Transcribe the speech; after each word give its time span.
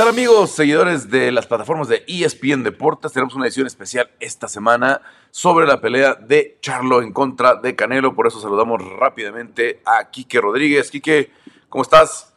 tal 0.00 0.08
amigos, 0.08 0.52
seguidores 0.52 1.10
de 1.10 1.30
las 1.30 1.46
plataformas 1.46 1.86
de 1.86 2.02
ESPN 2.06 2.62
Deportes? 2.62 3.12
Tenemos 3.12 3.34
una 3.34 3.44
edición 3.44 3.66
especial 3.66 4.10
esta 4.18 4.48
semana 4.48 5.02
sobre 5.30 5.66
la 5.66 5.82
pelea 5.82 6.14
de 6.14 6.56
Charlo 6.62 7.02
en 7.02 7.12
contra 7.12 7.56
de 7.56 7.76
Canelo. 7.76 8.14
Por 8.14 8.26
eso 8.26 8.40
saludamos 8.40 8.80
rápidamente 8.96 9.82
a 9.84 10.08
Quique 10.10 10.40
Rodríguez. 10.40 10.90
Quique, 10.90 11.30
¿cómo 11.68 11.82
estás? 11.82 12.32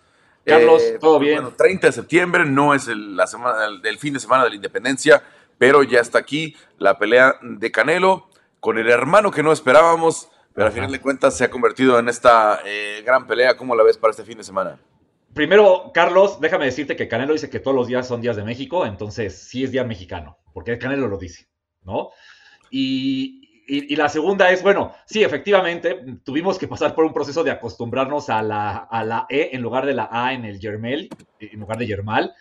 Carlos, 0.46 0.82
eh, 0.82 0.98
todo 1.00 1.20
bien. 1.20 1.36
Bueno, 1.36 1.56
30 1.56 1.88
de 1.88 1.94
septiembre 1.94 2.44
no 2.44 2.74
es 2.74 2.90
el, 2.90 3.16
la 3.16 3.28
semana, 3.28 3.60
el, 3.82 3.98
fin 3.98 4.14
de 4.14 4.20
semana 4.20 4.44
de 4.44 4.50
la 4.50 4.56
independencia, 4.58 5.24
pero 5.58 5.84
ya 5.84 6.02
está 6.02 6.20
aquí 6.20 6.58
la 6.80 7.00
pelea 7.00 7.38
de 7.42 7.72
Canelo 7.72 8.28
con 8.60 8.78
el 8.78 8.90
hermano 8.90 9.32
que 9.32 9.42
no 9.42 9.54
esperábamos, 9.54 10.28
pero 10.54 10.68
al 10.68 10.74
final 10.74 10.92
de 10.92 11.00
cuentas 11.00 11.38
se 11.38 11.46
ha 11.46 11.50
convertido 11.50 11.98
en 11.98 12.10
esta 12.10 12.60
eh, 12.66 13.02
gran 13.06 13.26
pelea. 13.26 13.56
¿Cómo 13.56 13.74
la 13.74 13.84
ves 13.84 13.98
para 13.98 14.12
este 14.12 14.26
fin 14.26 14.38
de 14.38 14.44
semana? 14.44 14.80
Primero, 15.34 15.92
Carlos, 15.94 16.40
déjame 16.40 16.66
decirte 16.66 16.96
que 16.96 17.08
Canelo 17.08 17.34
dice 17.34 17.50
que 17.50 17.60
todos 17.60 17.76
los 17.76 17.88
días 17.88 18.08
son 18.08 18.22
días 18.22 18.36
de 18.36 18.44
México, 18.44 18.86
entonces 18.86 19.36
sí 19.36 19.64
es 19.64 19.72
día 19.72 19.84
mexicano, 19.84 20.38
porque 20.54 20.78
Canelo 20.78 21.08
lo 21.08 21.18
dice, 21.18 21.48
¿no? 21.84 22.12
Y, 22.70 23.40
la 23.96 24.10
segunda 24.10 24.52
es, 24.52 24.62
bueno, 24.62 24.94
sí, 25.06 25.24
efectivamente, 25.24 26.20
tuvimos 26.24 26.60
que 26.60 26.68
pasar 26.68 26.94
por 26.94 27.06
un 27.06 27.14
proceso 27.14 27.44
de 27.44 27.52
acostumbrarnos 27.52 28.30
a 28.30 28.42
la, 28.42 28.88
a 28.92 29.26
E 29.30 29.52
en 29.54 29.62
lugar 29.62 29.86
de 29.86 29.94
la 29.94 30.10
A 30.12 30.34
en 30.34 30.44
el 30.44 30.60
Yermel, 30.60 31.10
en 31.40 31.60
lugar 31.60 31.78
de 31.78 31.88
Yermal. 31.88 32.34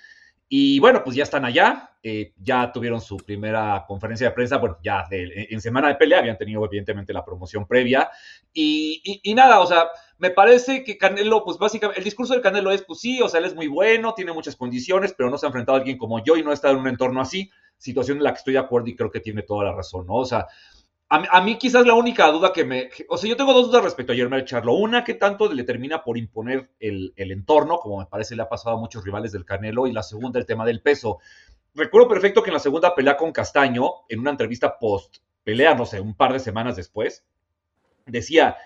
Y 0.55 0.81
bueno, 0.81 1.03
pues 1.03 1.17
ya 1.17 1.23
están 1.23 1.47
allá, 1.47 1.93
eh, 2.03 2.35
ya 2.37 2.71
tuvieron 2.73 3.01
su 3.01 3.17
primera 3.17 3.87
conferencia 3.89 4.29
de 4.29 4.35
prensa, 4.35 4.59
bueno, 4.59 4.77
ya 4.83 5.07
en 5.11 5.61
semana 5.63 5.89
de 5.89 5.95
pelea, 5.95 6.19
habían 6.19 6.37
tenido 6.37 6.63
evidentemente 6.67 7.11
la 7.15 7.25
promoción 7.25 7.67
previa. 7.67 8.11
Y, 8.53 9.33
nada, 9.35 9.61
o 9.61 9.67
sea, 9.67 9.89
me 10.23 10.31
parece 10.31 10.85
que 10.85 10.97
Canelo, 10.97 11.43
pues 11.45 11.59
básicamente, 11.59 11.99
el 11.99 12.05
discurso 12.05 12.33
del 12.33 12.43
Canelo 12.43 12.71
es, 12.71 12.83
pues 12.83 13.01
sí, 13.01 13.21
o 13.21 13.29
sea, 13.29 13.41
él 13.41 13.47
es 13.47 13.57
muy 13.57 13.67
bueno, 13.67 14.15
tiene 14.15 14.33
muchas 14.33 14.55
condiciones, 14.55 15.13
pero 15.19 15.29
no 15.29 15.37
se 15.37 15.47
ha 15.47 15.49
enfrentado 15.49 15.75
a 15.75 15.81
alguien 15.81 15.99
como 15.99 16.23
yo 16.23 16.37
y 16.37 16.45
no 16.45 16.53
estado 16.53 16.75
en 16.75 16.81
un 16.81 16.87
entorno 16.87 17.21
así, 17.21 17.51
situación 17.77 18.19
en 18.19 18.23
la 18.23 18.31
que 18.31 18.39
estoy 18.39 18.53
de 18.53 18.61
acuerdo 18.61 18.87
y 18.87 18.95
creo 18.95 19.11
que 19.11 19.19
tiene 19.19 19.43
toda 19.43 19.65
la 19.65 19.73
razón, 19.73 20.07
¿no? 20.07 20.15
O 20.15 20.25
sea, 20.25 20.47
a, 21.09 21.41
mí 21.41 21.59
quizás 21.59 21.85
la 21.85 21.95
única 21.95 22.29
duda 22.29 22.53
que 22.53 22.65
me... 22.65 22.89
O 23.09 23.19
sea, 23.19 23.29
yo 23.29 23.37
tengo 23.37 23.53
dos 23.53 23.67
dudas 23.67 23.83
respecto 23.83 24.13
a 24.13 24.15
Jermel 24.15 24.45
Charlo. 24.45 24.75
Una, 24.75 25.03
que 25.03 25.15
tanto 25.15 25.53
le 25.53 25.65
termina 25.65 26.05
por 26.05 26.17
imponer 26.17 26.71
el, 26.79 27.13
entorno, 27.17 27.81
como 27.81 27.99
me 27.99 28.07
parece 28.07 28.37
le 28.37 28.43
ha 28.43 28.49
pasado 28.49 28.77
a 28.77 28.81
muchos 28.81 29.05
rivales 29.05 29.33
del 29.33 29.45
Canelo. 29.45 29.89
Y 29.89 29.93
la 29.93 30.05
segunda, 30.05 30.39
el 30.39 30.47
tema 30.47 30.65
del 30.65 30.83
peso. 30.83 31.19
Recuerdo 31.75 32.09
perfecto 32.09 32.45
que 32.45 32.51
en 32.51 32.55
la 32.55 32.61
segunda 32.61 32.95
pelea 32.95 33.17
con 33.17 33.33
Castaño, 33.33 33.91
en 34.09 34.21
una 34.21 34.31
entrevista 34.31 34.79
post 34.79 35.17
pelea, 35.43 35.75
no 35.75 35.85
sé, 35.85 36.01
un 36.01 36.15
par 36.15 36.33
de 36.33 36.39
semanas 36.39 36.77
después, 36.77 37.27
decía, 38.07 38.57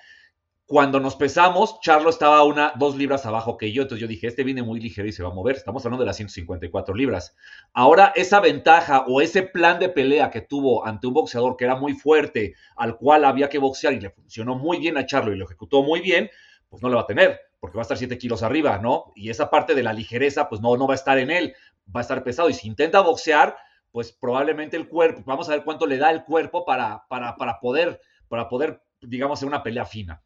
cuando 0.67 0.99
nos 0.99 1.15
pesamos, 1.15 1.81
Charlo 1.81 2.11
estaba 2.11 2.43
una, 2.43 2.73
dos 2.75 2.97
libras 2.97 3.25
abajo 3.25 3.57
que 3.57 3.71
yo, 3.71 3.83
entonces 3.83 4.03
yo 4.03 4.09
dije, 4.09 4.27
este 4.27 4.43
viene 4.43 4.65
muy 4.65 4.81
ligero 4.81 5.07
y 5.07 5.13
se 5.13 5.23
va 5.23 5.29
a 5.29 5.33
mover, 5.33 5.55
estamos 5.55 5.87
hablando 5.87 6.03
de 6.03 6.07
las 6.07 6.17
154 6.17 6.93
libras. 6.93 7.37
Ahora, 7.73 8.13
esa 8.17 8.41
ventaja 8.41 9.05
o 9.07 9.21
ese 9.21 9.45
plan 9.45 9.79
de 9.79 9.89
pelea 9.89 10.29
que 10.29 10.41
tuvo 10.41 10.85
ante 10.85 11.07
un 11.07 11.15
boxeador 11.15 11.57
que 11.57 11.67
era 11.67 11.77
muy 11.77 11.93
fuerte, 11.95 12.55
al 12.75 12.97
cual 12.97 13.25
había 13.25 13.49
que 13.49 13.59
boxear 13.59 13.93
y 13.93 14.01
le 14.01 14.11
funcionó 14.11 14.57
muy 14.57 14.79
bien 14.79 14.99
a 14.99 15.07
Charlo 15.07 15.33
y 15.33 15.37
lo 15.37 15.45
ejecutó 15.45 15.85
muy 15.85 16.01
bien, 16.01 16.31
pues 16.69 16.83
no 16.83 16.89
lo 16.89 16.97
va 16.97 17.03
a 17.03 17.07
tener, 17.07 17.39
porque 17.61 17.77
va 17.77 17.83
a 17.83 17.85
estar 17.85 17.97
7 17.97 18.19
kilos 18.19 18.43
arriba, 18.43 18.79
¿no? 18.79 19.13
Y 19.15 19.31
esa 19.31 19.49
parte 19.49 19.77
de 19.77 19.85
la 19.85 19.93
ligereza, 19.93 20.49
pues 20.49 20.61
no, 20.61 20.77
no 20.77 20.89
va 20.89 20.95
a 20.95 20.97
estar 20.97 21.17
en 21.19 21.31
él, 21.31 21.55
va 21.95 22.01
a 22.01 22.03
estar 22.03 22.25
pesado. 22.25 22.51
Y 22.51 22.55
si 22.55 22.67
intenta 22.67 23.01
boxear, 23.03 23.57
pues 23.93 24.11
probablemente 24.11 24.77
el 24.77 24.89
cuerpo, 24.89 25.23
vamos 25.27 25.49
a 25.49 25.53
ver 25.53 25.63
cuánto 25.63 25.87
le 25.87 25.97
da 25.97 26.11
el 26.11 26.25
cuerpo 26.25 26.65
para, 26.65 27.05
para, 27.09 27.37
para 27.37 27.61
poder, 27.61 28.01
para 28.27 28.49
poder, 28.49 28.83
digamos, 29.01 29.39
hacer 29.39 29.47
una 29.47 29.63
pelea 29.63 29.85
fina. 29.87 30.21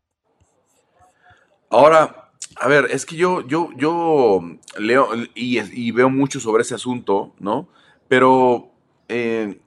Ahora, 1.70 2.30
a 2.56 2.68
ver, 2.68 2.88
es 2.90 3.06
que 3.06 3.16
yo, 3.16 3.46
yo, 3.46 3.70
yo 3.76 4.42
leo 4.76 5.08
y, 5.34 5.90
veo 5.92 6.10
mucho 6.10 6.40
sobre 6.40 6.62
ese 6.62 6.74
asunto, 6.74 7.32
¿no? 7.38 7.68
Pero, 8.08 8.72
eh, 9.08 9.60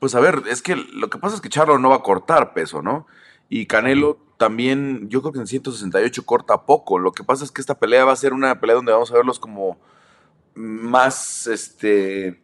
pues 0.00 0.14
a 0.14 0.20
ver, 0.20 0.42
es 0.48 0.62
que 0.62 0.76
lo 0.76 1.10
que 1.10 1.18
pasa 1.18 1.36
es 1.36 1.42
que 1.42 1.50
Charlo 1.50 1.78
no 1.78 1.90
va 1.90 1.96
a 1.96 2.02
cortar 2.02 2.54
peso, 2.54 2.82
¿no? 2.82 3.06
Y 3.50 3.66
Canelo 3.66 4.18
también, 4.38 5.08
yo 5.10 5.20
creo 5.20 5.32
que 5.32 5.40
en 5.40 5.46
168 5.46 6.24
corta 6.24 6.62
poco. 6.62 6.98
Lo 6.98 7.12
que 7.12 7.22
pasa 7.22 7.44
es 7.44 7.52
que 7.52 7.60
esta 7.60 7.78
pelea 7.78 8.04
va 8.04 8.12
a 8.12 8.16
ser 8.16 8.32
una 8.32 8.58
pelea 8.58 8.76
donde 8.76 8.92
vamos 8.92 9.12
a 9.12 9.14
verlos 9.14 9.38
como 9.38 9.78
más, 10.54 11.46
este, 11.46 12.42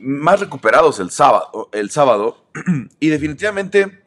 más 0.00 0.40
recuperados 0.40 1.00
el 1.00 1.10
sábado, 1.10 1.68
el 1.72 1.90
sábado. 1.90 2.44
y 3.00 3.08
definitivamente, 3.08 4.02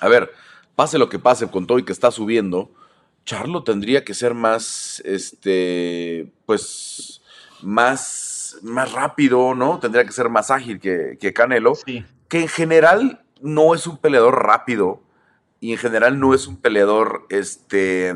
a 0.00 0.08
ver, 0.08 0.30
pase 0.76 0.98
lo 0.98 1.08
que 1.08 1.18
pase 1.18 1.50
con 1.50 1.66
todo 1.66 1.78
y 1.78 1.84
que 1.84 1.92
está 1.92 2.10
subiendo, 2.10 2.70
Charlo 3.26 3.64
tendría 3.64 4.04
que 4.04 4.14
ser 4.14 4.34
más, 4.34 5.02
este, 5.04 6.32
pues, 6.46 7.20
más, 7.60 8.56
más 8.62 8.92
rápido, 8.92 9.54
¿no? 9.54 9.80
Tendría 9.80 10.04
que 10.04 10.12
ser 10.12 10.28
más 10.28 10.52
ágil 10.52 10.78
que, 10.78 11.32
Canelo, 11.34 11.72
que 12.28 12.40
en 12.40 12.48
general 12.48 13.24
no 13.42 13.74
es 13.74 13.88
un 13.88 13.98
peleador 13.98 14.46
rápido 14.46 15.02
y 15.58 15.72
en 15.72 15.78
general 15.78 16.20
no 16.20 16.34
es 16.34 16.46
un 16.46 16.56
peleador, 16.56 17.26
este, 17.28 18.14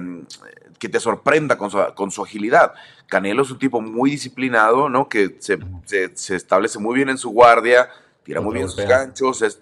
que 0.78 0.88
te 0.88 1.00
sorprenda 1.00 1.59
con 1.59 1.72
su, 1.72 1.78
con 1.97 2.12
su 2.12 2.22
agilidad. 2.22 2.72
Canelo 3.09 3.42
es 3.42 3.50
un 3.50 3.59
tipo 3.59 3.81
muy 3.81 4.12
disciplinado, 4.12 4.88
¿no? 4.88 5.09
Que 5.09 5.37
se, 5.41 5.59
se 6.15 6.37
establece 6.37 6.78
muy 6.78 6.94
bien 6.94 7.09
en 7.09 7.19
su 7.19 7.31
guardia, 7.31 7.91
tira 8.22 8.41
muy 8.41 8.54
bien 8.54 8.69
sus 8.69 8.84
ganchos. 8.84 9.60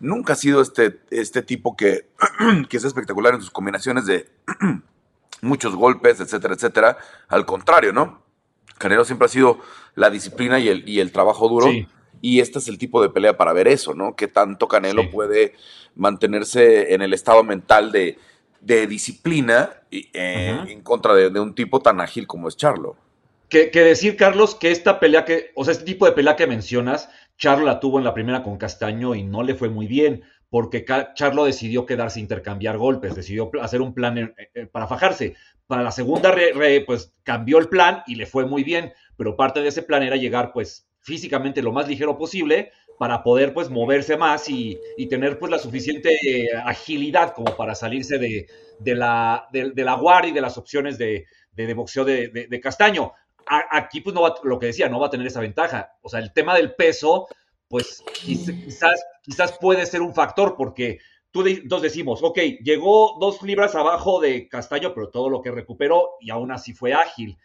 nunca 0.00 0.34
ha 0.34 0.36
sido 0.36 0.60
este, 0.60 1.00
este 1.10 1.42
tipo 1.42 1.76
que, 1.76 2.08
que 2.68 2.76
es 2.76 2.84
espectacular 2.84 3.34
en 3.34 3.40
sus 3.40 3.50
combinaciones 3.50 4.06
de 4.06 4.28
muchos 5.42 5.74
golpes, 5.74 6.20
etcétera, 6.20 6.54
etcétera. 6.54 6.98
Al 7.28 7.46
contrario, 7.46 7.92
¿no? 7.92 8.22
Canelo 8.78 9.04
siempre 9.04 9.26
ha 9.26 9.28
sido 9.28 9.58
la 9.94 10.10
disciplina 10.10 10.58
y 10.58 10.68
el, 10.68 10.88
y 10.88 11.00
el 11.00 11.12
trabajo 11.12 11.48
duro. 11.48 11.68
Y 12.20 12.40
este 12.40 12.58
es 12.58 12.68
el 12.68 12.78
tipo 12.78 13.00
de 13.00 13.10
pelea 13.10 13.36
para 13.36 13.52
ver 13.52 13.68
eso, 13.68 13.94
¿no? 13.94 14.16
Que 14.16 14.26
tanto 14.28 14.66
Canelo 14.66 15.10
puede 15.10 15.54
mantenerse 15.94 16.94
en 16.94 17.02
el 17.02 17.12
estado 17.14 17.44
mental 17.44 17.92
de, 17.92 18.18
disciplina 18.86 19.70
eh, 19.90 20.64
en 20.68 20.82
contra 20.82 21.14
de, 21.14 21.30
de, 21.30 21.40
un 21.40 21.54
tipo 21.54 21.80
tan 21.80 22.00
ágil 22.00 22.26
como 22.26 22.48
es 22.48 22.56
Charlo. 22.56 22.96
Que, 23.48 23.70
decir, 23.70 24.16
Carlos, 24.16 24.54
que 24.54 24.70
esta 24.70 25.00
pelea 25.00 25.24
que, 25.24 25.52
o 25.54 25.64
sea, 25.64 25.72
este 25.72 25.84
tipo 25.84 26.04
de 26.04 26.12
pelea 26.12 26.36
que 26.36 26.46
mencionas, 26.46 27.08
Charlo 27.38 27.64
la 27.64 27.78
tuvo 27.78 27.98
en 27.98 28.04
la 28.04 28.14
primera 28.14 28.42
con 28.42 28.58
Castaño 28.58 29.14
y 29.14 29.22
no 29.22 29.44
le 29.44 29.54
fue 29.54 29.68
muy 29.68 29.86
bien, 29.86 30.24
porque 30.50 30.84
Charlo 31.14 31.44
decidió 31.44 31.86
quedarse 31.86 32.20
intercambiar 32.20 32.76
golpes, 32.78 33.14
decidió 33.14 33.50
hacer 33.62 33.80
un 33.80 33.94
plan 33.94 34.34
para 34.72 34.88
fajarse. 34.88 35.36
Para 35.66 35.82
la 35.82 35.92
segunda, 35.92 36.34
pues 36.84 37.14
cambió 37.22 37.58
el 37.58 37.68
plan 37.68 38.02
y 38.06 38.16
le 38.16 38.26
fue 38.26 38.44
muy 38.44 38.64
bien, 38.64 38.92
pero 39.16 39.36
parte 39.36 39.60
de 39.60 39.68
ese 39.68 39.82
plan 39.82 40.02
era 40.02 40.16
llegar, 40.16 40.52
pues, 40.52 40.88
físicamente 41.00 41.62
lo 41.62 41.72
más 41.72 41.86
ligero 41.86 42.18
posible 42.18 42.72
para 42.98 43.22
poder, 43.22 43.54
pues, 43.54 43.70
moverse 43.70 44.16
más 44.16 44.48
y, 44.48 44.80
tener, 45.08 45.38
pues, 45.38 45.52
la 45.52 45.58
suficiente 45.58 46.18
eh, 46.26 46.48
agilidad 46.64 47.34
como 47.34 47.56
para 47.56 47.74
salirse 47.74 48.18
de, 48.18 48.46
la, 48.94 49.46
de, 49.52 49.84
la 49.84 49.94
guardia 49.94 50.30
y 50.30 50.34
de 50.34 50.40
las 50.40 50.58
opciones 50.58 50.98
de, 50.98 51.26
de 51.52 51.74
boxeo 51.74 52.04
de, 52.04 52.60
Castaño 52.62 53.12
aquí 53.70 54.00
pues 54.00 54.14
no 54.14 54.22
va, 54.22 54.34
lo 54.42 54.58
que 54.58 54.66
decía, 54.66 54.88
no 54.88 55.00
va 55.00 55.06
a 55.06 55.10
tener 55.10 55.26
esa 55.26 55.40
ventaja. 55.40 55.92
O 56.02 56.08
sea, 56.08 56.20
el 56.20 56.32
tema 56.32 56.54
del 56.54 56.74
peso, 56.74 57.26
pues 57.68 58.02
quizás, 58.22 59.04
quizás 59.22 59.56
puede 59.58 59.86
ser 59.86 60.02
un 60.02 60.14
factor 60.14 60.56
porque 60.56 60.98
tú 61.30 61.42
decimos, 61.80 62.22
ok, 62.22 62.38
llegó 62.62 63.16
dos 63.20 63.42
libras 63.42 63.74
abajo 63.74 64.20
de 64.20 64.48
Castaño, 64.48 64.94
pero 64.94 65.10
todo 65.10 65.28
lo 65.28 65.42
que 65.42 65.50
recuperó 65.50 66.14
y 66.20 66.30
aún 66.30 66.50
así 66.50 66.72
fue 66.72 66.92
ágil. 66.92 67.38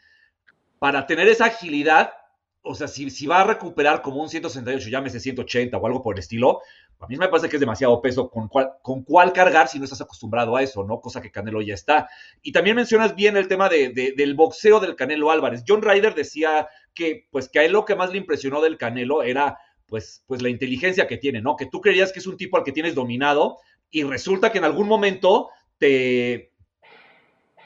Para 0.80 1.06
tener 1.06 1.28
esa 1.28 1.46
agilidad, 1.46 2.14
o 2.64 2.76
sea, 2.76 2.88
si, 2.88 3.10
si 3.10 3.28
va 3.28 3.42
a 3.42 3.44
recuperar 3.44 4.02
como 4.02 4.22
un 4.22 4.30
168, 4.30 4.90
llámese 4.90 5.20
180 5.20 5.78
o 5.78 5.86
algo 5.86 6.02
por 6.02 6.16
el 6.16 6.20
estilo, 6.20 6.62
a 7.00 7.08
mí 7.08 7.18
me 7.18 7.28
parece 7.28 7.50
que 7.50 7.58
es 7.58 7.60
demasiado 7.60 8.02
peso 8.02 8.30
con 8.30 8.48
cuál, 8.48 8.72
con 8.82 9.04
cargar 9.32 9.68
si 9.68 9.78
no 9.78 9.84
estás 9.84 10.00
acostumbrado 10.00 10.56
a 10.56 10.64
eso, 10.64 10.86
¿no? 10.86 11.02
Cosa 11.02 11.22
que 11.22 11.32
Canelo 11.32 11.62
ya 11.62 11.74
está. 11.74 12.08
Y 12.42 12.54
también 12.54 12.78
mencionas 12.78 13.16
bien 13.16 13.36
el 13.36 13.50
tema 13.50 13.68
de, 13.68 14.14
del 14.16 14.34
boxeo 14.36 14.80
del 14.80 14.96
Canelo 14.96 15.30
Álvarez. 15.30 15.66
John 15.68 15.82
Ryder 15.82 16.16
decía 16.16 16.70
que, 16.94 17.28
pues, 17.30 17.50
que 17.50 17.60
a 17.60 17.66
él 17.66 17.74
lo 17.74 17.84
que 17.84 17.96
más 17.96 18.12
le 18.12 18.20
impresionó 18.20 18.62
del 18.62 18.78
Canelo 18.78 19.22
era, 19.24 19.58
pues, 19.86 20.24
pues 20.26 20.42
la 20.42 20.48
inteligencia 20.48 21.06
que 21.06 21.18
tiene, 21.18 21.42
¿no? 21.42 21.58
Que 21.58 21.66
tú 21.66 21.82
creías 21.82 22.14
que 22.14 22.20
es 22.20 22.28
un 22.28 22.38
tipo 22.38 22.56
al 22.56 22.64
que 22.64 22.72
tienes 22.72 22.96
dominado 22.96 23.58
y 23.92 24.04
resulta 24.04 24.54
que 24.54 24.60
en 24.60 24.64
algún 24.64 24.88
momento 24.88 25.50
te, 25.78 26.54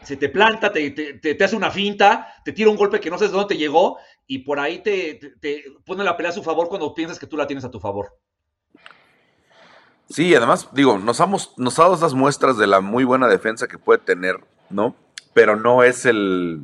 se 0.01 0.18
te 0.18 0.30
planta, 0.30 0.72
te, 0.72 0.92
te, 0.92 1.44
hace 1.44 1.56
una 1.56 1.69
finta, 1.69 2.33
te 2.44 2.54
tira 2.54 2.69
un 2.69 2.77
golpe 2.77 3.00
que 3.00 3.10
no 3.10 3.18
sabes 3.18 3.31
de 3.31 3.38
dónde 3.38 3.56
te 3.56 3.60
llegó 3.60 3.98
y 4.27 4.39
por 4.39 4.59
ahí 4.59 4.79
te, 4.79 5.19
te, 5.39 5.63
pone 5.85 6.03
la 6.03 6.18
pelea 6.18 6.31
a 6.31 6.35
su 6.35 6.44
favor 6.44 6.68
cuando 6.68 6.94
piensas 6.94 7.18
que 7.18 7.27
tú 7.27 7.38
la 7.38 7.47
tienes 7.47 7.63
a 7.63 7.71
tu 7.71 7.79
favor. 7.79 8.13
Sí, 10.09 10.33
además, 10.35 10.69
digo, 10.74 10.97
nos, 10.97 11.19
hemos, 11.19 11.53
nos 11.57 11.79
ha 11.79 11.83
dado 11.83 11.95
esas 11.95 12.13
muestras 12.13 12.57
de 12.57 12.68
la 12.68 12.81
muy 12.81 13.03
buena 13.03 13.27
defensa 13.27 13.68
que 13.68 13.77
puede 13.77 14.00
tener, 14.00 14.39
¿no? 14.69 14.95
Pero 15.33 15.56
no 15.56 15.83
es 15.83 16.06
el. 16.06 16.62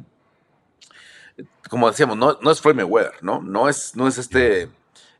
Como 1.70 1.90
decíamos, 1.90 2.18
no, 2.18 2.38
no 2.42 2.52
es 2.52 2.62
Floyd 2.62 2.76
Mayweather, 2.76 3.14
¿no? 3.22 3.42
No 3.42 3.68
es, 3.68 3.96
no 3.96 4.08
es 4.08 4.18
este 4.18 4.70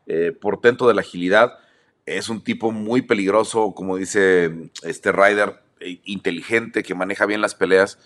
eh, 0.06 0.32
portento 0.38 0.86
de 0.86 0.94
la 0.94 1.00
agilidad. 1.00 1.58
Es 2.06 2.28
un 2.28 2.42
tipo 2.42 2.70
muy 2.70 3.02
peligroso, 3.02 3.72
como 3.74 3.96
dice 3.96 4.70
este 4.82 5.12
Ryder, 5.12 5.62
e 5.80 6.00
inteligente, 6.04 6.82
que 6.82 6.94
maneja 6.94 7.26
bien 7.26 7.40
las 7.40 7.54
peleas 7.54 7.98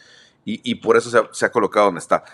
y, 0.51 0.77
por 0.77 0.97
eso 0.97 1.29
se 1.33 1.47
ha, 1.47 1.53
colocado 1.53 1.87
donde 1.87 1.99
está. 1.99 2.25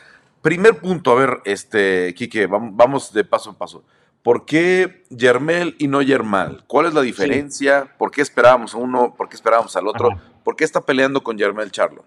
Primer 0.44 0.78
punto, 0.78 1.10
a 1.10 1.14
ver, 1.14 1.40
este, 1.46 2.14
Quique, 2.14 2.46
vamos 2.46 3.14
de 3.14 3.24
paso 3.24 3.48
en 3.48 3.56
paso. 3.56 3.82
¿Por 4.22 4.44
qué 4.44 5.02
Yermel 5.08 5.74
y 5.78 5.88
no 5.88 6.02
Yermal? 6.02 6.64
¿Cuál 6.66 6.84
es 6.86 6.92
la 6.92 7.00
diferencia? 7.00 7.94
¿Por 7.96 8.10
qué 8.10 8.20
esperábamos 8.20 8.74
a 8.74 8.76
uno? 8.76 9.14
¿Por 9.16 9.30
qué 9.30 9.36
esperábamos 9.36 9.74
al 9.74 9.88
otro? 9.88 10.10
¿Por 10.44 10.54
qué 10.54 10.64
está 10.64 10.82
peleando 10.82 11.22
con 11.22 11.38
Yermel 11.38 11.72
Charlo? 11.72 12.04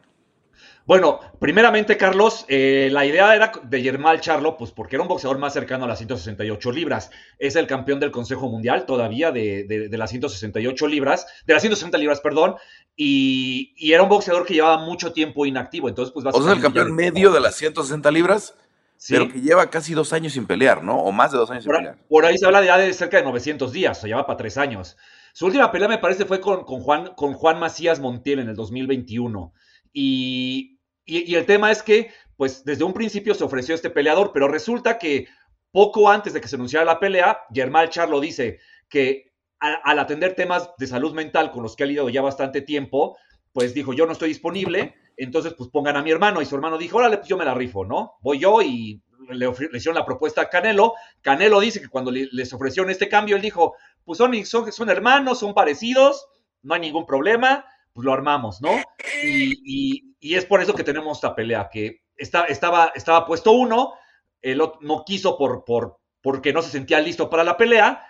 Bueno, 0.87 1.19
primeramente, 1.39 1.97
Carlos, 1.97 2.45
eh, 2.47 2.87
la 2.93 3.05
idea 3.05 3.35
era 3.35 3.51
de 3.61 3.81
Yermal 3.81 4.21
Charlo, 4.21 4.55
pues 4.55 4.71
porque 4.71 4.95
era 4.95 5.03
un 5.03 5.09
boxeador 5.09 5.37
más 5.37 5.51
cercano 5.51 5.83
a 5.83 5.87
las 5.89 5.97
168 5.97 6.71
libras. 6.71 7.11
Es 7.39 7.57
el 7.57 7.67
campeón 7.67 7.99
del 7.99 8.09
Consejo 8.09 8.47
Mundial 8.47 8.85
todavía 8.85 9.31
de, 9.33 9.89
las 9.91 10.09
168 10.11 10.87
libras, 10.87 11.27
de 11.45 11.53
las 11.53 11.61
160 11.61 11.97
libras, 11.97 12.21
perdón, 12.21 12.55
y, 12.97 13.73
era 13.79 14.03
un 14.03 14.09
boxeador 14.09 14.45
que 14.45 14.55
llevaba 14.55 14.83
mucho 14.83 15.13
tiempo 15.13 15.45
inactivo. 15.45 15.87
Entonces, 15.87 16.11
pues 16.13 16.25
O 16.33 16.43
sea, 16.43 16.53
el 16.53 16.61
campeón 16.61 16.93
medio 16.93 17.31
de 17.31 17.39
las 17.39 17.55
160 17.55 18.11
libras, 18.11 18.55
pero 19.07 19.31
que 19.31 19.39
lleva 19.39 19.69
casi 19.69 19.93
dos 19.93 20.11
años 20.11 20.33
sin 20.33 20.45
pelear, 20.45 20.83
¿no? 20.83 20.97
O 20.97 21.11
más 21.11 21.31
de 21.31 21.37
dos 21.37 21.49
años 21.49 21.63
sin 21.63 21.71
pelear. 21.71 21.97
Por 22.09 22.25
ahí 22.25 22.37
se 22.37 22.45
habla 22.45 22.59
de, 22.59 22.67
ya 22.67 22.77
de 22.77 22.91
cerca 22.93 23.17
de 23.17 23.23
900 23.23 23.71
días, 23.71 23.97
o 23.97 24.01
sea, 24.01 24.07
lleva 24.09 24.25
para 24.25 24.37
tres 24.37 24.57
años. 24.57 24.97
Su 25.31 25.45
última 25.45 25.71
pelea, 25.71 25.87
me 25.87 25.99
parece, 25.99 26.25
fue 26.25 26.41
con, 26.41 26.65
con, 26.65 26.81
Juan, 26.81 27.13
con 27.15 27.33
Juan 27.33 27.59
Macías 27.59 27.99
Montiel 27.99 28.39
en 28.39 28.49
el 28.49 28.55
2021. 28.55 29.53
Y 29.93 30.77
y, 31.07 31.35
el 31.35 31.45
tema 31.45 31.71
es 31.71 31.81
que, 31.81 32.11
pues 32.35 32.65
desde 32.65 32.83
un 32.83 32.93
principio 32.93 33.33
se 33.33 33.45
ofreció 33.45 33.73
este 33.73 33.89
peleador, 33.89 34.31
pero 34.33 34.49
resulta 34.49 34.99
que 34.99 35.27
poco 35.71 36.09
antes 36.09 36.33
de 36.33 36.41
que 36.41 36.49
se 36.49 36.57
anunciara 36.57 36.85
la 36.85 36.99
pelea, 36.99 37.39
Germán 37.51 37.89
Charlo 37.89 38.19
dice 38.19 38.59
que 38.89 39.26
al, 39.59 39.99
atender 39.99 40.35
temas 40.35 40.71
de 40.77 40.87
salud 40.87 41.13
mental 41.13 41.51
con 41.51 41.63
los 41.63 41.75
que 41.75 41.83
ha 41.83 41.87
lidiado 41.87 42.09
ya 42.09 42.21
bastante 42.21 42.61
tiempo, 42.61 43.17
pues 43.53 43.73
dijo, 43.73 43.93
yo 43.93 44.05
no 44.05 44.11
estoy 44.11 44.29
disponible, 44.29 44.95
entonces 45.15 45.53
pues 45.57 45.69
pongan 45.69 45.97
a 45.97 46.03
mi 46.03 46.11
hermano. 46.11 46.41
Y 46.41 46.45
su 46.45 46.55
hermano 46.55 46.77
dijo, 46.77 46.97
órale, 46.97 47.17
pues 47.17 47.27
yo 47.27 47.37
me 47.37 47.45
la 47.45 47.53
rifo, 47.53 47.85
¿no? 47.85 48.13
Voy 48.21 48.39
yo 48.39 48.61
y 48.61 49.01
le, 49.29 49.47
ofrecieron 49.47 49.95
la 49.95 50.05
propuesta 50.05 50.41
a 50.41 50.49
Canelo. 50.49 50.93
Canelo 51.21 51.59
dice 51.59 51.81
que 51.81 51.89
cuando 51.89 52.11
les 52.11 52.53
ofrecieron 52.53 52.91
este 52.91 53.09
cambio, 53.09 53.35
él 53.35 53.41
dijo, 53.41 53.75
pues 54.05 54.17
son, 54.17 54.33
son, 54.45 54.89
hermanos, 54.89 55.39
son 55.39 55.53
parecidos, 55.53 56.27
no 56.61 56.75
hay 56.75 56.81
ningún 56.81 57.05
problema 57.05 57.65
pues 57.97 58.05
lo 58.05 58.13
armamos, 58.13 58.61
¿no? 58.61 58.69
Y, 59.23 60.13
es 60.21 60.45
por 60.45 60.61
eso 60.61 60.75
que 60.75 60.83
tenemos 60.83 61.17
esta 61.17 61.33
pelea, 61.33 61.67
que 61.71 62.01
está, 62.15 62.45
estaba, 62.45 62.91
estaba 62.93 63.25
puesto 63.25 63.53
uno, 63.53 63.95
el 64.39 64.61
otro 64.61 64.79
no 64.83 65.03
quiso 65.03 65.35
por, 65.35 65.65
por, 65.65 65.97
porque 66.21 66.53
no 66.53 66.61
se 66.61 66.69
sentía 66.69 66.99
listo 66.99 67.27
para 67.27 67.43
la 67.43 67.57
pelea, 67.57 68.06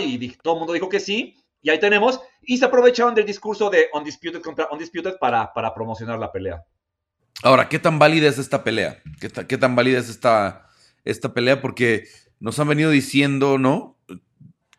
y 0.00 0.28
todo 0.42 0.54
el 0.54 0.58
mundo 0.58 0.72
dijo 0.72 0.88
que 0.88 0.98
sí, 0.98 1.36
y 1.62 1.70
ahí 1.70 1.78
tenemos, 1.78 2.20
y 2.42 2.58
se 2.58 2.64
aprovecharon 2.64 3.14
del 3.14 3.26
discurso 3.26 3.70
de 3.70 3.86
Undisputed 3.92 4.42
contra 4.42 4.68
Undisputed 4.70 5.18
para, 5.20 5.52
para 5.52 5.72
promocionar 5.72 6.18
la 6.18 6.32
pelea. 6.32 6.64
Ahora, 7.42 7.68
¿qué 7.68 7.78
tan 7.78 7.98
válida 7.98 8.28
es 8.28 8.38
esta 8.38 8.64
pelea? 8.64 9.00
¿Qué, 9.20 9.30
qué 9.46 9.58
tan 9.58 9.76
válida 9.76 9.98
es 9.98 10.08
esta, 10.08 10.68
esta 11.04 11.32
pelea? 11.32 11.60
Porque 11.60 12.08
nos 12.40 12.58
han 12.58 12.68
venido 12.68 12.90
diciendo, 12.90 13.58
¿no? 13.58 13.96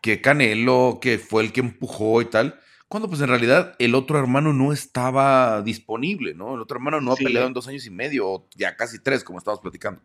Que 0.00 0.20
Canelo, 0.20 0.98
que 1.00 1.18
fue 1.18 1.42
el 1.42 1.52
que 1.52 1.60
empujó 1.60 2.20
y 2.20 2.26
tal, 2.26 2.60
cuando 2.88 3.08
pues 3.08 3.20
en 3.20 3.28
realidad 3.28 3.74
el 3.78 3.94
otro 3.94 4.18
hermano 4.18 4.52
no 4.52 4.72
estaba 4.72 5.62
disponible, 5.62 6.34
¿no? 6.34 6.54
El 6.54 6.60
otro 6.60 6.76
hermano 6.76 7.00
no 7.00 7.12
ha 7.12 7.16
peleado 7.16 7.46
en 7.46 7.54
dos 7.54 7.66
años 7.68 7.86
y 7.86 7.90
medio, 7.90 8.28
o 8.28 8.48
ya 8.54 8.76
casi 8.76 9.02
tres, 9.02 9.24
como 9.24 9.38
estábamos 9.38 9.62
platicando. 9.62 10.02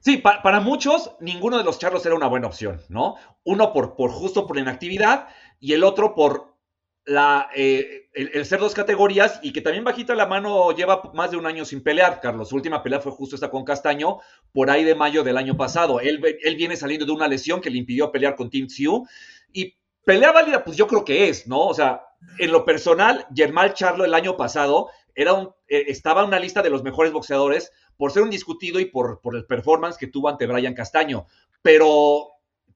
Sí, 0.00 0.16
para 0.16 0.60
muchos, 0.60 1.12
ninguno 1.20 1.58
de 1.58 1.64
los 1.64 1.78
charlos 1.78 2.04
era 2.06 2.14
una 2.14 2.26
buena 2.26 2.46
opción, 2.46 2.80
¿no? 2.88 3.16
Uno 3.44 3.72
por, 3.72 3.96
por 3.96 4.10
justo 4.10 4.46
por 4.46 4.58
inactividad 4.58 5.28
y 5.58 5.74
el 5.74 5.84
otro 5.84 6.14
por 6.14 6.56
la, 7.04 7.50
eh, 7.54 8.08
el, 8.14 8.46
ser 8.46 8.60
dos 8.60 8.74
categorías 8.74 9.40
y 9.42 9.52
que 9.52 9.60
también 9.60 9.84
bajita 9.84 10.14
la 10.14 10.26
mano 10.26 10.72
lleva 10.72 11.02
más 11.14 11.30
de 11.30 11.36
un 11.36 11.44
año 11.44 11.66
sin 11.66 11.82
pelear, 11.82 12.20
Carlos. 12.20 12.48
Su 12.48 12.56
última 12.56 12.82
pelea 12.82 13.00
fue 13.00 13.12
justo 13.12 13.34
esta 13.34 13.50
con 13.50 13.64
Castaño, 13.64 14.18
por 14.52 14.70
ahí 14.70 14.84
de 14.84 14.94
mayo 14.94 15.22
del 15.22 15.36
año 15.36 15.56
pasado. 15.56 16.00
Él, 16.00 16.20
él 16.42 16.56
viene 16.56 16.76
saliendo 16.76 17.04
de 17.04 17.12
una 17.12 17.28
lesión 17.28 17.60
que 17.60 17.70
le 17.70 17.78
impidió 17.78 18.10
pelear 18.10 18.36
con 18.36 18.48
Tim 18.48 18.68
Tzu 18.68 19.06
y 19.52 19.74
Pelea 20.04 20.32
válida, 20.32 20.64
pues 20.64 20.76
yo 20.76 20.86
creo 20.86 21.04
que 21.04 21.28
es, 21.28 21.46
¿no? 21.46 21.60
O 21.60 21.74
sea, 21.74 22.02
en 22.38 22.52
lo 22.52 22.64
personal, 22.64 23.26
Germán 23.34 23.74
Charlo 23.74 24.04
el 24.04 24.14
año 24.14 24.36
pasado 24.36 24.88
era 25.14 25.34
un, 25.34 25.50
eh, 25.68 25.84
estaba 25.88 26.22
en 26.22 26.28
una 26.28 26.38
lista 26.38 26.62
de 26.62 26.70
los 26.70 26.82
mejores 26.82 27.12
boxeadores 27.12 27.70
por 28.00 28.12
ser 28.12 28.22
un 28.22 28.30
discutido 28.30 28.80
y 28.80 28.86
por, 28.86 29.20
por 29.20 29.36
el 29.36 29.44
performance 29.44 29.98
que 29.98 30.06
tuvo 30.06 30.30
ante 30.30 30.46
Brian 30.46 30.72
Castaño. 30.72 31.26
Pero, 31.60 32.28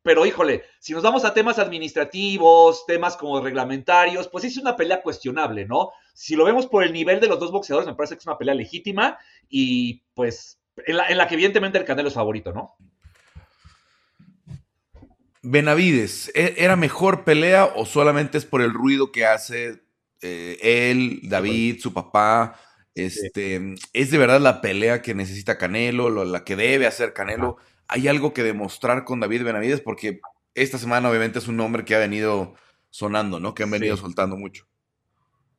pero 0.02 0.26
híjole, 0.26 0.64
si 0.78 0.92
nos 0.92 1.02
vamos 1.02 1.24
a 1.24 1.32
temas 1.32 1.58
administrativos, 1.58 2.84
temas 2.84 3.16
como 3.16 3.40
reglamentarios, 3.40 4.28
pues 4.28 4.44
es 4.44 4.58
una 4.58 4.76
pelea 4.76 5.00
cuestionable, 5.00 5.64
¿no? 5.64 5.92
Si 6.12 6.36
lo 6.36 6.44
vemos 6.44 6.66
por 6.66 6.84
el 6.84 6.92
nivel 6.92 7.20
de 7.20 7.28
los 7.28 7.40
dos 7.40 7.52
boxeadores, 7.52 7.88
me 7.88 7.94
parece 7.94 8.16
que 8.16 8.18
es 8.18 8.26
una 8.26 8.36
pelea 8.36 8.54
legítima 8.54 9.16
y 9.48 10.02
pues 10.12 10.60
en 10.84 10.98
la, 10.98 11.08
en 11.08 11.16
la 11.16 11.26
que 11.26 11.36
evidentemente 11.36 11.78
el 11.78 11.86
Canelo 11.86 12.08
es 12.08 12.14
favorito, 12.14 12.52
¿no? 12.52 12.76
Benavides, 15.40 16.30
¿e-, 16.34 16.56
¿era 16.58 16.76
mejor 16.76 17.24
pelea 17.24 17.64
o 17.64 17.86
solamente 17.86 18.36
es 18.36 18.44
por 18.44 18.60
el 18.60 18.74
ruido 18.74 19.10
que 19.10 19.24
hace 19.24 19.84
eh, 20.20 20.58
él, 20.60 21.20
David, 21.22 21.80
su 21.80 21.94
papá? 21.94 22.60
Este, 22.94 23.74
¿Es 23.92 24.10
de 24.10 24.18
verdad 24.18 24.40
la 24.40 24.60
pelea 24.60 25.02
que 25.02 25.14
necesita 25.14 25.58
Canelo, 25.58 26.24
la 26.24 26.44
que 26.44 26.56
debe 26.56 26.86
hacer 26.86 27.12
Canelo? 27.12 27.56
¿Hay 27.88 28.08
algo 28.08 28.32
que 28.32 28.42
demostrar 28.42 29.04
con 29.04 29.20
David 29.20 29.44
Benavides? 29.44 29.80
Porque 29.80 30.20
esta 30.54 30.78
semana 30.78 31.10
obviamente 31.10 31.38
es 31.38 31.48
un 31.48 31.56
nombre 31.56 31.84
que 31.84 31.94
ha 31.94 31.98
venido 31.98 32.54
sonando, 32.90 33.40
¿no? 33.40 33.54
Que 33.54 33.64
han 33.64 33.70
venido 33.70 33.96
soltando 33.96 34.36
mucho. 34.36 34.66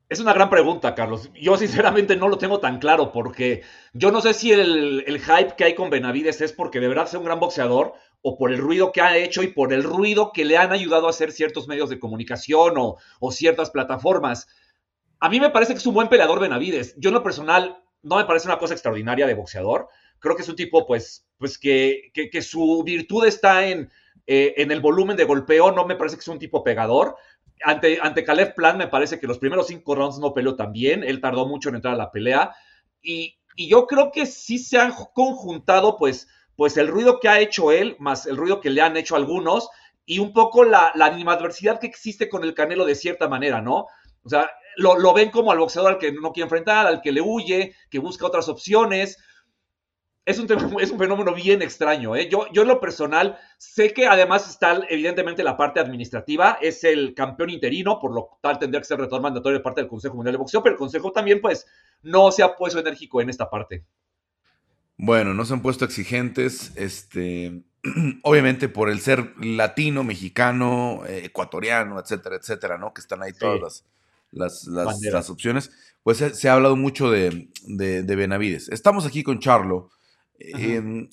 Es 0.07 0.19
una 0.19 0.33
gran 0.33 0.49
pregunta, 0.49 0.93
Carlos. 0.93 1.31
Yo 1.33 1.57
sinceramente 1.57 2.15
no 2.15 2.27
lo 2.27 2.37
tengo 2.37 2.59
tan 2.59 2.79
claro 2.79 3.11
porque 3.11 3.63
yo 3.93 4.11
no 4.11 4.21
sé 4.21 4.33
si 4.33 4.51
el, 4.51 5.03
el, 5.07 5.19
hype 5.19 5.55
que 5.57 5.63
hay 5.63 5.73
con 5.73 5.89
Benavides 5.89 6.41
es 6.41 6.53
porque 6.53 6.79
de 6.79 6.87
verdad 6.87 7.07
es 7.07 7.13
un 7.15 7.25
gran 7.25 7.39
boxeador 7.39 7.95
o 8.27 8.37
por 8.37 8.51
el 8.51 8.57
ruido 8.57 8.91
que 8.91 9.01
ha 9.01 9.17
hecho 9.17 9.43
y 9.43 9.47
por 9.47 9.71
el 9.71 9.83
ruido 9.83 10.31
que 10.33 10.45
le 10.45 10.57
han 10.57 10.71
ayudado 10.71 11.05
a 11.05 11.11
hacer 11.11 11.31
ciertos 11.31 11.67
medios 11.67 11.89
de 11.89 11.99
comunicación 11.99 12.73
o, 12.77 12.97
ciertas 13.31 13.69
plataformas. 13.69 14.47
A 15.19 15.29
mí 15.29 15.39
me 15.39 15.49
parece 15.49 15.73
que 15.73 15.79
es 15.79 15.85
un 15.85 15.93
buen 15.93 16.09
peleador 16.09 16.39
Benavides. 16.39 16.95
Yo 16.97 17.09
en 17.09 17.15
lo 17.15 17.23
personal 17.23 17.81
no 18.03 18.17
me 18.17 18.25
parece 18.25 18.47
una 18.47 18.59
cosa 18.59 18.73
extraordinaria 18.73 19.27
de 19.27 19.33
boxeador. 19.33 19.89
Creo 20.19 20.35
que 20.35 20.43
es 20.43 20.49
un 20.49 20.55
tipo, 20.55 20.85
pues, 20.85 21.27
pues 21.37 21.57
que, 21.57 22.11
que, 22.13 22.41
su 22.41 22.83
virtud 22.83 23.25
está 23.25 23.67
en, 23.67 23.91
eh, 24.27 24.53
en 24.57 24.71
el 24.71 24.79
volumen 24.79 25.17
de 25.17 25.23
golpeo. 25.23 25.71
No 25.71 25.85
me 25.85 25.95
parece 25.95 26.15
que 26.15 26.21
es 26.21 26.27
un 26.27 26.39
tipo 26.39 26.63
pegador. 26.63 27.15
Ante, 27.63 27.99
ante 28.01 28.23
Caleb 28.23 28.53
Plan 28.53 28.77
me 28.77 28.87
parece 28.87 29.19
que 29.19 29.27
los 29.27 29.39
primeros 29.39 29.67
cinco 29.67 29.95
rounds 29.95 30.19
no 30.19 30.33
peleó 30.33 30.55
tan 30.55 30.71
bien. 30.71 31.03
Él 31.03 31.21
tardó 31.21 31.47
mucho 31.47 31.69
en 31.69 31.75
entrar 31.75 31.93
a 31.93 31.97
la 31.97 32.11
pelea. 32.11 32.53
Y, 33.01 33.37
y 33.55 33.69
yo 33.69 33.87
creo 33.87 34.11
que 34.11 34.25
sí 34.25 34.59
se 34.59 34.77
han 34.77 34.93
conjuntado, 35.13 35.97
pues, 35.97 36.27
pues 36.55 36.77
el 36.77 36.87
ruido 36.87 37.19
que 37.19 37.29
ha 37.29 37.39
hecho 37.39 37.71
él, 37.71 37.95
más 37.99 38.25
el 38.25 38.37
ruido 38.37 38.61
que 38.61 38.69
le 38.69 38.81
han 38.81 38.97
hecho 38.97 39.15
algunos, 39.15 39.69
y 40.05 40.19
un 40.19 40.33
poco 40.33 40.63
la, 40.63 40.91
la 40.95 41.07
animadversidad 41.07 41.79
que 41.79 41.87
existe 41.87 42.29
con 42.29 42.43
el 42.43 42.53
Canelo 42.53 42.85
de 42.85 42.95
cierta 42.95 43.27
manera, 43.27 43.61
¿no? 43.61 43.87
O 44.23 44.29
sea, 44.29 44.49
lo, 44.77 45.13
ven 45.13 45.31
como 45.31 45.51
al 45.51 45.59
boxeador 45.59 45.93
al 45.93 45.97
que 45.97 46.11
no 46.11 46.31
quiere 46.31 46.45
enfrentar, 46.45 46.87
al 46.87 47.01
que 47.01 47.11
le 47.11 47.21
huye, 47.21 47.75
que 47.89 47.99
busca 47.99 48.25
otras 48.25 48.49
opciones. 48.49 49.17
Es 50.25 50.39
un, 50.39 50.47
es 50.81 50.91
un 50.91 50.97
fenómeno 50.97 51.35
bien 51.35 51.61
extraño. 51.61 52.15
¿eh? 52.15 52.27
Yo, 52.29 52.47
yo 52.51 52.63
en 52.63 52.67
lo 52.67 52.79
personal 52.79 53.37
sé 53.57 53.93
que 53.93 54.07
además 54.07 54.49
está 54.49 54.81
evidentemente 54.89 55.43
la 55.43 55.55
parte 55.55 55.79
administrativa, 55.79 56.57
es 56.61 56.83
el 56.83 57.13
campeón 57.13 57.51
interino, 57.51 57.99
por 57.99 58.13
lo 58.13 58.39
tal 58.41 58.57
tendría 58.57 58.81
que 58.81 58.87
ser 58.87 58.99
retorno 58.99 59.21
mandatorio 59.21 59.59
de 59.59 59.63
parte 59.63 59.81
del 59.81 59.89
Consejo 59.89 60.15
Mundial 60.15 60.33
de 60.33 60.39
Boxeo, 60.39 60.63
pero 60.63 60.73
el 60.73 60.79
Consejo 60.79 61.11
también 61.11 61.41
pues 61.41 61.67
no 62.01 62.31
se 62.31 62.41
ha 62.41 62.55
puesto 62.55 62.79
enérgico 62.79 63.21
en 63.21 63.29
esta 63.29 63.49
parte. 63.49 63.85
Bueno, 64.97 65.33
no 65.33 65.45
se 65.45 65.53
han 65.53 65.61
puesto 65.61 65.85
exigentes, 65.85 66.71
este, 66.75 67.61
obviamente 68.23 68.69
por 68.69 68.89
el 68.89 68.99
ser 69.01 69.33
latino, 69.39 70.03
mexicano, 70.03 71.03
eh, 71.05 71.25
ecuatoriano, 71.25 71.99
etcétera, 71.99 72.37
etcétera, 72.37 72.77
¿no? 72.77 72.93
Que 72.93 73.01
están 73.01 73.21
ahí 73.21 73.33
todas 73.33 73.59
las, 73.59 73.85
las, 74.35 75.29
opciones. 75.29 75.71
Pues 76.03 76.17
se, 76.17 76.49
ha 76.49 76.53
hablado 76.53 76.75
mucho 76.75 77.09
de, 77.09 77.49
Benavides. 77.67 78.69
Estamos 78.69 79.05
aquí 79.05 79.23
con 79.23 79.39
Charlo. 79.39 79.89
Em, 80.37 81.09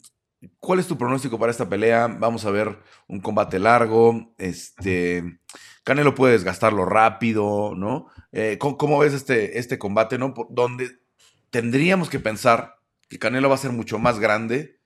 ¿Cuál 0.58 0.80
es 0.80 0.86
tu 0.86 0.98
pronóstico 0.98 1.38
para 1.38 1.52
esta 1.52 1.68
pelea? 1.68 2.08
Vamos 2.08 2.44
a 2.44 2.50
ver 2.50 2.78
un 3.06 3.20
combate 3.20 3.58
largo. 3.58 4.34
Este, 4.38 5.38
Canelo 5.84 6.14
puede 6.14 6.32
desgastarlo 6.32 6.84
rápido, 6.84 7.74
¿no? 7.76 8.08
Eh, 8.32 8.58
¿cómo, 8.58 8.98
ves 8.98 9.14
este, 9.14 9.58
este 9.58 9.78
combate, 9.78 10.18
no? 10.18 10.34
donde 10.50 10.90
tendríamos 11.50 12.08
que 12.08 12.18
pensar 12.18 12.76
que 13.08 13.18
Canelo 13.18 13.48
va 13.48 13.54
a 13.54 13.58
ser 13.58 13.72
mucho 13.72 13.98
más 13.98 14.18
grande 14.18 14.80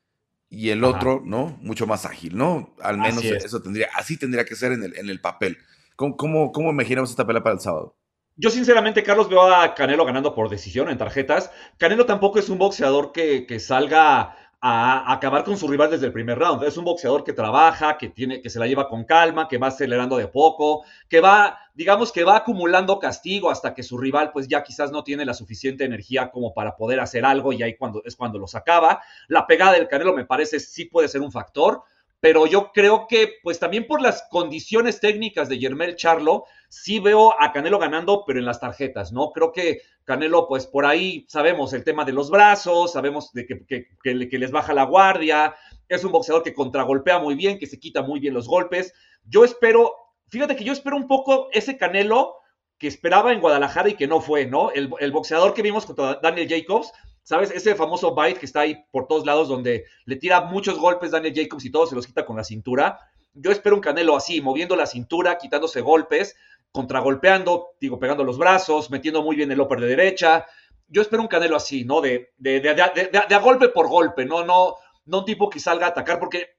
y 0.49 0.71
el 0.71 0.85
otro, 0.85 1.23
¿no? 1.25 1.59
Mucho 1.61 1.87
más 1.87 2.05
ágil, 2.05 2.37
¿no? 2.37 2.75
Al 2.81 2.99
menos 2.99 3.25
eso 3.25 3.63
tendría, 3.63 3.89
así 3.95 4.17
tendría 4.17 4.45
que 4.45 4.57
ser 4.57 4.73
en 4.73 4.83
el, 4.83 4.97
en 4.99 5.09
el 5.09 5.21
papel. 5.21 5.59
¿Cómo, 5.97 6.53
cómo, 6.53 6.71
imaginamos 6.71 7.11
esta 7.11 7.27
pelea 7.27 7.43
para 7.43 7.55
el 7.55 7.61
sábado? 7.61 7.97
Yo 8.39 8.51
sinceramente, 8.51 9.03
Carlos, 9.03 9.31
veo 9.31 9.43
a 9.43 9.75
Canelo 9.75 10.05
ganando 10.05 10.35
por 10.35 10.51
decisión 10.51 10.91
en 10.91 10.99
tarjetas. 10.99 11.51
Canelo 11.79 12.05
tampoco 12.05 12.39
es 12.39 12.51
un 12.51 12.59
boxeador 12.59 13.11
que, 13.11 13.47
salga 13.61 14.37
a 14.61 15.13
acabar 15.13 15.43
con 15.43 15.57
su 15.57 15.67
rival 15.67 15.91
desde 15.91 16.05
el 16.05 16.13
primer 16.13 16.39
round. 16.39 16.63
Es 16.65 16.77
un 16.77 16.85
boxeador 16.85 17.25
que 17.25 17.33
trabaja, 17.33 17.97
que 17.97 18.11
tiene, 18.11 18.43
que 18.43 18.51
se 18.51 18.59
la 18.59 18.67
lleva 18.67 18.91
con 18.91 19.05
calma, 19.05 19.49
que 19.49 19.57
va 19.57 19.69
acelerando 19.69 20.19
de 20.19 20.29
poco, 20.29 20.85
que 21.09 21.23
va, 21.23 21.59
digamos 21.73 22.13
que 22.13 22.25
va 22.25 22.37
acumulando 22.37 22.99
castigo 22.99 23.51
hasta 23.51 23.73
que 23.73 23.83
su 23.83 23.97
rival, 23.97 24.33
pues 24.33 24.49
ya 24.49 24.63
quizás 24.63 24.93
no 24.93 25.03
tiene 25.03 25.25
la 25.25 25.33
suficiente 25.33 25.85
energía 25.85 26.31
como 26.31 26.53
para 26.53 26.77
poder 26.77 27.01
hacer 27.01 27.25
algo 27.25 27.55
y 27.55 27.63
ahí 27.63 27.75
cuando, 27.75 28.03
es 28.05 28.17
cuando 28.17 28.39
los 28.39 28.55
acaba. 28.55 29.01
La 29.29 29.47
pegada 29.47 29.73
del 29.73 29.89
Canelo 29.89 30.13
me 30.13 30.27
parece 30.27 30.61
sí 30.61 30.85
puede 30.85 31.09
ser 31.09 31.23
un 31.23 31.33
factor, 31.33 31.85
pero 32.21 32.47
yo 32.47 32.73
creo 32.73 33.07
que, 33.09 33.35
pues 33.43 33.59
también 33.59 33.87
por 33.87 34.01
las 34.01 34.27
condiciones 34.31 35.01
técnicas 35.01 35.49
de 35.49 35.59
Yermel 35.59 35.97
Charlo, 35.97 36.45
sí 36.69 36.99
veo 36.99 37.35
a 37.41 37.53
Canelo 37.53 37.79
ganando, 37.79 38.25
pero 38.27 38.39
en 38.39 38.47
las 38.47 38.61
tarjetas, 38.61 39.13
¿no? 39.13 39.31
Creo 39.33 39.53
que 39.53 39.83
Canelo, 40.05 40.49
pues 40.49 40.67
por 40.67 40.87
ahí 40.87 41.27
sabemos 41.29 41.73
el 41.73 41.85
tema 41.85 42.05
de 42.05 42.13
los 42.13 42.31
brazos, 42.31 42.93
sabemos 42.93 43.33
de 43.33 43.47
que, 43.47 43.89
que, 44.03 44.39
les 44.39 44.51
baja 44.51 44.73
la 44.73 44.85
guardia, 44.85 45.55
es 45.89 46.05
un 46.05 46.13
boxeador 46.13 46.43
que 46.43 46.55
contragolpea 46.55 47.19
muy 47.19 47.35
bien, 47.35 47.59
que 47.59 47.67
se 47.67 47.79
quita 47.79 48.03
muy 48.03 48.19
bien 48.19 48.35
los 48.35 48.49
golpes. 48.49 48.95
Yo 49.25 49.45
espero, 49.45 49.93
fíjate 50.29 50.57
que 50.57 50.65
yo 50.65 50.73
espero 50.73 50.97
un 50.97 51.07
poco 51.07 51.49
ese 51.53 51.77
Canelo 51.77 52.37
que 52.79 52.89
esperaba 52.89 53.33
en 53.33 53.41
Guadalajara 53.41 53.89
y 53.89 53.95
que 53.95 54.07
no 54.07 54.21
fue, 54.21 54.47
¿no? 54.47 54.71
El, 54.71 54.91
el 55.01 55.13
boxeador 55.13 55.55
que 55.55 55.63
vimos 55.63 55.87
contra 55.87 56.19
Daniel 56.23 56.49
Jacobs, 56.49 56.93
¿Sabes? 57.27 57.51
Ese 57.51 57.75
famoso 57.75 58.15
bite 58.15 58.39
que 58.39 58.47
está 58.47 58.61
ahí 58.61 58.85
por 58.93 59.09
todos 59.09 59.27
lados, 59.27 59.49
donde 59.49 59.87
le 60.05 60.15
tira 60.15 60.43
muchos 60.43 60.79
golpes 60.79 61.11
Daniel 61.11 61.35
Jacobs 61.35 61.65
y 61.65 61.73
todo 61.73 61.85
se 61.85 61.97
los 61.97 62.07
quita 62.07 62.25
con 62.25 62.37
la 62.37 62.45
cintura. 62.45 63.01
Yo 63.35 63.51
espero 63.51 63.75
un 63.75 63.83
Canelo 63.83 64.15
así, 64.15 64.41
moviendo 64.41 64.77
la 64.77 64.87
cintura, 64.87 65.37
quitándose 65.37 65.81
golpes, 65.81 66.37
contragolpeando, 66.71 67.71
digo, 67.81 67.99
pegando 67.99 68.23
los 68.23 68.39
brazos, 68.39 68.93
metiendo 68.93 69.25
muy 69.25 69.35
bien 69.35 69.51
el 69.51 69.61
upper 69.61 69.81
de 69.81 69.89
derecha. 69.89 70.47
Yo 70.87 71.03
espero 71.03 71.21
un 71.21 71.27
Canelo 71.27 71.57
así, 71.57 71.85
¿no? 71.85 72.01
De, 72.01 72.33
de, 72.37 72.61
de, 72.61 73.11
de, 73.29 73.39
golpe 73.39 73.71
por 73.71 73.89
golpe, 73.89 74.25
¿no? 74.25 74.45
No, 74.45 74.77
no 75.07 75.19
un 75.19 75.25
tipo 75.25 75.51
que 75.51 75.59
salga 75.59 75.87
a 75.87 75.91
atacar, 75.91 76.21
porque 76.21 76.51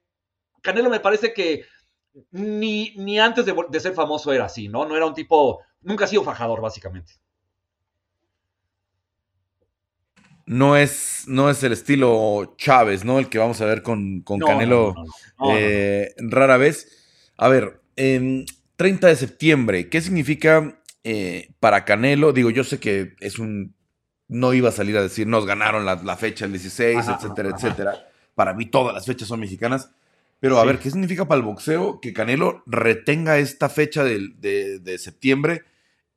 Canelo 0.61 0.89
me 0.89 0.99
parece 0.99 1.31
que 1.31 1.63
ni, 2.31 2.93
ni 2.97 3.21
antes 3.21 3.45
de, 3.45 3.79
ser 3.79 3.93
famoso 3.93 4.33
era 4.33 4.43
así, 4.43 4.67
¿no? 4.67 4.83
No 4.83 4.97
era 4.97 5.05
un 5.05 5.13
tipo, 5.13 5.61
nunca 5.79 6.03
ha 6.03 6.07
sido 6.09 6.25
fajador, 6.25 6.59
básicamente 6.59 7.13
no 10.47 10.77
es, 10.77 11.25
no 11.27 11.49
es 11.49 11.61
el 11.63 11.73
estilo 11.73 12.55
Chávez, 12.57 13.03
¿no? 13.03 13.19
El 13.19 13.27
que 13.27 13.37
vamos 13.37 13.59
a 13.59 13.65
ver 13.65 13.83
con, 13.83 14.21
Canelo 14.21 14.95
eh, 15.49 16.13
rara 16.17 16.55
vez. 16.55 16.87
A 17.35 17.49
ver, 17.49 17.81
en 17.97 18.45
30 18.77 19.07
de 19.07 19.15
septiembre, 19.17 19.89
¿qué 19.89 19.99
significa 19.99 20.81
eh, 21.03 21.49
para 21.59 21.83
Canelo? 21.83 22.31
Digo, 22.31 22.49
yo 22.49 22.63
sé 22.63 22.79
que 22.79 23.13
es 23.19 23.39
un. 23.39 23.75
No 24.29 24.53
iba 24.53 24.69
a 24.69 24.73
salir 24.73 24.97
a 24.97 25.01
decir, 25.01 25.27
nos 25.27 25.45
ganaron 25.45 25.85
la, 25.85 26.17
fecha 26.17 26.45
el 26.45 26.51
16, 26.51 27.07
etcétera, 27.07 27.49
etcétera. 27.53 28.07
Para 28.33 28.53
mí 28.53 28.65
todas 28.65 28.93
las 28.93 29.05
fechas 29.05 29.27
son 29.27 29.41
mexicanas. 29.41 29.91
Pero 30.39 30.59
a 30.59 30.65
ver, 30.65 30.79
¿qué 30.79 30.91
significa 30.91 31.27
para 31.27 31.39
el 31.39 31.45
boxeo 31.45 31.99
que 31.99 32.13
Canelo 32.13 32.63
retenga 32.65 33.37
esta 33.37 33.67
fecha 33.67 34.03
de, 34.03 34.79
de 34.79 34.97
septiembre? 34.97 35.63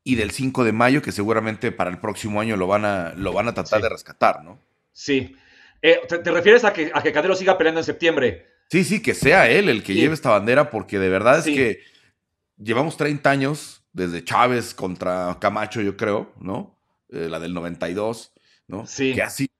Y 0.03 0.15
del 0.15 0.31
5 0.31 0.65
de 0.65 0.73
mayo, 0.73 1.03
que 1.03 1.13
seguramente 1.13 1.73
para 1.73 1.91
el 1.91 1.99
próximo 1.99 2.41
año 2.41 2.57
lo 2.57 2.67
van 2.67 2.85
a, 2.85 3.13
lo 3.15 3.33
van 3.33 3.49
a 3.49 3.55
tratar 3.55 3.83
de 3.83 3.89
rescatar, 3.89 4.43
¿no? 4.43 4.59
Sí. 4.93 5.37
Eh, 5.83 6.01
¿te, 6.09 6.31
refieres 6.31 6.65
a 6.65 6.73
que, 6.73 6.91
a 6.93 7.03
que 7.03 7.13
Canelo 7.13 7.35
siga 7.35 7.57
peleando 7.57 7.81
en 7.81 7.85
septiembre? 7.85 8.47
Sí, 8.71 8.85
sí, 8.85 9.03
que 9.03 9.15
sea 9.15 9.49
él 9.51 9.69
el 9.69 9.83
que 9.83 9.95
lleve 9.95 10.15
esta 10.15 10.31
bandera, 10.31 10.71
porque 10.71 10.99
de 10.99 11.09
verdad 11.09 11.39
es 11.39 11.45
que 11.45 11.81
llevamos 12.57 12.97
30 12.97 13.29
años, 13.31 13.83
desde 13.93 14.25
Chávez 14.25 14.75
contra 14.75 15.37
Camacho, 15.41 15.81
yo 15.81 15.97
creo, 15.97 16.33
¿no? 16.41 16.79
Eh, 17.09 17.29
la 17.29 17.41
del 17.41 17.53
92, 17.53 18.33
¿no? 18.69 18.87
Sí. 18.87 19.15
Que 19.15 19.23
así, 19.23 19.51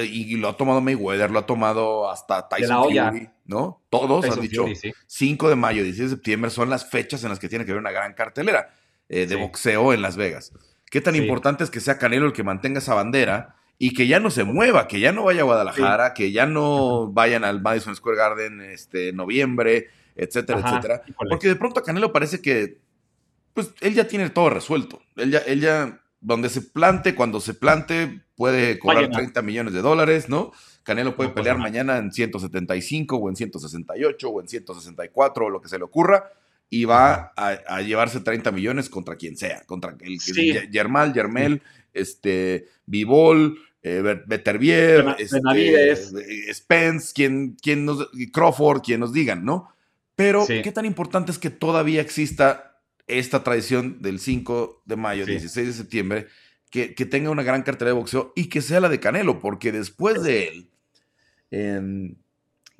y 0.00 0.36
lo 0.36 0.50
ha 0.50 0.56
tomado 0.56 0.80
Mayweather, 0.80 1.30
lo 1.30 1.40
ha 1.40 1.46
tomado 1.46 2.10
hasta 2.10 2.48
Tyson 2.48 2.84
Fury, 2.84 3.28
¿no? 3.46 3.82
Todos 3.90 4.24
han 4.30 4.40
dicho 4.40 4.66
5 5.06 5.48
de 5.48 5.56
mayo, 5.56 5.82
16 5.82 6.10
de 6.10 6.16
septiembre 6.16 6.50
son 6.50 6.70
las 6.70 6.88
fechas 6.88 7.24
en 7.24 7.30
las 7.30 7.38
que 7.38 7.48
tiene 7.48 7.64
que 7.64 7.72
haber 7.72 7.80
una 7.80 7.90
gran 7.90 8.12
cartelera. 8.14 8.72
Eh, 9.12 9.26
de 9.26 9.36
boxeo 9.36 9.92
en 9.92 10.00
Las 10.00 10.16
Vegas. 10.16 10.52
¿Qué 10.90 11.02
tan 11.02 11.14
importante 11.16 11.62
es 11.64 11.70
que 11.70 11.80
sea 11.80 11.98
Canelo 11.98 12.24
el 12.24 12.32
que 12.32 12.42
mantenga 12.42 12.78
esa 12.78 12.94
bandera 12.94 13.56
y 13.78 13.92
que 13.92 14.06
ya 14.06 14.20
no 14.20 14.30
se 14.30 14.44
mueva, 14.44 14.88
que 14.88 15.00
ya 15.00 15.12
no 15.12 15.24
vaya 15.24 15.42
a 15.42 15.44
Guadalajara, 15.44 16.14
que 16.14 16.32
ya 16.32 16.46
no 16.46 17.12
vayan 17.12 17.44
al 17.44 17.60
Madison 17.60 17.94
Square 17.94 18.16
Garden 18.16 18.62
este 18.62 19.12
noviembre, 19.12 19.90
etcétera, 20.16 20.60
etcétera? 20.60 21.02
Porque 21.28 21.48
de 21.48 21.56
pronto 21.56 21.80
a 21.80 21.82
Canelo 21.82 22.10
parece 22.10 22.40
que 22.40 22.78
pues 23.52 23.74
él 23.82 23.92
ya 23.92 24.08
tiene 24.08 24.30
todo 24.30 24.48
resuelto. 24.48 25.02
Él 25.16 25.30
ya, 25.30 25.40
él 25.40 25.60
ya 25.60 26.00
donde 26.22 26.48
se 26.48 26.62
plante, 26.62 27.14
cuando 27.14 27.40
se 27.40 27.52
plante, 27.52 28.22
puede 28.34 28.78
cobrar 28.78 29.10
30 29.10 29.42
millones 29.42 29.74
de 29.74 29.82
dólares, 29.82 30.30
¿no? 30.30 30.52
Canelo 30.84 31.16
puede 31.16 31.28
pelear 31.28 31.58
mañana 31.58 31.98
en 31.98 32.12
175 32.12 33.16
o 33.16 33.28
en 33.28 33.36
168 33.36 34.28
o 34.30 34.40
en 34.40 34.48
164 34.48 35.44
o 35.44 35.50
lo 35.50 35.60
que 35.60 35.68
se 35.68 35.76
le 35.76 35.84
ocurra 35.84 36.32
y 36.72 36.86
va 36.86 37.34
a, 37.36 37.82
llevarse 37.82 38.20
30 38.20 38.50
millones 38.50 38.88
contra 38.88 39.16
quien 39.16 39.36
sea, 39.36 39.62
contra 39.66 39.94
el 40.00 40.18
sí. 40.20 40.54
Yermal, 40.70 41.12
Yermel, 41.12 41.60
este, 41.92 42.66
Vivol, 42.86 43.58
eh, 43.82 44.22
este, 45.18 46.54
Spence, 46.54 47.12
quien, 47.14 47.56
quien 47.60 47.84
nos, 47.84 48.08
Crawford, 48.32 48.80
quien 48.80 49.00
nos 49.00 49.12
digan, 49.12 49.44
¿no? 49.44 49.68
Pero, 50.16 50.46
¿qué 50.46 50.72
tan 50.72 50.86
importante 50.86 51.30
es 51.30 51.38
que 51.38 51.50
todavía 51.50 52.00
exista 52.00 52.80
esta 53.06 53.44
tradición 53.44 54.00
del 54.00 54.18
5 54.18 54.84
de 54.86 54.96
mayo, 54.96 55.26
16 55.26 55.66
de 55.66 55.72
septiembre, 55.74 56.26
que, 56.70 56.88
tenga 57.04 57.28
una 57.28 57.42
gran 57.42 57.64
cartera 57.64 57.90
de 57.90 57.96
boxeo 57.96 58.32
y 58.34 58.46
que 58.46 58.62
sea 58.62 58.80
la 58.80 58.88
de 58.88 58.98
Canelo? 58.98 59.40
Porque 59.40 59.72
después 59.72 60.22
de 60.22 60.48
él, 60.48 60.70
en 61.50 62.16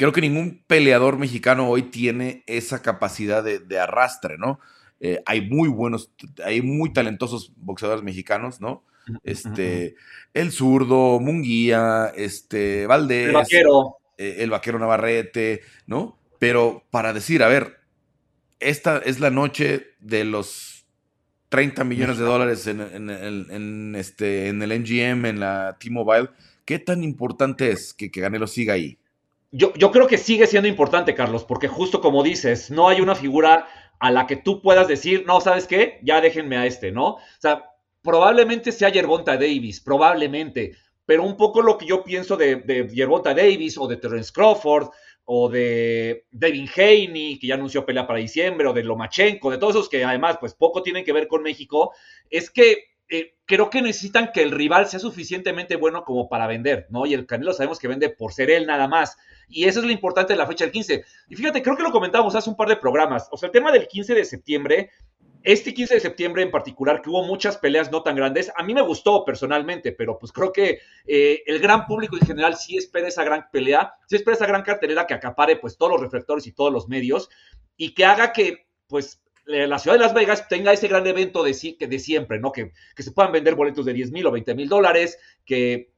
creo 0.02 0.12
que 0.12 0.20
ningún 0.20 0.64
peleador 0.66 1.16
mexicano 1.16 1.68
hoy 1.68 1.82
tiene 1.84 2.42
esa 2.48 2.82
capacidad 2.82 3.44
de, 3.44 3.78
arrastre, 3.78 4.36
¿no? 4.36 4.58
Eh, 4.98 5.22
hay 5.26 5.42
muy 5.42 5.68
buenos, 5.68 6.10
hay 6.44 6.60
muy 6.60 6.92
talentosos 6.92 7.52
boxeadores 7.54 8.02
mexicanos, 8.02 8.60
¿no? 8.60 8.82
Este, 9.22 9.94
el 10.34 10.50
zurdo, 10.50 11.20
Munguía, 11.20 12.12
este, 12.16 12.84
Valdés. 12.88 13.28
El 13.28 13.32
vaquero. 13.32 13.98
Eh, 14.18 14.38
el 14.40 14.50
vaquero 14.50 14.80
Navarrete, 14.80 15.60
¿no? 15.86 16.18
Pero 16.40 16.82
para 16.90 17.12
decir, 17.12 17.44
a 17.44 17.48
ver, 17.48 17.78
esta 18.58 18.98
es 18.98 19.20
la 19.20 19.30
noche 19.30 19.86
de 20.00 20.24
los 20.24 20.84
30 21.50 21.84
millones 21.84 22.18
de 22.18 22.24
dólares 22.24 22.66
en, 22.66 22.80
en, 22.80 23.94
este, 23.94 24.48
en 24.48 24.62
el 24.62 24.80
MGM, 24.80 25.26
en 25.26 25.38
la 25.38 25.76
T-Mobile, 25.78 26.30
¿qué 26.64 26.80
tan 26.80 27.04
importante 27.04 27.70
es 27.70 27.94
que, 27.94 28.10
que 28.10 28.20
Ganelo 28.20 28.48
siga 28.48 28.74
ahí? 28.74 28.98
Yo, 29.52 29.72
yo 29.74 29.90
creo 29.90 30.06
que 30.06 30.18
sigue 30.18 30.46
siendo 30.46 30.68
importante, 30.68 31.14
Carlos, 31.14 31.44
porque 31.44 31.68
justo 31.68 32.00
como 32.00 32.22
dices, 32.22 32.70
no 32.70 32.88
hay 32.88 33.00
una 33.00 33.14
figura 33.14 33.68
a 34.00 34.10
la 34.10 34.26
que 34.26 34.36
tú 34.36 34.62
puedas 34.62 34.88
decir, 34.88 35.24
no, 35.26 35.40
¿sabes 35.40 35.66
qué? 35.66 36.00
Ya 36.02 36.20
déjenme 36.20 36.56
a 36.56 36.66
este, 36.66 36.90
¿no? 36.90 37.06
O 37.10 37.20
sea, 37.38 37.70
probablemente 38.02 38.72
sea 38.72 38.88
Yerbonta 38.88 39.34
Davis, 39.34 39.80
probablemente, 39.80 40.72
pero 41.04 41.22
un 41.22 41.36
poco 41.36 41.60
lo 41.62 41.76
que 41.76 41.86
yo 41.86 42.02
pienso 42.02 42.36
de, 42.36 42.56
de 42.56 42.88
Yerbonta 42.88 43.34
Davis 43.34 43.76
o 43.78 43.86
de 43.86 43.98
Terence 43.98 44.32
Crawford 44.32 44.88
o 45.24 45.48
de 45.48 46.26
Devin 46.30 46.68
Haney, 46.74 47.38
que 47.38 47.46
ya 47.46 47.54
anunció 47.54 47.84
pelea 47.84 48.06
para 48.06 48.18
diciembre, 48.18 48.66
o 48.66 48.72
de 48.72 48.82
Lomachenko, 48.82 49.50
de 49.50 49.58
todos 49.58 49.76
esos 49.76 49.88
que 49.88 50.04
además, 50.04 50.38
pues 50.40 50.54
poco 50.54 50.82
tienen 50.82 51.04
que 51.04 51.12
ver 51.12 51.28
con 51.28 51.42
México, 51.42 51.92
es 52.28 52.50
que 52.50 52.91
eh, 53.14 53.34
creo 53.44 53.68
que 53.68 53.82
necesitan 53.82 54.30
que 54.32 54.42
el 54.42 54.52
rival 54.52 54.86
sea 54.86 54.98
suficientemente 54.98 55.76
bueno 55.76 56.02
como 56.02 56.30
para 56.30 56.46
vender, 56.46 56.86
¿no? 56.88 57.04
Y 57.04 57.12
el 57.12 57.26
Canelo 57.26 57.52
sabemos 57.52 57.78
que 57.78 57.86
vende 57.86 58.08
por 58.08 58.32
ser 58.32 58.50
él 58.50 58.66
nada 58.66 58.88
más. 58.88 59.18
Y 59.50 59.64
eso 59.64 59.80
es 59.80 59.84
lo 59.84 59.92
importante 59.92 60.32
de 60.32 60.38
la 60.38 60.46
fecha 60.46 60.64
del 60.64 60.72
15. 60.72 61.04
Y 61.28 61.36
fíjate, 61.36 61.62
creo 61.62 61.76
que 61.76 61.82
lo 61.82 61.92
comentamos 61.92 62.34
hace 62.34 62.48
un 62.48 62.56
par 62.56 62.68
de 62.70 62.76
programas. 62.76 63.28
O 63.30 63.36
sea, 63.36 63.48
el 63.48 63.52
tema 63.52 63.70
del 63.70 63.86
15 63.86 64.14
de 64.14 64.24
septiembre, 64.24 64.90
este 65.42 65.74
15 65.74 65.92
de 65.92 66.00
septiembre 66.00 66.42
en 66.42 66.50
particular, 66.50 67.02
que 67.02 67.10
hubo 67.10 67.22
muchas 67.24 67.58
peleas 67.58 67.92
no 67.92 68.02
tan 68.02 68.16
grandes, 68.16 68.50
a 68.56 68.62
mí 68.62 68.72
me 68.72 68.80
gustó 68.80 69.26
personalmente, 69.26 69.92
pero 69.92 70.18
pues 70.18 70.32
creo 70.32 70.50
que 70.50 70.78
eh, 71.06 71.42
el 71.44 71.58
gran 71.58 71.84
público 71.84 72.16
en 72.16 72.26
general 72.26 72.56
sí 72.56 72.78
espera 72.78 73.08
esa 73.08 73.24
gran 73.24 73.50
pelea, 73.52 73.92
sí 74.08 74.16
espera 74.16 74.36
esa 74.36 74.46
gran 74.46 74.62
cartelera 74.62 75.06
que 75.06 75.12
acapare 75.12 75.56
pues 75.56 75.76
todos 75.76 75.92
los 75.92 76.00
reflectores 76.00 76.46
y 76.46 76.52
todos 76.52 76.72
los 76.72 76.88
medios 76.88 77.28
y 77.76 77.92
que 77.92 78.06
haga 78.06 78.32
que 78.32 78.68
pues 78.86 79.21
la 79.44 79.78
ciudad 79.78 79.96
de 79.96 80.02
Las 80.02 80.14
Vegas 80.14 80.48
tenga 80.48 80.72
ese 80.72 80.88
gran 80.88 81.06
evento 81.06 81.42
de, 81.42 81.76
de 81.78 81.98
siempre, 81.98 82.38
¿no? 82.38 82.52
Que, 82.52 82.72
que 82.94 83.02
se 83.02 83.12
puedan 83.12 83.32
vender 83.32 83.54
boletos 83.54 83.84
de 83.84 83.92
10 83.92 84.12
mil 84.12 84.26
o 84.26 84.30
20 84.30 84.54
mil 84.54 84.68
dólares, 84.68 85.18
que 85.44 85.92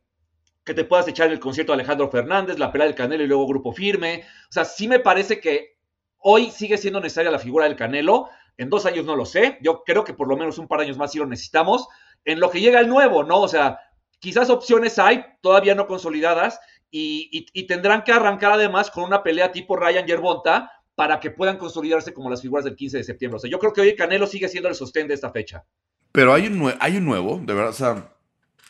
que 0.64 0.74
te 0.74 0.84
puedas 0.84 1.06
echar 1.06 1.30
el 1.30 1.40
concierto 1.40 1.72
de 1.72 1.74
Alejandro 1.74 2.10
Fernández, 2.10 2.58
la 2.58 2.72
pelea 2.72 2.86
del 2.86 2.96
Canelo 2.96 3.22
y 3.22 3.26
luego 3.26 3.46
Grupo 3.46 3.72
Firme. 3.72 4.24
O 4.48 4.52
sea, 4.52 4.64
sí 4.64 4.88
me 4.88 4.98
parece 4.98 5.38
que 5.38 5.76
hoy 6.18 6.50
sigue 6.50 6.78
siendo 6.78 7.00
necesaria 7.00 7.30
la 7.30 7.38
figura 7.38 7.66
del 7.66 7.76
Canelo. 7.76 8.30
En 8.56 8.70
dos 8.70 8.86
años 8.86 9.04
no 9.04 9.14
lo 9.14 9.26
sé. 9.26 9.58
Yo 9.60 9.84
creo 9.84 10.04
que 10.04 10.14
por 10.14 10.26
lo 10.26 10.36
menos 10.36 10.58
un 10.58 10.66
par 10.66 10.78
de 10.78 10.86
años 10.86 10.96
más 10.96 11.12
sí 11.12 11.18
lo 11.18 11.26
necesitamos. 11.26 11.86
En 12.24 12.40
lo 12.40 12.50
que 12.50 12.60
llega 12.60 12.80
el 12.80 12.88
nuevo, 12.88 13.24
¿no? 13.24 13.42
O 13.42 13.48
sea, 13.48 13.78
quizás 14.20 14.48
opciones 14.48 14.98
hay, 14.98 15.22
todavía 15.42 15.74
no 15.74 15.86
consolidadas, 15.86 16.58
y, 16.96 17.66
tendrán 17.66 18.04
que 18.04 18.12
arrancar 18.12 18.52
además 18.52 18.88
con 18.88 19.02
una 19.02 19.24
pelea 19.24 19.50
tipo 19.50 19.74
Ryan 19.74 20.06
Yerbonta 20.06 20.70
para 20.94 21.20
que 21.20 21.30
puedan 21.30 21.58
consolidarse 21.58 22.14
como 22.14 22.30
las 22.30 22.42
figuras 22.42 22.64
del 22.64 22.76
15 22.76 22.98
de 22.98 23.04
septiembre. 23.04 23.36
O 23.36 23.40
sea, 23.40 23.50
yo 23.50 23.58
creo 23.58 23.72
que 23.72 23.80
hoy 23.80 23.96
Canelo 23.96 24.26
sigue 24.26 24.48
siendo 24.48 24.68
el 24.68 24.74
sostén 24.74 25.08
de 25.08 25.14
esta 25.14 25.30
fecha. 25.30 25.64
Pero 26.12 26.32
hay 26.32 26.46
un, 26.46 26.72
hay 26.78 26.96
un 26.96 27.04
nuevo, 27.04 27.40
de 27.44 27.54
verdad, 27.54 27.70
o 27.70 27.72
sea, 27.72 28.14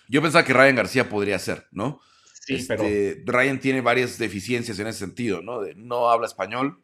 yo 0.08 0.22
pensaba 0.22 0.44
que 0.44 0.54
Ryan 0.54 0.76
García 0.76 1.08
podría 1.08 1.38
ser, 1.38 1.66
¿no? 1.70 2.00
Sí, 2.32 2.64
pero... 2.66 2.84
Este, 2.84 3.22
Ryan 3.26 3.60
tiene 3.60 3.80
varias 3.80 4.18
deficiencias 4.18 4.78
en 4.78 4.86
ese 4.86 5.00
sentido, 5.00 5.42
¿no? 5.42 5.60
no 5.76 6.08
habla 6.08 6.26
español, 6.26 6.82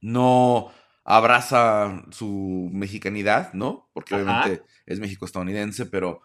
no 0.00 0.70
abraza 1.04 2.04
su 2.10 2.70
mexicanidad, 2.72 3.52
¿no? 3.52 3.90
Porque 3.92 4.14
obviamente 4.14 4.62
es 4.86 5.00
México-estadounidense, 5.00 5.86
pero 5.86 6.22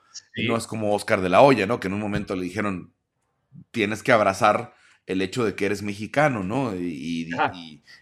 no 0.47 0.55
es 0.55 0.67
como 0.67 0.93
Oscar 0.93 1.21
de 1.21 1.29
la 1.29 1.41
Hoya, 1.41 1.65
¿no? 1.65 1.79
Que 1.79 1.87
en 1.87 1.93
un 1.93 1.99
momento 1.99 2.35
le 2.35 2.43
dijeron, 2.43 2.93
tienes 3.71 4.03
que 4.03 4.13
abrazar 4.13 4.73
el 5.09 5.23
hecho 5.23 5.43
de 5.43 5.55
que 5.55 5.65
eres 5.65 5.81
mexicano, 5.81 6.43
¿no? 6.43 6.75
Y, 6.75 7.31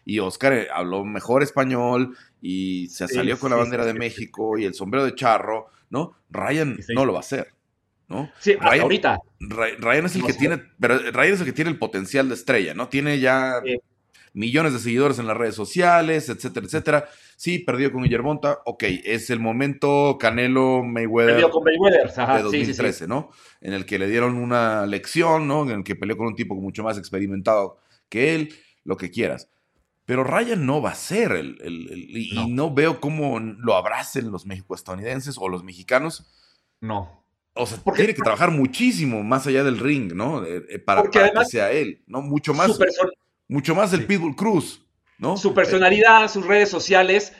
y, 0.04 0.20
Oscar 0.20 0.52
eh, 0.52 0.68
habló 0.74 1.06
mejor 1.06 1.42
español 1.42 2.18
y 2.42 2.88
se 2.88 3.08
salió 3.08 3.40
con 3.40 3.50
la 3.50 3.56
bandera 3.56 3.86
de 3.86 3.94
México 3.94 4.58
y 4.58 4.66
el 4.66 4.74
sombrero 4.74 5.06
de 5.06 5.16
charro, 5.16 5.68
¿no? 5.90 6.18
Ryan 6.30 6.78
no 6.90 7.06
lo 7.06 7.14
va 7.14 7.20
a 7.20 7.22
hacer, 7.22 7.54
¿no? 8.10 8.30
Sí, 8.40 8.56
Ryan, 8.56 8.82
ahorita. 8.82 9.20
Ryan 9.40 10.06
es 10.06 10.16
el 10.18 10.26
que 10.26 10.34
tiene, 10.34 10.62
pero 10.82 10.98
Ryan 10.98 11.34
es 11.34 11.40
el 11.40 11.46
que 11.46 11.54
tiene 11.54 11.72
el 11.72 11.80
potencial 11.80 12.28
de 12.28 12.36
estrella, 12.36 12.74
¿no? 12.74 12.90
Tiene 12.90 13.20
ya 13.22 13.62
millones 14.38 14.74
de 14.74 14.80
seguidores 14.80 15.20
en 15.20 15.28
las 15.28 15.36
redes 15.36 15.56
sociales, 15.56 16.30
etcétera, 16.30 16.66
etcétera. 16.66 17.10
Sí, 17.36 17.60
perdió 17.60 17.92
con 17.92 18.04
Guillermonta. 18.04 18.60
Ok, 18.66 18.84
es 19.04 19.30
el 19.30 19.40
momento 19.40 20.18
Canelo 20.20 20.84
Mayweather. 20.84 21.34
Perdió 21.34 21.50
con 21.50 21.64
Mayweather, 21.64 22.14
de 22.14 22.44
2013, 22.44 23.08
¿no? 23.08 23.32
En 23.62 23.74
el 23.74 23.86
que 23.86 24.00
le 24.00 24.08
dieron 24.08 24.36
una 24.36 24.86
lección, 24.86 25.48
¿no? 25.48 25.64
En 25.64 25.80
el 25.80 25.84
que 25.84 25.96
peleó 25.96 26.18
con 26.18 26.28
un 26.28 26.36
tipo 26.36 26.56
mucho 26.56 26.84
más 26.84 26.98
experimentado 26.98 27.80
que 28.10 28.36
él, 28.36 28.54
lo 28.84 28.96
que 28.96 29.10
quieras. 29.10 29.50
Pero 30.06 30.24
Ryan 30.24 30.66
no 30.66 30.82
va 30.82 30.92
a 30.92 30.96
ser 30.96 31.32
el. 31.32 31.58
y, 31.62 32.48
no. 32.50 32.74
veo 32.74 33.02
cómo 33.02 33.40
lo 33.40 33.76
abracen 33.76 34.32
los 34.32 34.46
mexico-estadounidenses 34.46 35.36
o 35.38 35.50
los 35.50 35.64
mexicanos. 35.64 36.32
No. 36.80 37.26
O 37.54 37.66
sea, 37.66 37.80
porque, 37.84 38.04
tiene 38.04 38.14
que 38.14 38.22
trabajar 38.22 38.52
muchísimo 38.52 39.24
más 39.24 39.48
allá 39.48 39.64
del 39.64 39.80
ring, 39.80 40.14
¿no? 40.14 40.46
Eh, 40.46 40.64
eh, 40.70 40.80
para, 40.80 41.04
que 41.10 41.46
sea 41.50 41.72
él, 41.72 42.04
¿no? 42.06 42.22
Mucho 42.22 42.54
más. 42.54 42.78
Mucho 43.48 43.76
más 43.76 43.92
del 43.92 44.06
Pitbull 44.06 44.36
Cruz, 44.36 44.86
¿no? 45.20 45.38
Su 45.38 45.54
personalidad, 45.54 46.30
sus 46.30 46.46
redes 46.46 46.70
sociales 46.70 47.34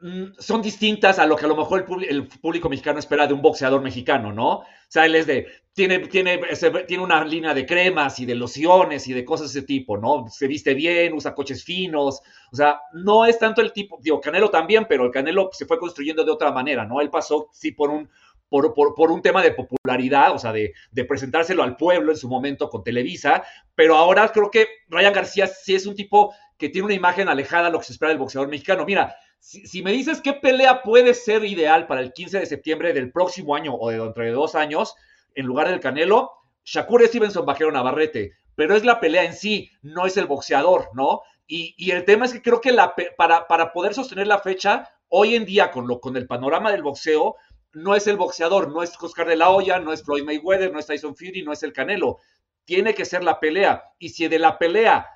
mm, 0.00 0.32
son 0.38 0.60
distintas 0.60 1.18
a 1.18 1.26
lo 1.26 1.36
que 1.36 1.44
a 1.44 1.48
lo 1.48 1.56
mejor 1.56 1.86
el, 2.08 2.26
público 2.26 2.68
mexicano 2.68 2.98
espera 2.98 3.26
de 3.26 3.34
un 3.34 3.42
boxeador 3.42 3.80
mexicano, 3.80 4.32
¿no? 4.32 4.50
O 4.58 4.66
sea, 4.88 5.06
él 5.06 5.14
es 5.14 5.26
de, 5.26 5.46
tiene, 5.72 6.00
tiene, 6.00 6.40
tiene 6.86 7.02
una 7.02 7.24
línea 7.24 7.54
de 7.54 7.64
cremas 7.64 8.18
y 8.18 8.26
de 8.26 8.34
lociones 8.34 9.06
y 9.06 9.12
de 9.12 9.24
cosas 9.24 9.52
de 9.52 9.60
ese 9.60 9.66
tipo, 9.66 9.96
¿no? 9.96 10.26
Se 10.28 10.46
viste 10.48 10.74
bien, 10.74 11.14
usa 11.14 11.34
coches 11.34 11.64
finos, 11.64 12.20
o 12.50 12.56
sea, 12.56 12.80
no 12.92 13.24
es 13.24 13.38
tanto 13.38 13.62
el 13.62 13.72
tipo, 13.72 13.98
digo, 14.02 14.20
Canelo 14.20 14.50
también, 14.50 14.86
pero 14.88 15.06
el 15.06 15.12
Canelo 15.12 15.48
se 15.52 15.64
fue 15.64 15.78
construyendo 15.78 16.24
de 16.24 16.32
otra 16.32 16.50
manera, 16.50 16.84
¿no? 16.84 17.00
Él 17.00 17.08
pasó, 17.08 17.48
sí, 17.52 17.70
por 17.70 17.88
un, 17.88 18.10
por, 18.52 19.10
un 19.10 19.22
tema 19.22 19.42
de 19.42 19.52
popularidad, 19.52 20.34
o 20.34 20.38
sea, 20.38 20.52
de, 20.52 20.74
presentárselo 21.08 21.62
al 21.62 21.76
pueblo 21.76 22.12
en 22.12 22.18
su 22.18 22.28
momento 22.28 22.68
con 22.68 22.84
Televisa, 22.84 23.44
pero 23.74 23.96
ahora 23.96 24.28
creo 24.28 24.50
que 24.50 24.66
Ryan 24.88 25.14
García 25.14 25.46
sí 25.46 25.74
es 25.74 25.86
un 25.86 25.94
tipo 25.94 26.34
que 26.58 26.68
tiene 26.68 26.86
una 26.86 26.94
imagen 26.94 27.28
alejada 27.28 27.68
a 27.68 27.70
lo 27.70 27.78
que 27.78 27.86
se 27.86 27.92
espera 27.94 28.10
del 28.10 28.18
boxeador 28.18 28.48
mexicano. 28.48 28.84
Mira, 28.84 29.16
si, 29.38 29.82
me 29.82 29.90
dices 29.90 30.20
qué 30.20 30.34
pelea 30.34 30.82
puede 30.82 31.14
ser 31.14 31.44
ideal 31.44 31.86
para 31.86 32.02
el 32.02 32.12
15 32.12 32.40
de 32.40 32.46
septiembre 32.46 32.92
del 32.92 33.10
próximo 33.10 33.56
año 33.56 33.74
o 33.74 33.90
de 33.90 33.98
dentro 33.98 34.22
de 34.22 34.30
dos 34.30 34.54
años, 34.54 34.94
en 35.34 35.46
lugar 35.46 35.68
del 35.68 35.80
Canelo, 35.80 36.30
Shakur 36.64 37.04
Stevenson 37.06 37.46
Vaquero 37.46 37.72
Navarrete, 37.72 38.32
pero 38.54 38.76
es 38.76 38.84
la 38.84 39.00
pelea 39.00 39.24
en 39.24 39.32
sí, 39.32 39.70
no 39.80 40.06
es 40.06 40.16
el 40.16 40.26
boxeador, 40.26 40.90
¿no? 40.92 41.22
Y, 41.46 41.90
el 41.90 42.04
tema 42.04 42.24
es 42.24 42.32
que 42.32 42.40
creo 42.40 42.60
que 42.60 42.72
la, 42.72 42.94
para, 43.16 43.46
para 43.46 43.72
poder 43.72 43.92
sostener 43.92 44.26
la 44.26 44.38
fecha, 44.38 44.88
hoy 45.14 45.34
en 45.34 45.44
día 45.44 45.70
con, 45.70 45.86
lo, 45.86 46.00
con 46.00 46.16
el 46.16 46.26
panorama 46.26 46.72
del 46.72 46.82
boxeo, 46.82 47.36
no 47.74 47.94
es 47.94 48.06
el 48.06 48.16
boxeador, 48.16 48.70
no 48.70 48.82
es 48.82 48.92
Oscar 49.00 49.26
de 49.26 49.36
la 49.36 49.50
Hoya, 49.50 49.78
no 49.78 49.92
es 49.92 50.02
Floyd 50.02 50.24
Mayweather, 50.24 50.72
no 50.72 50.78
es 50.78 50.86
Tyson 50.86 51.16
Fury, 51.16 51.42
no 51.42 51.52
es 51.52 51.62
el 51.62 51.72
Canelo. 51.72 52.18
Tiene 52.64 52.94
que 52.94 53.04
ser 53.04 53.24
la 53.24 53.40
pelea. 53.40 53.82
Y 53.98 54.10
si 54.10 54.28
de 54.28 54.38
la 54.38 54.58
pelea 54.58 55.06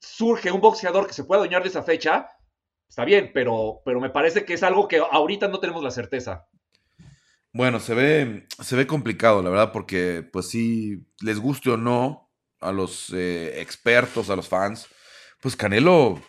surge 0.00 0.50
un 0.50 0.60
boxeador 0.60 1.06
que 1.06 1.14
se 1.14 1.24
pueda 1.24 1.40
adueñar 1.40 1.62
de 1.62 1.68
esa 1.68 1.82
fecha, 1.82 2.28
está 2.88 3.04
bien, 3.04 3.30
pero, 3.32 3.80
pero 3.84 4.00
me 4.00 4.10
parece 4.10 4.44
que 4.44 4.54
es 4.54 4.62
algo 4.62 4.88
que 4.88 4.98
ahorita 4.98 5.48
no 5.48 5.60
tenemos 5.60 5.82
la 5.82 5.90
certeza. 5.90 6.46
Bueno, 7.52 7.78
se 7.78 7.94
ve, 7.94 8.46
se 8.60 8.76
ve 8.76 8.86
complicado, 8.86 9.40
la 9.42 9.50
verdad, 9.50 9.72
porque 9.72 10.28
pues 10.32 10.48
si 10.48 11.06
les 11.20 11.38
guste 11.38 11.70
o 11.70 11.76
no 11.76 12.32
a 12.60 12.72
los 12.72 13.10
eh, 13.14 13.60
expertos, 13.60 14.28
a 14.28 14.36
los 14.36 14.48
fans, 14.48 14.88
pues 15.40 15.54
Canelo 15.54 16.20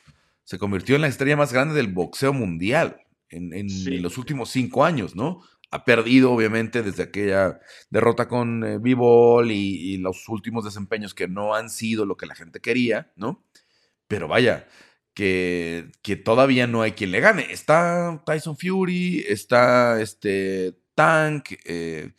se 0.44 0.60
convirtió 0.60 0.96
en 0.96 1.02
la 1.02 1.08
estrella 1.08 1.36
más 1.36 1.52
grande 1.52 1.74
del 1.74 1.92
boxeo 1.92 2.32
mundial 2.32 3.02
en, 3.30 3.54
en 3.54 4.02
los 4.04 4.20
últimos 4.20 4.52
cinco 4.52 4.86
años, 4.86 5.16
¿no? 5.16 5.42
Ha 5.76 5.84
perdido, 5.84 6.32
obviamente, 6.32 6.82
desde 6.84 7.04
aquella 7.04 7.60
derrota 7.90 8.28
con 8.28 8.64
eh, 8.64 8.80
y, 9.52 9.98
los 9.98 10.30
últimos 10.30 10.64
desempeños 10.64 11.14
que 11.14 11.28
no 11.28 11.54
han 11.54 11.70
sido 11.70 12.06
lo 12.06 12.16
que 12.16 12.26
la 12.26 12.36
gente 12.36 12.62
quería, 12.62 13.12
¿no? 13.16 13.44
Pero 14.08 14.28
vaya, 14.28 14.68
que, 15.14 15.92
que 16.02 16.16
todavía 16.16 16.66
no 16.66 16.82
hay 16.82 16.94
quien 16.94 17.12
le 17.12 17.20
gane. 17.20 17.52
Está 17.52 18.24
Tyson 18.26 18.58
Fury, 18.58 19.26
está 19.28 20.02
este 20.02 20.78
Tank, 20.96 21.50
eh, 21.66 22.14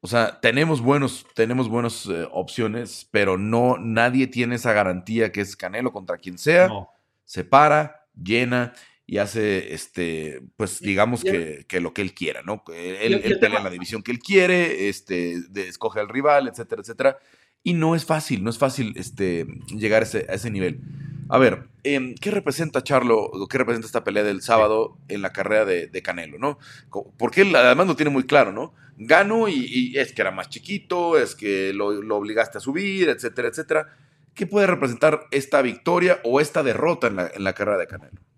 o 0.00 0.06
sea, 0.06 0.40
tenemos 0.40 0.80
buenos, 0.80 1.26
tenemos 1.34 1.68
buenas 1.68 2.06
eh, 2.06 2.26
opciones, 2.30 3.08
pero 3.10 3.36
no, 3.38 3.78
nadie 3.78 4.26
tiene 4.26 4.56
esa 4.56 4.72
garantía 4.72 5.32
que 5.32 5.40
es 5.40 5.56
Canelo 5.56 5.92
contra 5.92 6.18
quien 6.18 6.38
sea. 6.38 6.70
Se 7.24 7.44
para, 7.44 8.06
llena 8.14 8.74
y 9.06 9.18
hace, 9.18 9.74
este, 9.74 10.42
pues 10.56 10.80
digamos 10.80 11.22
que, 11.22 11.66
lo 11.80 11.92
que 11.92 12.02
él 12.02 12.14
quiera, 12.14 12.42
¿no? 12.42 12.62
Él, 12.74 13.20
pelea 13.40 13.58
en 13.58 13.64
la 13.64 13.70
división 13.70 14.02
que 14.02 14.12
él 14.12 14.20
quiere, 14.20 14.88
este, 14.88 15.38
escoge 15.56 16.00
al 16.00 16.08
rival, 16.08 16.48
etcétera, 16.48 16.82
etcétera. 16.82 17.18
Y 17.64 17.74
no 17.74 17.94
es 17.94 18.04
fácil, 18.04 18.42
no 18.42 18.50
es 18.50 18.58
fácil 18.58 18.92
este, 18.96 19.46
llegar 19.68 20.02
a 20.02 20.06
ese, 20.06 20.50
nivel. 20.50 20.80
A 21.28 21.38
ver, 21.38 21.68
em, 21.84 22.14
¿qué 22.14 22.30
representa 22.30 22.82
Charlo, 22.82 23.30
qué 23.48 23.58
representa 23.58 23.86
esta 23.86 24.04
pelea 24.04 24.22
del 24.22 24.42
sábado 24.42 24.98
en 25.08 25.22
la 25.22 25.32
carrera 25.32 25.64
de, 25.64 26.02
Canelo, 26.02 26.38
no? 26.38 26.58
Porque 27.18 27.42
él 27.42 27.54
además 27.54 27.86
lo 27.86 27.96
tiene 27.96 28.10
muy 28.10 28.24
claro, 28.24 28.52
¿no? 28.52 28.74
Gano 28.96 29.48
y, 29.48 29.96
es 29.96 30.12
que 30.12 30.22
era 30.22 30.30
más 30.30 30.48
chiquito, 30.48 31.18
es 31.18 31.34
que 31.34 31.72
lo, 31.72 31.88
obligaste 32.16 32.58
a 32.58 32.60
subir, 32.60 33.08
etcétera, 33.08 33.48
etcétera. 33.48 33.96
¿Qué 34.34 34.46
puede 34.46 34.66
representar 34.66 35.26
esta 35.30 35.60
victoria 35.60 36.20
o 36.24 36.40
esta 36.40 36.62
derrota 36.62 37.08
en 37.08 37.16
la, 37.16 37.30
en 37.34 37.44
la 37.44 37.52
carrera 37.52 37.78
de 37.78 37.86
Canelo? 37.86 38.31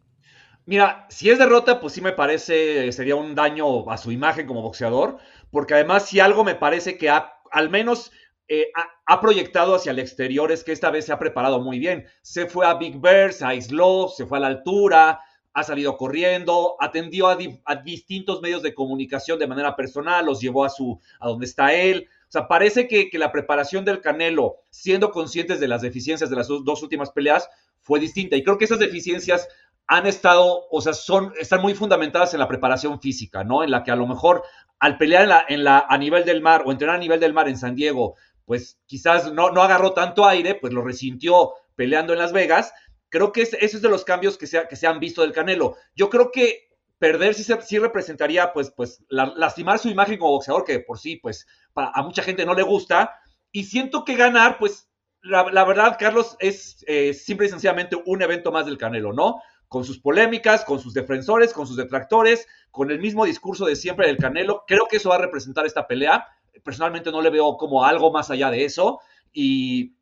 Mira, 0.66 1.06
si 1.10 1.28
es 1.28 1.38
derrota, 1.38 1.80
pues 1.80 1.92
sí 1.92 2.00
me 2.00 2.12
parece, 2.12 2.90
sería 2.92 3.16
un 3.16 3.34
daño 3.34 3.90
a 3.90 3.98
su 3.98 4.10
imagen 4.12 4.46
como 4.46 4.62
boxeador, 4.62 5.18
porque 5.50 5.74
además 5.74 6.06
si 6.06 6.20
algo 6.20 6.42
me 6.42 6.54
parece 6.54 6.96
que 6.96 7.10
ha, 7.10 7.34
al 7.50 7.68
menos 7.68 8.10
eh, 8.48 8.70
ha, 9.06 9.20
proyectado 9.20 9.74
hacia 9.74 9.92
el 9.92 9.98
exterior 9.98 10.52
es 10.52 10.64
que 10.64 10.72
esta 10.72 10.90
vez 10.90 11.06
se 11.06 11.12
ha 11.12 11.18
preparado 11.18 11.60
muy 11.60 11.78
bien. 11.78 12.06
Se 12.22 12.46
fue 12.46 12.66
a 12.66 12.74
Big 12.74 12.98
Bear, 12.98 13.32
se 13.32 13.44
aisló, 13.44 14.08
se 14.08 14.26
fue 14.26 14.38
a 14.38 14.40
la 14.42 14.46
altura, 14.48 15.20
ha 15.52 15.62
salido 15.64 15.96
corriendo, 15.96 16.76
atendió 16.80 17.28
a, 17.28 17.36
distintos 17.84 18.42
medios 18.42 18.62
de 18.62 18.74
comunicación 18.74 19.38
de 19.38 19.46
manera 19.46 19.76
personal, 19.76 20.26
los 20.26 20.40
llevó 20.40 20.64
a, 20.64 20.70
su, 20.70 20.98
a 21.20 21.28
donde 21.28 21.46
está 21.46 21.72
él. 21.74 22.08
O 22.28 22.32
sea, 22.34 22.48
parece 22.48 22.88
que, 22.88 23.08
que 23.08 23.18
la 23.18 23.32
preparación 23.32 23.84
del 23.84 24.00
Canelo, 24.00 24.56
siendo 24.70 25.10
conscientes 25.10 25.60
de 25.60 25.68
las 25.68 25.82
deficiencias 25.82 26.28
de 26.28 26.36
las 26.36 26.48
dos 26.48 26.82
últimas 26.82 27.12
peleas, 27.12 27.48
fue 27.80 28.00
distinta. 28.00 28.34
Y 28.34 28.42
creo 28.42 28.58
que 28.58 28.64
esas 28.64 28.78
deficiencias 28.78 29.48
han 29.86 30.06
estado, 30.06 30.66
o 30.70 30.80
sea, 30.80 30.94
son, 30.94 31.32
están 31.38 31.60
muy 31.60 31.74
fundamentadas 31.74 32.32
en 32.34 32.40
la 32.40 32.48
preparación 32.48 33.00
física, 33.00 33.44
¿no? 33.44 33.62
En 33.62 33.70
la 33.70 33.82
que 33.82 33.90
a 33.90 33.96
lo 33.96 34.06
mejor 34.06 34.42
al 34.78 34.98
pelear 34.98 35.22
en 35.48 35.64
la, 35.64 35.78
la, 35.78 35.86
a 35.88 35.98
nivel 35.98 36.24
del 36.24 36.42
mar 36.42 36.62
o 36.64 36.72
entrenar 36.72 36.96
a 36.96 37.00
nivel 37.00 37.20
del 37.20 37.34
mar 37.34 37.48
en 37.48 37.58
San 37.58 37.74
Diego, 37.74 38.16
pues 38.44 38.78
quizás 38.86 39.32
no, 39.32 39.50
no 39.50 39.62
agarró 39.62 39.92
tanto 39.92 40.26
aire, 40.26 40.54
pues 40.54 40.72
lo 40.72 40.82
resintió 40.82 41.52
peleando 41.74 42.12
en 42.12 42.18
Las 42.18 42.32
Vegas. 42.32 42.72
Creo 43.08 43.32
que 43.32 43.42
ese 43.42 43.58
es 43.64 43.80
de 43.80 43.88
los 43.88 44.04
cambios 44.04 44.36
que 44.38 44.46
se, 44.46 44.66
que 44.68 44.76
se 44.76 44.86
han 44.86 45.00
visto 45.00 45.22
del 45.22 45.32
Canelo. 45.32 45.76
Yo 45.94 46.10
creo 46.10 46.30
que 46.30 46.68
perder 46.98 47.34
sí, 47.34 47.44
sí 47.62 47.78
representaría, 47.78 48.52
pues, 48.52 48.70
pues 48.70 49.04
lastimar 49.08 49.78
su 49.78 49.88
imagen 49.88 50.18
como 50.18 50.32
boxeador, 50.32 50.64
que 50.64 50.80
por 50.80 50.98
sí, 50.98 51.16
pues, 51.16 51.46
a 51.74 52.02
mucha 52.02 52.22
gente 52.22 52.46
no 52.46 52.54
le 52.54 52.62
gusta. 52.62 53.14
Y 53.52 53.64
siento 53.64 54.04
que 54.04 54.16
ganar, 54.16 54.58
pues, 54.58 54.88
la, 55.24 55.64
verdad, 55.64 55.96
Carlos, 55.98 56.36
es 56.38 56.84
eh, 56.86 57.14
simple 57.14 57.46
y 57.46 57.50
sencillamente 57.50 57.96
un 58.04 58.20
evento 58.22 58.52
más 58.52 58.66
del 58.66 58.78
Canelo, 58.78 59.12
¿no? 59.12 59.40
Con 59.74 59.84
sus 59.84 59.98
polémicas, 59.98 60.64
con 60.64 60.78
sus 60.78 60.94
defensores, 60.94 61.52
con 61.52 61.66
sus 61.66 61.76
detractores, 61.76 62.46
con 62.70 62.92
el 62.92 63.00
mismo 63.00 63.24
discurso 63.24 63.66
de 63.66 63.74
siempre 63.74 64.06
del 64.06 64.18
Canelo. 64.18 64.62
Creo 64.68 64.86
que 64.88 64.98
eso 64.98 65.08
va 65.08 65.16
a 65.16 65.18
representar 65.18 65.66
esta 65.66 65.88
pelea. 65.88 66.28
Personalmente 66.62 67.10
no 67.10 67.20
le 67.20 67.28
veo 67.28 67.56
como 67.56 67.84
algo 67.84 68.12
más 68.12 68.30
allá 68.30 68.52
de 68.52 68.64
eso. 68.64 69.00
Y, 69.32 69.96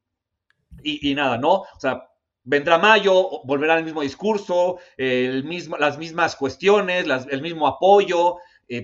y, 0.82 1.14
nada, 1.14 1.38
¿no? 1.38 1.52
O 1.52 1.80
sea, 1.80 2.06
vendrá 2.44 2.76
mayo, 2.76 3.40
volverá 3.44 3.78
el 3.78 3.84
mismo 3.84 4.02
discurso, 4.02 4.76
el 4.98 5.42
mismo, 5.44 5.78
las 5.78 5.96
mismas 5.96 6.36
cuestiones, 6.36 7.06
el 7.30 7.40
mismo 7.40 7.66
apoyo, 7.66 8.36
50 8.68 8.82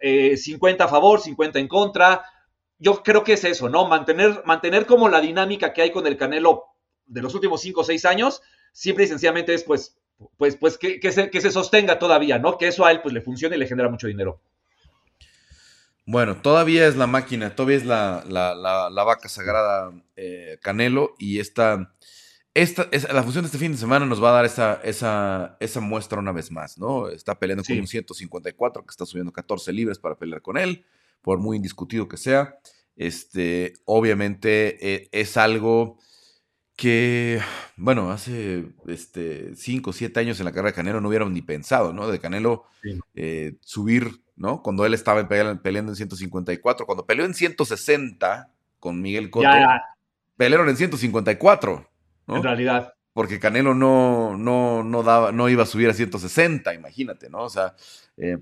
eh, 0.00 0.36
eh, 0.40 0.76
a 0.80 0.88
favor, 0.88 1.20
50 1.20 1.60
en 1.60 1.68
contra. 1.68 2.24
Yo 2.80 3.04
creo 3.04 3.22
que 3.22 3.34
es 3.34 3.44
eso, 3.44 3.68
¿no? 3.68 3.86
Mantener, 3.86 4.42
mantener 4.44 4.84
como 4.84 5.08
la 5.08 5.20
dinámica 5.20 5.72
que 5.72 5.82
hay 5.82 5.92
con 5.92 6.08
el 6.08 6.16
Canelo 6.16 6.64
de 7.06 7.22
los 7.22 7.36
últimos 7.36 7.60
5 7.60 7.82
o 7.82 7.84
6 7.84 8.04
años, 8.04 8.42
siempre 8.72 9.04
y 9.04 9.06
sencillamente 9.08 9.54
es 9.54 9.62
pues 9.62 9.97
pues, 10.36 10.56
pues 10.56 10.78
que, 10.78 11.00
se, 11.12 11.30
que 11.30 11.40
se 11.40 11.50
sostenga 11.50 11.98
todavía, 11.98 12.38
¿no? 12.38 12.58
Que 12.58 12.68
eso 12.68 12.84
a 12.84 12.90
él 12.90 13.00
pues 13.00 13.14
le 13.14 13.20
funcione 13.20 13.56
y 13.56 13.58
le 13.58 13.66
genera 13.66 13.88
mucho 13.88 14.06
dinero. 14.06 14.40
Bueno, 16.06 16.40
todavía 16.40 16.86
es 16.86 16.96
la 16.96 17.06
máquina, 17.06 17.54
todavía 17.54 17.76
es 17.76 17.84
la, 17.84 18.24
la, 18.26 19.04
vaca 19.04 19.28
sagrada 19.28 19.92
eh, 20.16 20.58
Canelo 20.62 21.14
y 21.18 21.38
esta, 21.38 21.94
esta, 22.54 22.88
la 23.12 23.22
función 23.22 23.44
de 23.44 23.48
este 23.48 23.58
fin 23.58 23.72
de 23.72 23.78
semana 23.78 24.06
nos 24.06 24.22
va 24.22 24.30
a 24.30 24.32
dar 24.32 24.46
esa, 24.46 24.80
esa, 24.82 25.58
esa 25.60 25.80
muestra 25.80 26.18
una 26.18 26.32
vez 26.32 26.50
más, 26.50 26.78
¿no? 26.78 27.10
Está 27.10 27.38
peleando 27.38 27.62
con 27.62 27.78
un 27.78 27.86
154 27.86 28.86
que 28.86 28.90
está 28.90 29.04
subiendo 29.04 29.32
14 29.32 29.70
libres 29.74 29.98
para 29.98 30.16
pelear 30.16 30.40
con 30.40 30.56
él, 30.56 30.86
por 31.20 31.40
muy 31.40 31.58
indiscutido 31.58 32.08
que 32.08 32.16
sea. 32.16 32.58
Este, 32.96 33.74
obviamente 33.84 34.94
eh, 34.94 35.08
es 35.12 35.36
algo 35.36 35.98
que, 36.78 37.40
bueno, 37.76 38.12
hace 38.12 38.66
este, 38.86 39.56
5 39.56 39.90
o 39.90 39.92
7 39.92 40.20
años 40.20 40.38
en 40.38 40.44
la 40.44 40.52
carrera 40.52 40.70
de 40.70 40.76
Canelo 40.76 41.00
no 41.00 41.08
hubieran 41.08 41.34
ni 41.34 41.42
pensado, 41.42 41.92
¿no? 41.92 42.06
De 42.06 42.20
Canelo 42.20 42.66
eh, 43.16 43.56
subir, 43.62 44.22
¿no? 44.36 44.62
Cuando 44.62 44.86
él 44.86 44.94
estaba 44.94 45.26
peleando 45.28 45.90
en 45.90 45.96
154, 45.96 46.86
cuando 46.86 47.04
peleó 47.04 47.26
en 47.26 47.34
160 47.34 48.52
con 48.78 49.02
Miguel 49.02 49.28
Cotto, 49.28 49.48
pelearon 50.36 50.68
en 50.68 50.76
154, 50.76 51.90
¿no? 52.28 52.36
En 52.36 52.42
realidad. 52.44 52.94
Porque 53.12 53.40
Canelo 53.40 53.74
no, 53.74 54.36
no, 54.36 54.84
no, 54.84 55.02
daba, 55.02 55.32
no 55.32 55.48
iba 55.48 55.64
a 55.64 55.66
subir 55.66 55.90
a 55.90 55.94
160, 55.94 56.72
imagínate, 56.74 57.28
¿no? 57.28 57.42
O 57.42 57.50
sea, 57.50 57.74
eh, 58.18 58.38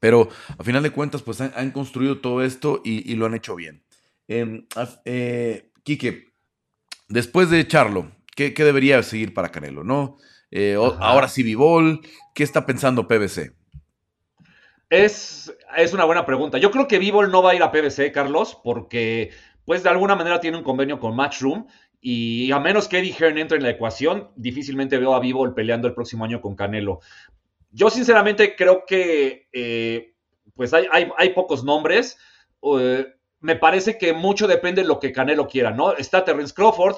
pero 0.00 0.30
a 0.58 0.64
final 0.64 0.82
de 0.82 0.90
cuentas, 0.90 1.22
pues 1.22 1.40
han, 1.40 1.70
construido 1.70 2.18
todo 2.20 2.42
esto 2.42 2.82
y, 2.84 3.14
lo 3.14 3.26
han 3.26 3.34
hecho 3.34 3.54
bien. 3.54 3.84
Em, 4.26 4.66
eh, 5.04 5.70
Quique, 5.84 6.32
después 7.08 7.50
de 7.50 7.66
Charlo, 7.66 8.10
¿qué, 8.34 8.52
debería 8.52 9.02
seguir 9.02 9.34
para 9.34 9.50
Canelo? 9.50 9.84
¿No? 9.84 10.18
Eh, 10.50 10.76
ahora 11.00 11.28
sí, 11.28 11.42
Vivol, 11.42 12.00
¿qué 12.34 12.42
está 12.42 12.66
pensando 12.66 13.08
PBC? 13.08 13.54
Es, 14.88 15.52
es 15.76 15.92
una 15.92 16.04
buena 16.04 16.24
pregunta. 16.24 16.58
Yo 16.58 16.70
creo 16.70 16.86
que 16.86 16.98
Vivol 16.98 17.30
no 17.30 17.42
va 17.42 17.50
a 17.50 17.54
ir 17.54 17.62
a 17.62 17.72
PBC, 17.72 18.12
Carlos, 18.12 18.58
porque 18.62 19.30
pues 19.64 19.82
de 19.82 19.88
alguna 19.88 20.14
manera 20.14 20.40
tiene 20.40 20.56
un 20.56 20.62
convenio 20.62 21.00
con 21.00 21.16
Matchroom 21.16 21.66
y 22.00 22.52
a 22.52 22.60
menos 22.60 22.86
que 22.86 22.98
Eddie 22.98 23.16
Hearn 23.18 23.36
entre 23.38 23.56
en 23.56 23.64
la 23.64 23.70
ecuación, 23.70 24.30
difícilmente 24.36 24.96
veo 24.96 25.14
a 25.14 25.20
Vivol 25.20 25.54
peleando 25.54 25.88
el 25.88 25.94
próximo 25.94 26.24
año 26.24 26.40
con 26.40 26.54
Canelo. 26.54 27.00
Yo 27.72 27.90
sinceramente 27.90 28.54
creo 28.54 28.84
que 28.86 29.48
eh, 29.52 30.14
pues 30.54 30.72
hay, 30.72 30.86
hay, 30.90 31.30
pocos 31.30 31.64
nombres. 31.64 32.16
Eh, 32.62 33.06
me 33.40 33.56
parece 33.56 33.98
que 33.98 34.12
mucho 34.12 34.46
depende 34.46 34.82
de 34.82 34.88
lo 34.88 34.98
que 34.98 35.12
Canelo 35.12 35.46
quiera, 35.46 35.70
¿no? 35.70 35.92
Está 35.92 36.24
Terence 36.24 36.54
Crawford, 36.54 36.96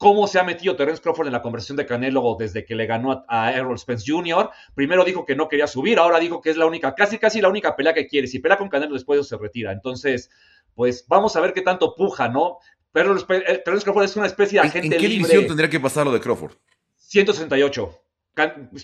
cómo 0.00 0.26
se 0.26 0.38
ha 0.38 0.44
metido 0.44 0.76
Terence 0.76 1.02
Crawford 1.02 1.26
en 1.26 1.34
la 1.34 1.42
conversación 1.42 1.76
de 1.76 1.84
Canelo 1.84 2.36
desde 2.38 2.64
que 2.64 2.74
le 2.74 2.86
ganó 2.86 3.24
a, 3.28 3.52
Errol 3.52 3.78
Spence 3.78 4.10
Jr. 4.10 4.48
Primero 4.74 5.04
dijo 5.04 5.26
que 5.26 5.36
no 5.36 5.48
quería 5.48 5.66
subir, 5.66 5.98
ahora 5.98 6.18
dijo 6.18 6.40
que 6.40 6.50
es 6.50 6.56
la 6.56 6.66
única, 6.66 6.94
casi 6.94 7.18
casi 7.18 7.40
la 7.40 7.48
única 7.48 7.76
pelea 7.76 7.92
que 7.92 8.06
quiere. 8.06 8.26
Si 8.26 8.38
pelea 8.38 8.56
con 8.56 8.68
Canelo 8.70 8.94
después 8.94 9.26
se 9.28 9.36
retira. 9.36 9.72
Entonces, 9.72 10.30
pues 10.74 11.04
vamos 11.06 11.36
a 11.36 11.40
ver 11.40 11.52
qué 11.52 11.60
tanto 11.60 11.94
puja, 11.94 12.28
¿no? 12.28 12.58
Pero 12.92 13.16
eh, 13.16 13.62
Terence 13.64 13.84
Crawford 13.84 14.04
es 14.04 14.16
una 14.16 14.26
especie 14.26 14.60
de 14.60 14.68
agente 14.68 14.96
¿En 14.96 15.02
qué 15.02 15.08
división 15.08 15.46
tendría 15.46 15.68
que 15.68 15.78
pasar 15.78 16.06
lo 16.06 16.12
de 16.12 16.20
Crawford? 16.20 16.52
168. 16.96 18.02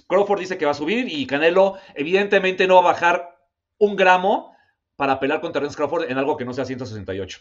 Crawford 0.07 0.41
dice 0.41 0.59
que 0.59 0.67
va 0.67 0.73
a 0.73 0.75
subir 0.75 1.09
y 1.09 1.27
Canelo 1.27 1.79
evidentemente 1.95 2.67
no 2.67 2.75
va 2.75 2.81
a 2.81 2.93
bajar 2.93 3.39
un 3.79 3.97
gramo 3.97 4.56
para 4.97 5.21
pelear 5.21 5.41
con 5.41 5.53
Terence 5.53 5.77
Crawford 5.77 6.11
en 6.11 6.19
algo 6.19 6.37
que 6.37 6.45
no 6.45 6.53
sea 6.53 6.65
168. 6.65 7.41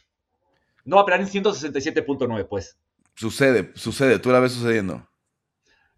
No 0.84 0.98
va 0.98 1.02
a 1.02 1.06
pelear 1.06 1.22
en 1.22 1.28
167.9, 1.28 2.48
pues. 2.48 2.78
Sucede, 3.16 3.72
sucede. 3.76 4.20
¿Tú 4.20 4.30
la 4.32 4.40
ves 4.40 4.52
sucediendo? 4.52 5.08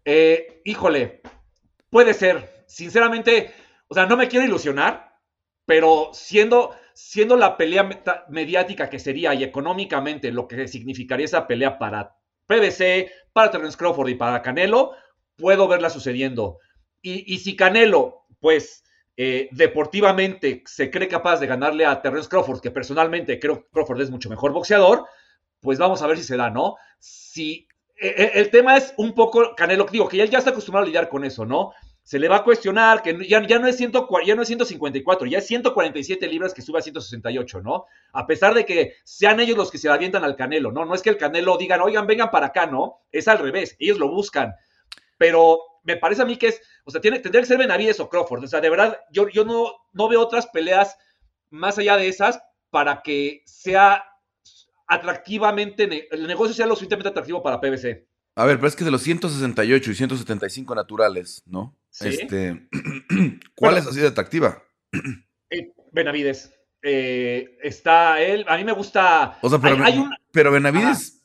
Eh, 0.04 0.62
híjole, 0.64 1.20
puede 1.90 2.14
ser. 2.14 2.64
Sinceramente, 2.66 3.52
o 3.88 3.94
sea, 3.94 4.06
no 4.06 4.16
me 4.16 4.28
quiero 4.28 4.46
ilusionar, 4.46 5.18
pero 5.66 6.10
siendo, 6.12 6.74
siendo 6.94 7.36
la 7.36 7.56
pelea 7.56 7.88
mediática 8.28 8.88
que 8.88 8.98
sería 8.98 9.34
y 9.34 9.42
económicamente 9.42 10.30
lo 10.30 10.46
que 10.46 10.68
significaría 10.68 11.26
esa 11.26 11.46
pelea 11.46 11.78
para 11.78 12.16
PBC, 12.46 13.10
para 13.32 13.50
Terence 13.50 13.76
Crawford 13.76 14.08
y 14.08 14.14
para 14.14 14.42
Canelo, 14.42 14.92
puedo 15.36 15.68
verla 15.68 15.90
sucediendo. 15.90 16.58
Y, 17.02 17.32
y 17.32 17.38
si 17.38 17.56
Canelo, 17.56 18.26
pues, 18.40 18.84
eh, 19.20 19.48
deportivamente 19.50 20.62
se 20.64 20.92
cree 20.92 21.08
capaz 21.08 21.40
de 21.40 21.48
ganarle 21.48 21.84
a 21.84 22.00
Terence 22.00 22.28
Crawford, 22.28 22.60
que 22.60 22.70
personalmente 22.70 23.40
creo 23.40 23.62
que 23.64 23.68
Crawford 23.72 24.00
es 24.00 24.12
mucho 24.12 24.30
mejor 24.30 24.52
boxeador, 24.52 25.06
pues 25.58 25.76
vamos 25.76 26.00
a 26.02 26.06
ver 26.06 26.18
si 26.18 26.22
se 26.22 26.36
da, 26.36 26.50
¿no? 26.50 26.76
Si 27.00 27.66
eh, 28.00 28.14
eh, 28.16 28.30
el 28.34 28.48
tema 28.50 28.76
es 28.76 28.94
un 28.96 29.16
poco 29.16 29.56
Canelo, 29.56 29.86
digo 29.90 30.08
que 30.08 30.22
él 30.22 30.30
ya 30.30 30.38
está 30.38 30.50
acostumbrado 30.50 30.84
a 30.84 30.86
lidiar 30.86 31.08
con 31.08 31.24
eso, 31.24 31.44
¿no? 31.44 31.72
Se 32.04 32.20
le 32.20 32.28
va 32.28 32.36
a 32.36 32.44
cuestionar 32.44 33.02
que 33.02 33.26
ya, 33.28 33.44
ya, 33.44 33.58
no 33.58 33.66
es 33.66 33.76
ya 33.76 34.36
no 34.36 34.42
es 34.42 34.48
154, 34.48 35.26
ya 35.26 35.38
es 35.38 35.46
147 35.48 36.28
libras 36.28 36.54
que 36.54 36.62
sube 36.62 36.78
a 36.78 36.82
168, 36.82 37.60
¿no? 37.60 37.86
A 38.12 38.24
pesar 38.24 38.54
de 38.54 38.64
que 38.64 38.94
sean 39.02 39.40
ellos 39.40 39.56
los 39.56 39.72
que 39.72 39.78
se 39.78 39.88
avientan 39.88 40.22
al 40.22 40.36
Canelo, 40.36 40.70
¿no? 40.70 40.84
No 40.84 40.94
es 40.94 41.02
que 41.02 41.10
el 41.10 41.16
Canelo 41.16 41.58
digan, 41.58 41.80
oigan, 41.80 42.06
vengan 42.06 42.30
para 42.30 42.46
acá, 42.46 42.66
¿no? 42.66 43.00
Es 43.10 43.26
al 43.26 43.38
revés, 43.38 43.74
ellos 43.80 43.98
lo 43.98 44.08
buscan. 44.08 44.54
Pero 45.16 45.58
me 45.82 45.96
parece 45.96 46.22
a 46.22 46.24
mí 46.26 46.36
que 46.36 46.48
es, 46.48 46.62
o 46.88 46.90
sea, 46.90 47.02
tiene, 47.02 47.18
tendría 47.18 47.42
que 47.42 47.46
ser 47.46 47.58
Benavides 47.58 48.00
o 48.00 48.08
Crawford. 48.08 48.44
O 48.44 48.48
sea, 48.48 48.62
de 48.62 48.70
verdad, 48.70 48.98
yo, 49.12 49.28
yo 49.28 49.44
no, 49.44 49.66
no 49.92 50.08
veo 50.08 50.22
otras 50.22 50.46
peleas 50.46 50.96
más 51.50 51.76
allá 51.76 51.98
de 51.98 52.08
esas 52.08 52.40
para 52.70 53.02
que 53.02 53.42
sea 53.44 54.04
atractivamente, 54.86 56.08
el 56.10 56.26
negocio 56.26 56.54
sea 56.54 56.64
lo 56.64 56.74
suficientemente 56.74 57.10
atractivo 57.10 57.42
para 57.42 57.60
PBC. 57.60 58.08
A 58.36 58.46
ver, 58.46 58.56
pero 58.56 58.68
es 58.68 58.74
que 58.74 58.86
de 58.86 58.90
los 58.90 59.02
168 59.02 59.90
y 59.90 59.94
175 59.94 60.74
naturales, 60.74 61.42
¿no? 61.44 61.76
Este, 62.00 62.68
¿Cuál 63.54 63.76
es 63.76 63.86
así 63.86 64.00
de 64.00 64.06
atractiva? 64.06 64.62
Eh, 65.50 65.74
Benavides. 65.92 66.54
Eh, 66.80 67.58
está 67.62 68.22
él, 68.22 68.46
a 68.48 68.56
mí 68.56 68.64
me 68.64 68.72
gusta. 68.72 69.38
O 69.42 69.50
sea, 69.50 69.58
pero, 69.58 69.76
pero 70.32 70.52
Benavides. 70.52 71.22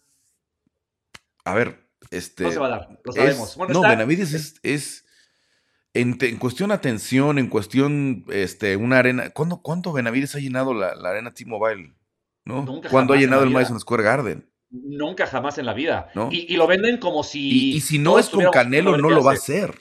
A 1.45 1.53
ver, 1.53 1.87
este, 2.11 2.43
no 2.43 2.51
se 2.51 2.59
va 2.59 2.65
a 2.65 2.69
dar, 2.69 2.99
lo 3.01 3.13
sabemos. 3.13 3.57
no, 3.57 3.81
Benavides 3.81 4.33
es, 4.33 4.55
es 4.61 5.05
en, 5.93 6.37
cuestión 6.37 6.71
atención, 6.71 7.37
en 7.37 7.47
cuestión 7.47 8.25
este, 8.29 8.75
una 8.75 8.99
arena. 8.99 9.29
¿Cuándo, 9.29 9.61
¿Cuánto 9.61 9.93
Benavides 9.93 10.35
ha 10.35 10.39
llenado 10.39 10.73
la, 10.73 10.89
arena 10.89 11.33
T-Mobile? 11.33 11.93
¿no? 12.45 12.63
Nunca 12.63 12.89
¿Cuándo 12.89 13.13
ha 13.13 13.17
llenado 13.17 13.43
el 13.43 13.51
Madison 13.51 13.79
Square 13.79 14.03
Garden? 14.03 14.49
Nunca 14.69 15.27
jamás 15.27 15.57
en 15.57 15.67
la 15.67 15.73
vida. 15.73 16.09
Y, 16.31 16.55
lo 16.57 16.65
venden 16.65 16.97
como 16.97 17.23
si. 17.23 17.75
Y, 17.75 17.81
si 17.81 17.99
no 17.99 18.17
es 18.17 18.29
con 18.29 18.45
Canelo, 18.51 18.97
no 18.97 19.09
lo 19.09 19.23
va 19.23 19.31
a 19.31 19.35
hacer. 19.35 19.75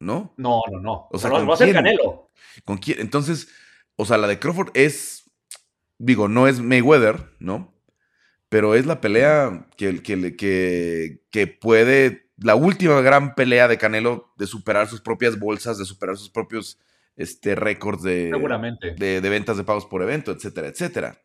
¿No? 0.00 0.34
No, 0.36 0.60
no, 0.70 0.80
no. 0.80 1.08
O 1.10 1.18
sea, 1.18 1.30
lo 1.30 1.46
va 1.46 1.52
a 1.52 1.54
hacer 1.54 1.72
Canelo. 1.72 2.30
¿Con 2.64 2.78
quién? 2.78 3.00
Entonces, 3.00 3.48
o 3.94 4.04
sea, 4.04 4.18
la 4.18 4.26
de 4.26 4.38
Crawford 4.38 4.70
es. 4.74 5.30
Digo, 5.98 6.28
no 6.28 6.46
es 6.46 6.60
Mayweather, 6.60 7.32
¿no? 7.38 7.76
pero 8.48 8.74
es 8.74 8.86
la 8.86 9.00
pelea 9.00 9.66
que, 9.76 10.02
que, 10.02 11.20
que, 11.30 11.46
puede, 11.46 12.25
la 12.38 12.54
última 12.54 13.00
gran 13.00 13.34
pelea 13.34 13.68
de 13.68 13.78
Canelo 13.78 14.32
de 14.36 14.46
superar 14.46 14.88
sus 14.88 15.00
propias 15.00 15.38
bolsas, 15.38 15.78
de 15.78 15.84
superar 15.84 16.16
sus 16.16 16.30
propios 16.30 16.78
este, 17.16 17.54
récords 17.54 18.02
de, 18.02 18.30
de, 18.96 19.20
de, 19.20 19.28
ventas 19.30 19.56
de 19.56 19.64
pagos 19.64 19.86
por 19.86 20.02
evento, 20.02 20.32
etcétera, 20.32 20.68
etcétera. 20.68 21.18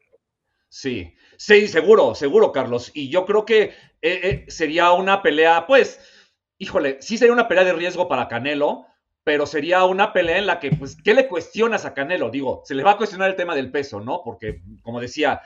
Sí, 0.69 1.13
sí, 1.38 1.67
seguro, 1.67 2.15
seguro, 2.15 2.54
Carlos. 2.54 2.91
Y 2.93 3.10
yo 3.10 3.26
creo 3.26 3.45
que 3.45 3.63
eh, 3.63 3.74
eh, 4.02 4.45
sería 4.47 4.93
una 4.93 5.21
pelea, 5.21 5.67
pues, 5.67 6.00
híjole, 6.58 6.97
sí 7.02 7.17
sería 7.17 7.34
una 7.34 7.50
pelea 7.50 7.65
de 7.65 7.74
riesgo 7.74 8.08
para 8.08 8.30
Canelo, 8.30 8.86
pero 9.26 9.45
sería 9.45 9.84
una 9.84 10.13
pelea 10.13 10.38
en 10.38 10.47
la 10.47 10.60
que, 10.60 10.71
pues, 10.71 10.95
¿qué 11.04 11.13
le 11.13 11.28
cuestionas 11.28 11.84
a 11.84 11.93
Canelo? 11.93 12.30
Digo, 12.30 12.62
se 12.65 12.74
le 12.74 12.84
va 12.84 12.91
a 12.91 12.97
cuestionar 12.97 13.30
el 13.30 13.36
tema 13.36 13.54
del 13.54 13.69
peso, 13.69 14.00
¿no? 14.00 14.21
Porque, 14.24 14.62
como 14.82 15.02
decía, 15.02 15.41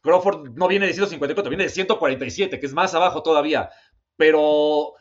Crawford 0.00 0.54
no 0.54 0.68
viene 0.68 0.86
de 0.86 0.94
154, 0.94 1.50
viene 1.50 1.64
de 1.64 1.70
147, 1.70 2.58
que 2.58 2.66
es 2.66 2.72
más 2.72 2.94
abajo 2.94 3.22
todavía. 3.22 3.68
Pero, 4.16 4.94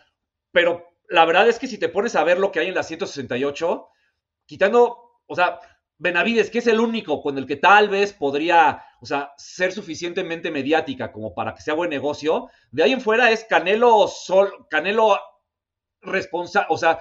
pero 0.51 0.95
la 1.09 1.25
verdad 1.25 1.47
es 1.47 1.59
que 1.59 1.67
si 1.67 1.77
te 1.77 1.89
pones 1.89 2.15
a 2.15 2.23
ver 2.23 2.39
lo 2.39 2.51
que 2.51 2.59
hay 2.59 2.67
en 2.67 2.75
la 2.75 2.83
168, 2.83 3.87
quitando, 4.45 5.19
o 5.25 5.35
sea, 5.35 5.59
Benavides, 5.97 6.49
que 6.49 6.59
es 6.59 6.67
el 6.67 6.79
único 6.79 7.21
con 7.21 7.37
el 7.37 7.45
que 7.45 7.55
tal 7.55 7.89
vez 7.89 8.11
podría, 8.11 8.83
o 8.99 9.05
sea, 9.05 9.33
ser 9.37 9.71
suficientemente 9.71 10.51
mediática 10.51 11.11
como 11.11 11.33
para 11.33 11.53
que 11.53 11.61
sea 11.61 11.73
buen 11.73 11.89
negocio, 11.89 12.49
de 12.71 12.83
ahí 12.83 12.91
en 12.91 13.01
fuera 13.01 13.31
es 13.31 13.45
Canelo 13.45 14.07
Sol, 14.07 14.67
Canelo 14.69 15.17
responsable, 16.01 16.67
o 16.69 16.77
sea, 16.77 16.99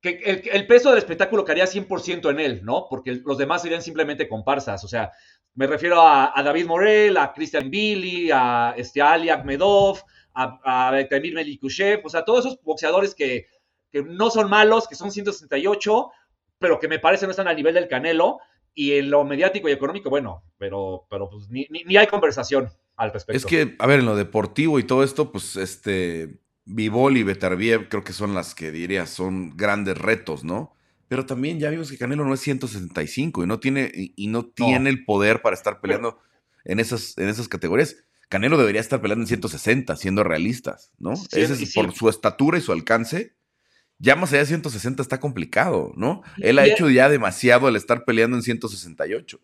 que 0.00 0.42
el, 0.52 0.66
peso 0.66 0.88
del 0.88 0.98
espectáculo 0.98 1.44
caería 1.44 1.64
100% 1.64 2.28
en 2.30 2.40
él, 2.40 2.64
¿no? 2.64 2.88
Porque 2.90 3.20
los 3.24 3.38
demás 3.38 3.62
serían 3.62 3.82
simplemente 3.82 4.28
comparsas, 4.28 4.82
o 4.82 4.88
sea, 4.88 5.12
me 5.54 5.68
refiero 5.68 6.02
a, 6.02 6.32
David 6.42 6.66
Morel, 6.66 7.16
a 7.16 7.32
Christian 7.32 7.70
Billy, 7.70 8.30
a, 8.32 8.74
este, 8.76 9.00
Ali 9.00 9.28
Akhmedov, 9.28 10.02
a, 10.34 10.88
a 10.88 11.08
Temir 11.08 11.34
Melikushev, 11.34 12.00
o 12.04 12.08
sea, 12.08 12.24
todos 12.24 12.46
esos 12.46 12.62
boxeadores 12.62 13.14
que, 13.14 13.46
no 13.92 14.30
son 14.30 14.48
malos, 14.48 14.88
que 14.88 14.94
son 14.94 15.12
168, 15.12 16.10
pero 16.58 16.78
que 16.78 16.88
me 16.88 16.98
parece 16.98 17.26
no 17.26 17.32
están 17.32 17.48
al 17.48 17.56
nivel 17.56 17.74
del 17.74 17.88
Canelo. 17.88 18.38
Y 18.74 18.92
en 18.92 19.10
lo 19.10 19.22
mediático 19.22 19.68
y 19.68 19.72
económico, 19.72 20.08
bueno, 20.08 20.44
pero, 20.56 21.06
pero 21.10 21.28
pues 21.28 21.50
ni, 21.50 21.66
hay 21.94 22.06
conversación 22.06 22.70
al 22.96 23.12
respecto. 23.12 23.36
Es 23.36 23.44
que, 23.44 23.76
a 23.78 23.86
ver, 23.86 23.98
en 24.00 24.06
lo 24.06 24.16
deportivo 24.16 24.78
y 24.78 24.84
todo 24.84 25.04
esto, 25.04 25.30
pues 25.30 25.56
este, 25.56 26.40
Vivol 26.64 27.18
y 27.18 27.22
Betarbiev 27.22 27.90
creo 27.90 28.02
que 28.02 28.14
son 28.14 28.34
las 28.34 28.54
que 28.54 28.70
diría 28.70 29.04
son 29.04 29.54
grandes 29.58 29.98
retos, 29.98 30.42
¿no? 30.42 30.72
pero 31.12 31.26
también 31.26 31.60
ya 31.60 31.68
vimos 31.68 31.90
que 31.90 31.98
Canelo 31.98 32.24
no 32.24 32.32
es 32.32 32.40
165 32.40 33.44
y 33.44 33.46
no 33.46 33.60
tiene, 33.60 33.92
y, 33.94 34.28
no 34.28 34.46
tiene 34.46 34.88
el 34.88 35.04
poder 35.04 35.42
para 35.42 35.52
estar 35.52 35.78
peleando 35.78 36.18
en, 36.64 36.80
esas, 36.80 37.18
en 37.18 37.28
esas 37.28 37.48
categorías. 37.48 37.96
Canelo 38.32 38.56
debería 38.56 38.80
estar 38.80 39.02
peleando 39.02 39.24
en 39.24 39.28
160, 39.28 39.94
siendo 39.94 40.24
realistas, 40.24 40.90
¿no? 40.98 41.12
Ese 41.12 41.52
es 41.52 41.74
por 41.74 41.92
su 41.92 42.08
estatura 42.08 42.56
y 42.56 42.62
su 42.62 42.72
alcance. 42.72 43.36
Ya 43.98 44.16
más 44.16 44.32
allá 44.32 44.40
de 44.40 44.46
160 44.46 45.02
está 45.02 45.20
complicado, 45.20 45.92
¿no? 45.96 46.22
Él 46.38 46.58
ha 46.58 46.64
hecho 46.64 46.88
ya 46.88 47.10
demasiado 47.10 47.66
al 47.66 47.76
estar 47.76 48.06
peleando 48.06 48.38
en 48.38 48.42
168. 48.42 49.38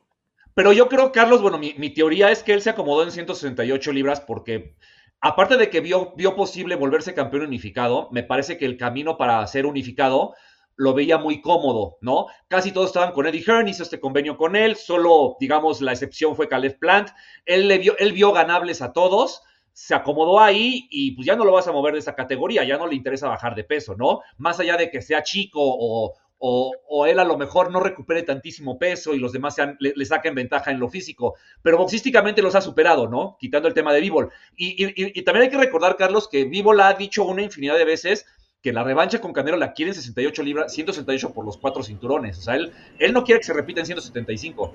Pero 0.54 0.72
yo 0.72 0.88
creo, 0.88 1.12
Carlos, 1.12 1.42
bueno, 1.42 1.58
mi, 1.58 1.74
mi, 1.74 1.92
teoría 1.92 2.30
es 2.30 2.42
que 2.42 2.54
él 2.54 2.62
se 2.62 2.70
acomodó 2.70 3.02
en 3.02 3.12
168 3.12 3.92
libras 3.92 4.22
porque, 4.22 4.74
aparte 5.20 5.58
de 5.58 5.68
que 5.68 5.82
vio, 5.82 6.14
vio 6.16 6.34
posible 6.34 6.74
volverse 6.74 7.12
campeón 7.12 7.42
unificado, 7.42 8.08
me 8.10 8.22
parece 8.22 8.56
que 8.56 8.64
el 8.64 8.78
camino 8.78 9.18
para 9.18 9.46
ser 9.48 9.66
unificado 9.66 10.32
lo 10.78 10.94
veía 10.94 11.18
muy 11.18 11.42
cómodo, 11.42 11.98
¿no? 12.00 12.26
Casi 12.46 12.72
todos 12.72 12.86
estaban 12.86 13.12
con 13.12 13.26
Eddie 13.26 13.42
Hearn, 13.42 13.68
hizo 13.68 13.82
este 13.82 14.00
convenio 14.00 14.36
con 14.36 14.56
él, 14.56 14.76
solo, 14.76 15.36
digamos, 15.40 15.80
la 15.80 15.92
excepción 15.92 16.36
fue 16.36 16.48
Caleb 16.48 16.78
Plant. 16.78 17.10
Él, 17.44 17.68
le 17.68 17.78
vio, 17.78 17.98
él 17.98 18.12
vio 18.12 18.32
ganables 18.32 18.80
a 18.80 18.92
todos, 18.92 19.42
se 19.72 19.94
acomodó 19.94 20.40
ahí 20.40 20.86
y 20.90 21.10
pues 21.12 21.26
ya 21.26 21.34
no 21.34 21.44
lo 21.44 21.52
vas 21.52 21.66
a 21.66 21.72
mover 21.72 21.94
de 21.94 21.98
esa 21.98 22.14
categoría, 22.14 22.62
ya 22.62 22.78
no 22.78 22.86
le 22.86 22.94
interesa 22.94 23.28
bajar 23.28 23.56
de 23.56 23.64
peso, 23.64 23.96
¿no? 23.96 24.20
Más 24.36 24.60
allá 24.60 24.76
de 24.76 24.88
que 24.88 25.02
sea 25.02 25.24
chico 25.24 25.60
o, 25.60 26.14
o, 26.38 27.06
él 27.06 27.18
a 27.18 27.24
lo 27.24 27.36
mejor 27.36 27.70
no 27.70 27.80
recupere 27.80 28.22
tantísimo 28.22 28.78
peso 28.78 29.14
y 29.14 29.18
los 29.18 29.32
demás 29.32 29.56
le, 29.80 30.04
saquen 30.04 30.34
ventaja 30.34 30.70
en 30.70 30.78
lo 30.78 30.88
físico, 30.88 31.34
pero 31.62 31.78
boxísticamente 31.78 32.42
los 32.42 32.54
ha 32.54 32.60
superado, 32.60 33.08
¿no? 33.08 33.36
Quitando 33.40 33.66
el 33.68 33.74
tema 33.74 33.92
de 33.92 34.00
Vivol. 34.00 34.30
Y, 34.56 35.22
también 35.22 35.44
hay 35.44 35.50
que 35.50 35.58
recordar, 35.58 35.96
Carlos, 35.96 36.28
que 36.28 36.44
Vivol 36.44 36.80
ha 36.80 36.92
dicho 36.94 37.24
una 37.24 37.42
infinidad 37.42 37.76
de 37.76 37.84
veces 37.84 38.26
que 38.62 38.72
la 38.72 38.82
revancha 38.82 39.20
con 39.20 39.32
Canelo 39.32 39.56
la 39.56 39.72
quiere 39.72 39.90
en 39.90 39.94
68 39.94 40.42
libras, 40.42 40.72
168 40.72 41.32
por 41.32 41.44
los 41.44 41.56
cuatro 41.58 41.82
cinturones. 41.82 42.38
O 42.38 42.42
sea, 42.42 42.56
él, 42.56 42.72
él 42.98 43.12
no 43.12 43.22
quiere 43.22 43.40
que 43.40 43.46
se 43.46 43.52
repita 43.52 43.80
en 43.80 43.86
175. 43.86 44.74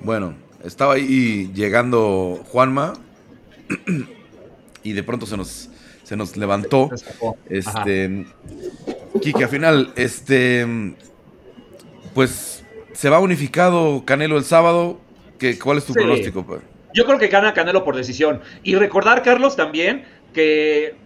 Bueno, 0.00 0.36
estaba 0.62 0.94
ahí 0.94 1.50
llegando 1.52 2.44
Juanma 2.48 2.92
y 4.84 4.92
de 4.92 5.02
pronto 5.02 5.26
se 5.26 5.36
nos, 5.36 5.68
se 6.04 6.16
nos 6.16 6.36
levantó. 6.36 6.90
Este, 7.48 8.24
Kike, 9.20 9.42
al 9.42 9.50
final, 9.50 9.92
este, 9.96 10.94
pues 12.14 12.64
se 12.92 13.08
va 13.08 13.18
unificado 13.18 14.04
Canelo 14.04 14.38
el 14.38 14.44
sábado. 14.44 15.00
¿Qué, 15.40 15.58
¿Cuál 15.58 15.78
es 15.78 15.84
tu 15.84 15.92
pronóstico? 15.92 16.46
Pues? 16.46 16.62
Yo 16.94 17.04
creo 17.04 17.18
que 17.18 17.26
gana 17.26 17.52
Canelo 17.52 17.84
por 17.84 17.96
decisión. 17.96 18.40
Y 18.62 18.76
recordar, 18.76 19.24
Carlos, 19.24 19.56
también 19.56 20.04
que 20.32 21.05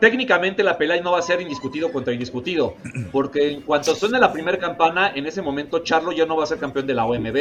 técnicamente 0.00 0.62
la 0.62 0.78
pelea 0.78 1.00
no 1.00 1.12
va 1.12 1.18
a 1.18 1.22
ser 1.22 1.40
indiscutido 1.40 1.92
contra 1.92 2.12
indiscutido, 2.12 2.74
porque 3.12 3.50
en 3.50 3.62
cuanto 3.62 3.94
suene 3.94 4.18
la 4.18 4.32
primera 4.32 4.58
campana, 4.58 5.12
en 5.14 5.26
ese 5.26 5.42
momento 5.42 5.80
Charlo 5.80 6.12
ya 6.12 6.26
no 6.26 6.36
va 6.36 6.44
a 6.44 6.46
ser 6.46 6.58
campeón 6.58 6.86
de 6.86 6.94
la 6.94 7.06
OMB. 7.06 7.36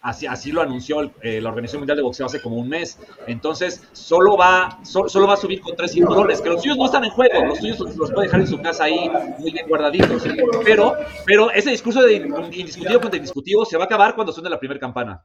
Así, 0.00 0.26
así 0.26 0.52
lo 0.52 0.62
anunció 0.62 1.10
eh, 1.22 1.40
la 1.40 1.48
Organización 1.48 1.80
Mundial 1.80 1.96
de 1.96 2.04
Boxeo 2.04 2.26
hace 2.26 2.40
como 2.40 2.56
un 2.56 2.68
mes. 2.68 2.98
Entonces, 3.26 3.82
solo 3.92 4.36
va, 4.36 4.78
solo 4.84 5.26
va 5.26 5.34
a 5.34 5.36
subir 5.36 5.60
con 5.60 5.74
tres 5.74 5.92
cinturones, 5.92 6.40
que 6.40 6.50
los 6.50 6.62
suyos 6.62 6.78
no 6.78 6.86
están 6.86 7.04
en 7.04 7.10
juego, 7.10 7.44
los 7.44 7.58
suyos 7.58 7.80
los 7.80 8.12
puede 8.12 8.28
dejar 8.28 8.40
en 8.40 8.46
su 8.46 8.62
casa 8.62 8.84
ahí 8.84 9.10
muy 9.38 9.50
bien 9.50 9.66
guardaditos. 9.66 10.22
Pero, 10.64 10.94
pero 11.26 11.50
ese 11.50 11.70
discurso 11.70 12.02
de 12.02 12.14
indiscutido 12.14 13.00
contra 13.00 13.16
indiscutido 13.16 13.64
se 13.64 13.76
va 13.76 13.84
a 13.84 13.86
acabar 13.86 14.14
cuando 14.14 14.32
suene 14.32 14.48
la 14.48 14.60
primera 14.60 14.78
campana. 14.78 15.24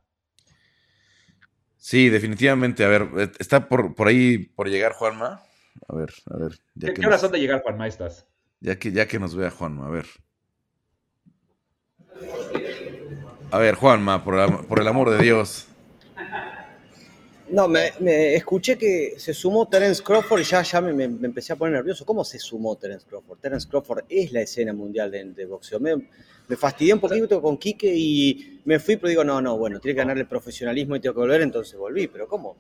Sí, 1.78 2.10
definitivamente. 2.10 2.84
A 2.84 2.88
ver, 2.88 3.08
eh, 3.18 3.32
está 3.40 3.68
por, 3.68 3.94
por 3.94 4.08
ahí 4.08 4.38
por 4.40 4.70
llegar 4.70 4.94
Juanma. 4.94 5.44
A 5.88 5.96
ver, 5.96 6.14
a 6.30 6.38
ver. 6.38 6.60
Ya 6.76 6.94
¿Qué, 6.94 7.06
horas 7.06 7.22
son 7.22 7.32
de 7.32 7.40
llegar, 7.40 7.62
Juanma, 7.62 7.88
estas? 7.88 8.28
Ya 8.60 8.78
que, 8.78 8.92
ya 8.92 9.08
que 9.08 9.20
nos 9.20 9.36
vea 9.36 9.52
Juanma, 9.52 9.88
a 9.88 9.90
ver. 9.90 10.06
A 13.52 13.58
ver, 13.58 13.76
Juanma, 13.76 14.24
por, 14.24 14.66
por 14.68 14.80
el 14.80 14.88
amor 14.88 15.10
de 15.12 15.24
Dios. 15.24 15.68
No, 17.54 17.68
me, 17.68 18.34
escuché 18.34 18.80
que 18.80 19.14
se 19.18 19.32
sumó 19.32 19.68
Terence 19.68 20.02
Crawford 20.02 20.42
y 20.42 20.44
ya, 20.44 20.64
ya 20.64 20.82
me, 20.82 21.04
empecé 21.04 21.54
a 21.54 21.56
poner 21.56 21.76
nervioso. 21.76 22.04
¿Cómo 22.04 22.26
se 22.26 22.40
sumó 22.40 22.76
Terence 22.78 23.06
Crawford? 23.08 23.38
Terence 23.38 23.68
Crawford 23.70 24.06
es 24.10 24.32
la 24.32 24.42
escena 24.42 24.74
mundial 24.74 25.12
de, 25.12 25.46
boxeo. 25.46 25.80
Me, 25.80 25.96
me, 26.48 26.56
fastidié 26.56 26.96
un 26.96 27.00
poquito 27.00 27.40
con 27.44 27.58
Quique 27.58 27.94
y 27.96 28.60
me 28.66 28.80
fui, 28.80 28.96
pero 28.96 29.10
digo, 29.10 29.24
no, 29.24 29.40
no, 29.40 29.56
bueno, 29.56 29.80
tiene 29.80 29.94
que 29.94 30.00
ganar 30.00 30.18
el 30.18 30.26
profesionalismo 30.26 30.96
y 30.96 31.00
tengo 31.00 31.14
que 31.14 31.20
volver, 31.20 31.42
entonces 31.42 31.78
volví. 31.78 32.08
Pero 32.08 32.28
¿cómo? 32.28 32.58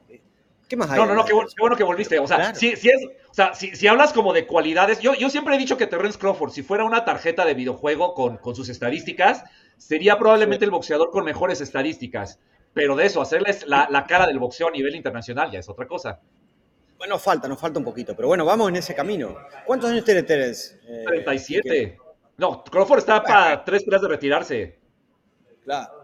¿Qué 0.73 0.77
más 0.77 0.89
hay? 0.89 0.97
No, 0.97 1.05
no, 1.05 1.13
no, 1.13 1.23
qué 1.23 1.33
bueno, 1.59 1.75
que 1.75 1.83
volviste. 1.83 2.17
O 2.17 2.25
sea, 2.25 2.55
si, 2.55 2.69
es, 2.69 2.83
o 3.29 3.33
sea 3.33 3.53
si, 3.53 3.85
hablas 3.85 4.11
como 4.11 4.33
de 4.33 4.47
cualidades, 4.47 4.99
yo, 5.01 5.13
yo 5.13 5.29
siempre 5.29 5.53
he 5.53 5.59
dicho 5.59 5.77
que 5.77 5.85
Terence 5.85 6.17
Crawford, 6.17 6.51
si 6.51 6.63
fuera 6.63 6.83
una 6.83 7.05
tarjeta 7.05 7.45
de 7.45 7.53
videojuego 7.53 8.15
con, 8.15 8.37
con 8.37 8.55
sus 8.55 8.69
estadísticas, 8.69 9.43
sería 9.77 10.17
probablemente 10.17 10.65
el 10.65 10.71
boxeador 10.71 11.11
con 11.11 11.25
mejores 11.25 11.61
estadísticas. 11.61 12.39
Pero 12.73 12.95
de 12.95 13.05
eso, 13.05 13.21
hacerles 13.21 13.67
la, 13.67 13.87
la, 13.91 14.07
cara 14.07 14.25
del 14.25 14.39
boxeo 14.39 14.67
a 14.67 14.71
nivel 14.71 14.95
internacional 14.95 15.51
ya 15.51 15.59
es 15.59 15.69
otra 15.69 15.85
cosa. 15.85 16.19
Bueno, 16.97 17.19
falta, 17.19 17.47
nos 17.47 17.59
falta 17.59 17.77
un 17.77 17.85
poquito, 17.85 18.15
pero 18.15 18.29
bueno, 18.29 18.43
vamos 18.43 18.69
en 18.69 18.77
ese 18.77 18.95
camino. 18.95 19.37
¿Cuántos 19.67 19.91
años 19.91 20.03
tiene 20.03 20.23
Terence? 20.23 20.79
37. 21.05 21.81
Eh, 21.83 21.97
no, 22.37 22.63
Crawford 22.63 22.97
está 22.97 23.21
para 23.21 23.63
tres 23.63 23.83
peleas 23.83 24.01
de 24.01 24.07
retirarse. 24.07 24.79
Claro. 25.63 26.02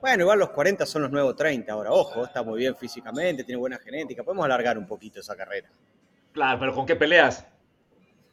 Bueno, 0.00 0.22
igual 0.22 0.38
los 0.38 0.50
40 0.50 0.86
son 0.86 1.02
los 1.02 1.10
nuevos 1.10 1.36
30 1.36 1.70
ahora. 1.70 1.90
Ojo, 1.92 2.24
está 2.24 2.42
muy 2.42 2.60
bien 2.60 2.74
físicamente, 2.76 3.44
tiene 3.44 3.58
buena 3.58 3.78
genética. 3.78 4.22
Podemos 4.22 4.44
alargar 4.44 4.78
un 4.78 4.86
poquito 4.86 5.20
esa 5.20 5.36
carrera. 5.36 5.68
Claro, 6.32 6.58
pero 6.58 6.74
¿con 6.74 6.86
qué 6.86 6.96
peleas? 6.96 7.46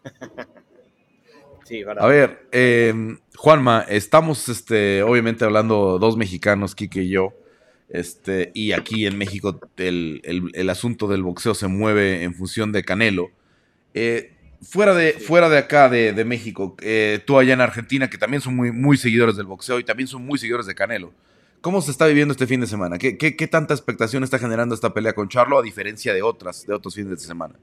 sí, 1.66 1.84
verdad. 1.84 2.06
A 2.06 2.08
ver, 2.08 2.48
em, 2.52 3.20
Juanma, 3.36 3.86
estamos 3.90 4.48
este, 4.48 5.04
obviamente 5.04 5.44
hablando 5.44 6.00
dos 6.00 6.16
mexicanos, 6.16 6.74
Kike 6.74 7.04
y 7.04 7.10
yo. 7.10 7.34
Este, 7.90 8.52
y 8.54 8.74
aquí 8.74 9.06
en 9.06 9.18
México 9.18 9.60
el, 9.78 10.70
asunto 10.70 11.08
del 11.08 11.24
boxeo 11.24 11.54
se 11.54 11.68
mueve 11.68 12.24
en 12.24 12.34
función 12.34 12.72
de 12.72 12.84
Canelo. 12.84 13.30
Eh, 13.94 14.36
fuera, 14.62 14.94
de, 14.94 15.14
fuera 15.14 15.50
de 15.50 15.58
acá, 15.58 15.90
de, 15.90 16.26
México, 16.26 16.78
eh, 16.82 17.20
tú 17.26 17.38
allá 17.38 17.54
en 17.54 17.62
Argentina, 17.62 18.10
que 18.10 18.18
también 18.18 18.42
son 18.42 18.56
muy, 18.56 18.72
muy 18.72 18.98
seguidores 18.98 19.36
del 19.36 19.48
boxeo 19.48 19.80
y 19.80 19.84
también 19.84 20.08
son 20.08 20.26
muy 20.26 20.38
seguidores 20.38 20.66
de 20.66 20.76
Canelo. 20.76 21.14
¿Cómo 21.62 21.82
se 21.82 21.92
está 21.92 22.06
viviendo 22.06 22.34
este 22.34 22.46
fin 22.46 22.62
de 22.62 22.68
semana? 22.68 22.98
¿Qué, 22.98 23.48
tanta 23.50 23.74
expectación 23.74 24.24
está 24.24 24.38
generando 24.38 24.76
esta 24.76 24.94
pelea 24.94 25.14
con 25.14 25.28
Charlo 25.28 25.58
a 25.58 25.64
diferencia 25.64 26.14
de 26.14 26.22
otras, 26.22 26.66
de 26.68 26.74
otros 26.74 26.94
fines 26.94 27.10
de 27.10 27.18
semana? 27.18 27.56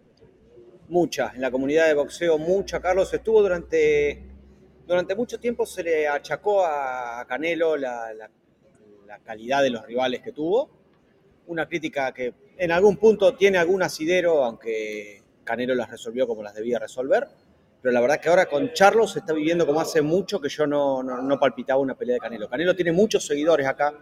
Mucha, 0.88 1.32
en 1.34 1.40
la 1.40 1.50
comunidad 1.50 1.86
de 1.86 1.94
boxeo, 1.94 2.36
mucha. 2.36 2.80
Carlos 2.80 3.12
estuvo 3.14 3.40
durante, 3.40 4.20
durante 4.86 5.14
mucho 5.14 5.38
tiempo, 5.38 5.64
se 5.64 5.82
le 5.82 6.08
achacó 6.08 6.64
a 6.64 7.24
Canelo 7.28 7.76
la, 7.76 8.12
la 8.14 9.18
calidad 9.20 9.62
de 9.62 9.70
los 9.70 9.86
rivales 9.86 10.20
que 10.22 10.32
tuvo. 10.32 10.70
Una 11.46 11.68
crítica 11.68 12.12
que 12.12 12.34
en 12.58 12.72
algún 12.72 12.96
punto 12.96 13.34
tiene 13.34 13.58
algún 13.58 13.82
asidero, 13.82 14.44
aunque 14.44 15.22
Canelo 15.44 15.74
las 15.74 15.90
resolvió 15.90 16.26
como 16.26 16.42
las 16.42 16.54
debía 16.54 16.78
resolver 16.78 17.28
pero 17.84 17.92
la 17.92 18.00
verdad 18.00 18.18
que 18.18 18.30
ahora 18.30 18.46
con 18.46 18.72
Charlos 18.72 19.12
se 19.12 19.18
está 19.18 19.34
viviendo 19.34 19.66
como 19.66 19.78
hace 19.78 20.00
mucho 20.00 20.40
que 20.40 20.48
yo 20.48 20.66
no, 20.66 21.02
no, 21.02 21.38
palpitaba 21.38 21.78
una 21.78 21.94
pelea 21.94 22.14
de 22.14 22.20
Canelo. 22.20 22.48
Canelo 22.48 22.74
tiene 22.74 22.92
muchos 22.92 23.26
seguidores 23.26 23.66
acá. 23.66 23.92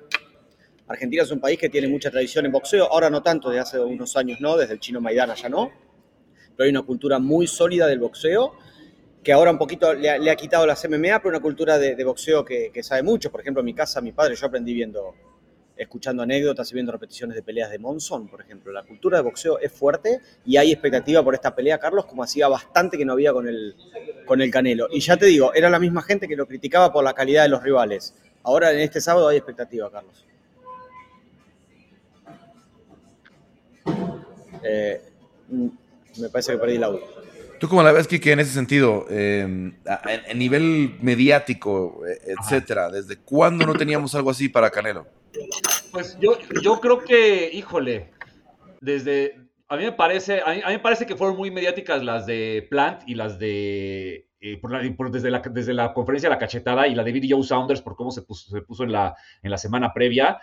Argentina 0.87 1.25
es 1.25 1.33
un 1.33 1.41
país 1.41 1.59
que 1.59 1.69
tiene 1.69 1.89
mucha 1.89 2.09
tradición 2.09 2.47
en 2.47 2.53
boxeo, 2.53 2.87
ahora 2.87 3.11
no 3.11 3.25
tanto, 3.25 3.49
desde 3.49 3.61
hace 3.61 3.81
unos 3.81 4.17
años 4.17 4.41
no, 4.41 4.57
desde 4.57 4.75
el 4.75 4.79
chino 4.79 5.01
Maidana 5.01 5.35
ya 5.35 5.49
no, 5.49 5.73
pero 6.57 6.65
hay 6.65 6.71
una 6.71 6.83
cultura 6.83 7.19
muy 7.19 7.49
sólida 7.49 7.89
del 7.89 7.99
boxeo 7.99 8.53
que 9.21 9.33
ahora 9.33 9.51
un 9.51 9.59
poquito 9.59 9.93
le 9.95 10.31
ha, 10.31 10.37
quitado 10.37 10.65
la 10.65 10.75
MMA, 10.77 11.19
pero 11.19 11.31
una 11.31 11.41
cultura 11.41 11.77
de, 11.77 12.05
boxeo 12.05 12.45
que, 12.45 12.71
que, 12.73 12.85
sabe 12.85 13.03
mucho. 13.03 13.33
Por 13.33 13.41
ejemplo, 13.41 13.63
en 13.63 13.67
mi 13.67 13.75
casa, 13.75 14.01
mi 14.01 14.13
padre, 14.13 14.37
yo 14.37 14.47
aprendí 14.47 14.75
viendo 14.75 15.13
escuchando 15.83 16.23
anécdotas 16.23 16.71
y 16.71 16.75
viendo 16.75 16.93
repeticiones 16.93 17.37
de 17.37 17.43
peleas 17.43 17.71
de 17.71 17.79
Monzón, 17.79 18.29
por 18.29 18.41
ejemplo. 18.41 18.73
La 18.73 18.83
cultura 18.83 19.19
de 19.19 19.25
boxeo 19.25 19.59
es 19.59 19.73
fuerte 19.73 20.21
y 20.45 20.57
hay 20.57 20.73
expectativa 20.73 21.23
por 21.23 21.35
esta 21.35 21.55
pelea, 21.55 21.79
Carlos, 21.79 22.07
como 22.07 22.23
hacía 22.23 22.49
bastante 22.49 22.97
que 22.97 23.05
no 23.05 23.13
había 23.13 23.33
con 23.33 23.49
el, 23.49 23.77
con 24.27 24.41
el 24.41 24.51
Canelo. 24.51 24.89
Y 24.91 25.01
ya 25.01 25.17
te 25.17 25.27
digo, 25.27 25.53
era 25.55 25.69
la 25.71 25.79
misma 25.79 26.03
gente 26.03 26.27
que 26.27 26.37
lo 26.37 26.47
criticaba 26.47 26.93
por 26.93 27.05
la 27.05 27.15
calidad 27.15 27.43
de 27.43 27.49
los 27.49 27.63
rivales. 27.63 28.15
Ahora 28.43 28.73
en 28.73 28.81
este 28.81 29.01
sábado 29.01 29.29
hay 29.29 29.37
expectativa, 29.37 29.91
Carlos. 29.91 30.25
Eh, 34.65 35.01
me 36.19 36.29
parece 36.29 36.53
que 36.53 36.59
perdí 36.59 36.77
el 36.77 36.85
audio. 36.85 37.23
¿Tú 37.63 37.69
cómo 37.69 37.85
la 37.85 37.93
ves, 37.93 38.09
Kike, 38.09 38.33
en 38.33 38.41
ese 38.41 38.53
sentido, 38.53 39.07
eh, 39.09 39.73
a, 39.87 40.35
nivel 40.35 40.97
mediático, 41.01 42.03
eh, 42.05 42.35
etcétera? 42.37 42.91
¿Desde 42.91 43.19
cuándo 43.19 43.65
no 43.65 43.75
teníamos 43.75 44.17
algo 44.17 44.31
así 44.31 44.49
para 44.49 44.69
Canelo? 44.69 45.07
Pues 45.93 46.19
yo, 46.19 46.39
yo 46.63 46.81
creo 46.81 46.99
que, 47.01 47.51
híjole, 47.53 48.11
desde. 48.81 49.39
A 49.69 49.77
mí 49.77 49.85
me 49.85 49.93
parece, 49.93 50.43
a 50.45 50.53
mí, 50.53 50.61
me 50.67 50.79
parece 50.79 51.07
que 51.07 51.17
fueron 51.17 51.37
muy 51.37 51.51
mediáticas 51.51 52.03
las 52.03 52.27
de 52.27 52.67
Plant 52.71 53.03
y 53.07 53.15
las 53.15 53.39
de. 53.39 54.29
Eh, 54.41 54.61
desde, 55.11 55.31
la, 55.31 55.39
desde 55.39 55.73
la 55.73 55.95
conferencia 55.95 56.29
de 56.29 56.35
la 56.35 56.39
cachetada 56.39 56.89
y 56.89 56.95
la 56.95 57.05
de 57.05 57.13
Billy 57.13 57.31
Joe 57.31 57.45
Saunders 57.45 57.81
por 57.81 57.95
cómo 57.95 58.11
se 58.11 58.23
puso, 58.23 58.51
se 58.51 58.63
puso 58.63 58.83
en, 58.83 58.93
la, 58.93 59.15
en 59.43 59.51
la 59.51 59.59
semana 59.59 59.93
previa. 59.93 60.41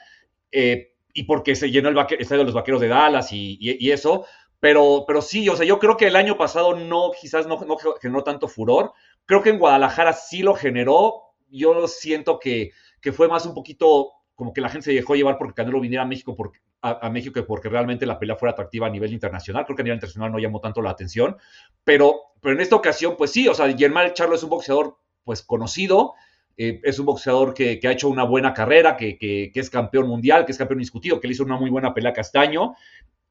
Eh, 0.52 0.94
y 1.14 1.24
porque 1.24 1.56
se 1.56 1.70
llenó 1.70 1.90
el, 1.90 1.98
estadio 1.98 2.40
de 2.40 2.46
los 2.46 2.54
vaqueros 2.54 2.80
de 2.80 2.88
Dallas 2.88 3.34
y, 3.34 3.58
y, 3.60 3.92
eso, 3.92 4.26
Pero, 4.60 5.04
pero 5.06 5.22
sí, 5.22 5.50
o 5.50 5.56
sea, 5.56 5.66
yo 5.66 5.80
creo 5.80 5.98
que 5.98 6.08
el 6.08 6.16
año 6.16 6.38
pasado 6.38 6.76
no, 6.76 7.12
quizás 7.20 7.46
no, 7.46 7.60
no 7.60 7.78
generó 8.00 8.24
tanto 8.24 8.48
furor. 8.48 8.94
Creo 9.26 9.42
que 9.42 9.50
en 9.50 9.60
Guadalajara 9.60 10.14
sí 10.14 10.44
lo 10.44 10.54
generó. 10.54 11.24
Yo 11.50 11.88
siento 11.88 12.40
que, 12.40 12.72
que 13.02 13.12
fue 13.12 13.28
más 13.28 13.46
un 13.46 13.54
poquito 13.54 14.19
como 14.40 14.54
que 14.54 14.62
la 14.62 14.70
gente 14.70 14.86
se 14.86 14.94
dejó 14.94 15.16
llevar 15.16 15.38
porque 15.38 15.54
Canelo 15.54 15.82
viniera 15.82 16.04
a 16.04 16.06
México, 16.06 16.34
porque, 16.34 16.60
a, 16.82 17.10
México 17.10 17.44
porque 17.46 17.68
realmente 17.68 18.06
la 18.06 18.18
pelea 18.18 18.38
fuera 18.38 18.54
atractiva 18.54 18.88
a 18.88 18.90
nivel 18.90 19.12
internacional. 19.12 19.66
Creo 19.66 19.76
que 19.76 19.82
a 19.82 19.84
nivel 19.84 19.98
internacional 19.98 20.32
no 20.32 20.40
llamó 20.40 20.62
tanto 20.62 20.82
la 20.82 20.92
atención. 20.92 21.36
Pero, 21.84 22.22
pero 22.40 22.56
en 22.56 22.62
esta 22.62 22.78
ocasión, 22.78 23.16
pues 23.18 23.34
sí, 23.34 23.50
o 23.50 23.54
sea, 23.54 23.68
Germán 23.78 24.14
Charlo 24.14 24.36
es 24.36 24.44
un 24.44 24.50
boxeador 24.50 24.98
pues 25.26 25.42
conocido. 25.42 26.14
Eh, 26.56 26.80
es 26.86 26.98
un 27.00 27.08
boxeador 27.08 27.54
que, 27.54 27.82
ha 27.84 27.92
hecho 27.92 28.08
una 28.08 28.24
buena 28.24 28.54
carrera, 28.54 28.96
que, 28.96 29.18
que, 29.18 29.52
es 29.54 29.70
campeón 29.70 30.08
mundial, 30.08 30.46
que 30.46 30.54
es 30.54 30.58
campeón 30.58 30.80
discutido, 30.80 31.20
que 31.20 31.28
le 31.28 31.34
hizo 31.34 31.44
una 31.44 31.58
muy 31.58 31.70
buena 31.70 31.94
pelea 31.94 32.12
a 32.12 32.14
Castaño 32.14 32.76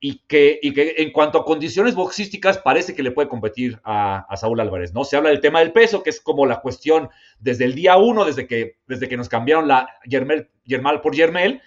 y 0.00 0.20
que, 0.28 0.60
y 0.62 0.72
que 0.72 0.94
en 0.98 1.12
cuanto 1.12 1.38
a 1.38 1.44
condiciones 1.44 1.94
boxísticas 1.94 2.58
parece 2.58 2.94
que 2.94 3.02
le 3.02 3.10
puede 3.10 3.28
competir 3.28 3.80
a, 3.84 4.26
Saúl 4.36 4.60
Álvarez, 4.60 4.92
¿no? 4.94 5.04
Se 5.04 5.16
habla 5.16 5.30
del 5.30 5.40
tema 5.40 5.60
del 5.60 5.72
peso, 5.72 6.02
que 6.02 6.10
es 6.10 6.20
como 6.20 6.46
la 6.46 6.60
cuestión 6.60 7.08
desde 7.40 7.64
el 7.64 7.74
día 7.74 7.96
uno, 7.96 8.24
desde 8.24 8.46
que, 8.46 8.76
desde 8.86 9.08
que 9.08 9.16
nos 9.16 9.28
cambiaron 9.28 9.66
la 9.66 9.88
Yermel, 10.04 10.48
Yermal 10.64 11.00
por 11.00 11.14
Yermel, 11.14 11.60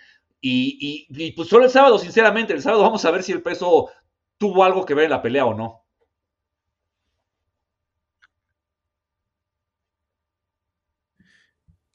y, 0.44 1.08
y, 1.10 1.32
pues 1.34 1.50
solo 1.50 1.66
el 1.66 1.72
sábado, 1.72 2.00
sinceramente, 2.00 2.54
el 2.54 2.62
sábado 2.62 2.82
vamos 2.82 3.06
a 3.06 3.12
ver 3.12 3.22
si 3.24 3.32
el 3.32 3.44
peso 3.44 3.90
tuvo 4.38 4.64
algo 4.64 4.86
que 4.86 4.96
ver 4.96 5.06
en 5.06 5.12
la 5.12 5.22
pelea 5.22 5.46
o 5.46 5.54
no. 5.54 5.84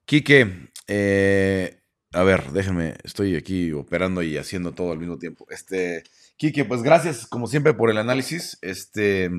Quique, 0.04 0.70
eh, 0.86 1.80
a 2.12 2.22
ver, 2.22 2.52
déjenme, 2.52 2.94
estoy 3.02 3.34
aquí 3.34 3.72
operando 3.72 4.22
y 4.22 4.36
haciendo 4.38 4.72
todo 4.72 4.92
al 4.92 4.98
mismo 4.98 5.18
tiempo. 5.18 5.46
Este, 5.50 6.04
Kike, 6.36 6.66
pues 6.66 6.82
gracias 6.82 7.26
como 7.26 7.46
siempre 7.46 7.74
por 7.74 7.90
el 7.90 7.98
análisis. 7.98 8.58
Este, 8.60 9.30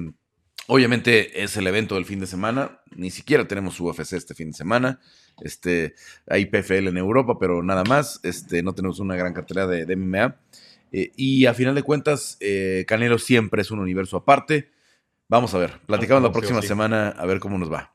obviamente 0.67 1.43
es 1.43 1.55
el 1.57 1.67
evento 1.67 1.95
del 1.95 2.05
fin 2.05 2.19
de 2.19 2.27
semana. 2.27 2.81
Ni 2.95 3.11
siquiera 3.11 3.47
tenemos 3.47 3.79
UFC 3.79 4.13
este 4.13 4.33
fin 4.33 4.51
de 4.51 4.57
semana. 4.57 4.99
Este, 5.41 5.93
hay 6.27 6.45
PFL 6.45 6.87
en 6.87 6.97
Europa, 6.97 7.37
pero 7.39 7.61
nada 7.61 7.83
más. 7.83 8.19
Este, 8.23 8.63
no 8.63 8.73
tenemos 8.73 8.99
una 8.99 9.15
gran 9.15 9.33
cartera 9.33 9.67
de, 9.67 9.95
MMA. 9.95 10.37
Eh, 10.91 11.11
y 11.15 11.45
a 11.45 11.53
final 11.53 11.75
de 11.75 11.83
cuentas, 11.83 12.37
eh, 12.39 12.85
Canelo 12.87 13.19
siempre 13.19 13.61
es 13.61 13.69
un 13.69 13.79
universo 13.79 14.17
aparte. 14.17 14.71
Vamos 15.29 15.53
a 15.53 15.57
ver, 15.57 15.79
platicamos 15.85 16.23
la 16.23 16.31
próxima 16.31 16.61
semana 16.61 17.09
a 17.09 17.25
ver 17.25 17.39
cómo 17.39 17.57
nos 17.57 17.71
va. 17.71 17.93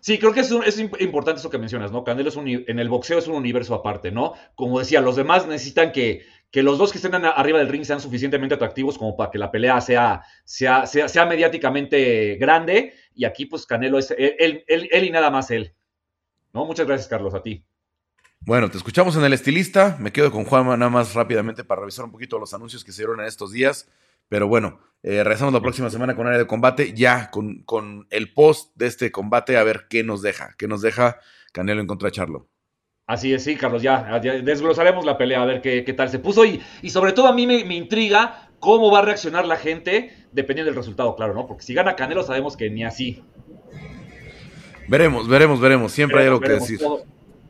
Sí, 0.00 0.18
creo 0.18 0.32
que 0.32 0.40
es, 0.40 0.50
es, 0.50 0.78
importante 0.78 1.40
eso 1.40 1.50
que 1.50 1.58
mencionas, 1.58 1.92
¿no? 1.92 2.04
Canelo 2.04 2.30
es 2.30 2.36
un, 2.36 2.48
en 2.48 2.78
el 2.78 2.88
boxeo 2.88 3.18
es 3.18 3.28
un 3.28 3.34
universo 3.34 3.74
aparte, 3.74 4.10
¿no? 4.10 4.32
Como 4.54 4.78
decía, 4.78 5.02
los 5.02 5.14
demás 5.14 5.46
necesitan 5.46 5.92
que, 5.92 6.22
que 6.50 6.62
los 6.62 6.78
dos 6.78 6.90
que 6.90 6.98
estén 6.98 7.14
arriba 7.14 7.58
del 7.58 7.68
ring 7.68 7.84
sean 7.84 8.00
suficientemente 8.00 8.54
atractivos 8.54 8.98
como 8.98 9.16
para 9.16 9.30
que 9.30 9.38
la 9.38 9.50
pelea 9.50 9.80
sea, 9.80 10.22
sea, 10.44 10.86
sea, 10.86 11.08
sea 11.08 11.26
mediáticamente 11.26 12.36
grande. 12.36 12.94
Y 13.14 13.24
aquí, 13.24 13.46
pues, 13.46 13.66
Canelo 13.66 13.98
es 13.98 14.10
él, 14.10 14.64
él, 14.66 14.88
él, 14.90 15.04
y 15.04 15.10
nada 15.10 15.30
más 15.30 15.50
él. 15.50 15.74
¿No? 16.52 16.64
Muchas 16.64 16.86
gracias, 16.86 17.08
Carlos, 17.08 17.34
a 17.34 17.42
ti. 17.42 17.64
Bueno, 18.40 18.70
te 18.70 18.78
escuchamos 18.78 19.16
en 19.16 19.24
el 19.24 19.32
estilista. 19.32 19.96
Me 20.00 20.12
quedo 20.12 20.32
con 20.32 20.44
Juan 20.44 20.66
nada 20.66 20.88
más 20.88 21.14
rápidamente 21.14 21.62
para 21.62 21.82
revisar 21.82 22.04
un 22.04 22.10
poquito 22.10 22.38
los 22.38 22.52
anuncios 22.52 22.84
que 22.84 22.92
se 22.92 23.02
dieron 23.02 23.20
en 23.20 23.26
estos 23.26 23.52
días. 23.52 23.88
Pero 24.28 24.48
bueno, 24.48 24.80
eh, 25.02 25.22
regresamos 25.22 25.54
la 25.54 25.60
próxima 25.60 25.90
semana 25.90 26.16
con 26.16 26.26
área 26.26 26.38
de 26.38 26.46
combate, 26.46 26.94
ya 26.94 27.30
con, 27.30 27.62
con, 27.62 28.06
el 28.10 28.32
post 28.32 28.72
de 28.76 28.86
este 28.86 29.12
combate, 29.12 29.56
a 29.56 29.64
ver 29.64 29.86
qué 29.88 30.02
nos 30.02 30.22
deja, 30.22 30.54
qué 30.58 30.68
nos 30.68 30.82
deja 30.82 31.20
Canelo 31.52 31.80
en 31.80 31.86
contra 31.86 32.08
de 32.08 32.12
Charlo. 32.12 32.49
Así 33.10 33.34
es, 33.34 33.42
sí, 33.42 33.56
Carlos, 33.56 33.82
ya, 33.82 34.20
desglosaremos 34.20 35.04
la 35.04 35.18
pelea, 35.18 35.42
a 35.42 35.44
ver 35.44 35.60
qué, 35.60 35.82
qué, 35.82 35.92
tal 35.92 36.10
se 36.10 36.20
puso. 36.20 36.44
Y, 36.44 36.62
y 36.80 36.90
sobre 36.90 37.10
todo 37.10 37.26
a 37.26 37.32
mí 37.32 37.44
me, 37.44 37.64
me, 37.64 37.74
intriga 37.74 38.50
cómo 38.60 38.88
va 38.88 39.00
a 39.00 39.02
reaccionar 39.02 39.48
la 39.48 39.56
gente 39.56 40.14
dependiendo 40.30 40.70
del 40.70 40.76
resultado, 40.76 41.16
claro, 41.16 41.34
¿no? 41.34 41.44
Porque 41.48 41.64
si 41.64 41.74
gana 41.74 41.96
Canelo 41.96 42.22
sabemos 42.22 42.56
que 42.56 42.70
ni 42.70 42.84
así. 42.84 43.20
Veremos, 44.86 45.26
veremos, 45.26 45.60
veremos. 45.60 45.90
Siempre 45.90 46.20
hay 46.20 46.26
algo 46.26 46.38
que 46.38 46.50
decir. 46.50 46.78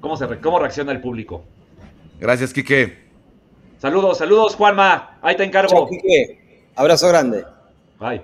Cómo, 0.01 0.16
se, 0.16 0.27
¿Cómo 0.38 0.59
reacciona 0.59 0.92
el 0.92 1.03
público? 1.03 1.44
Gracias, 2.18 2.55
Quique. 2.55 2.96
Saludos, 3.77 4.16
saludos, 4.16 4.55
Juanma. 4.55 5.18
Ahí 5.20 5.37
te 5.37 5.44
encargo. 5.44 5.68
Chao, 5.68 5.87
Quique. 5.87 6.64
Abrazo 6.75 7.07
grande. 7.09 7.44
Bye. 7.99 8.23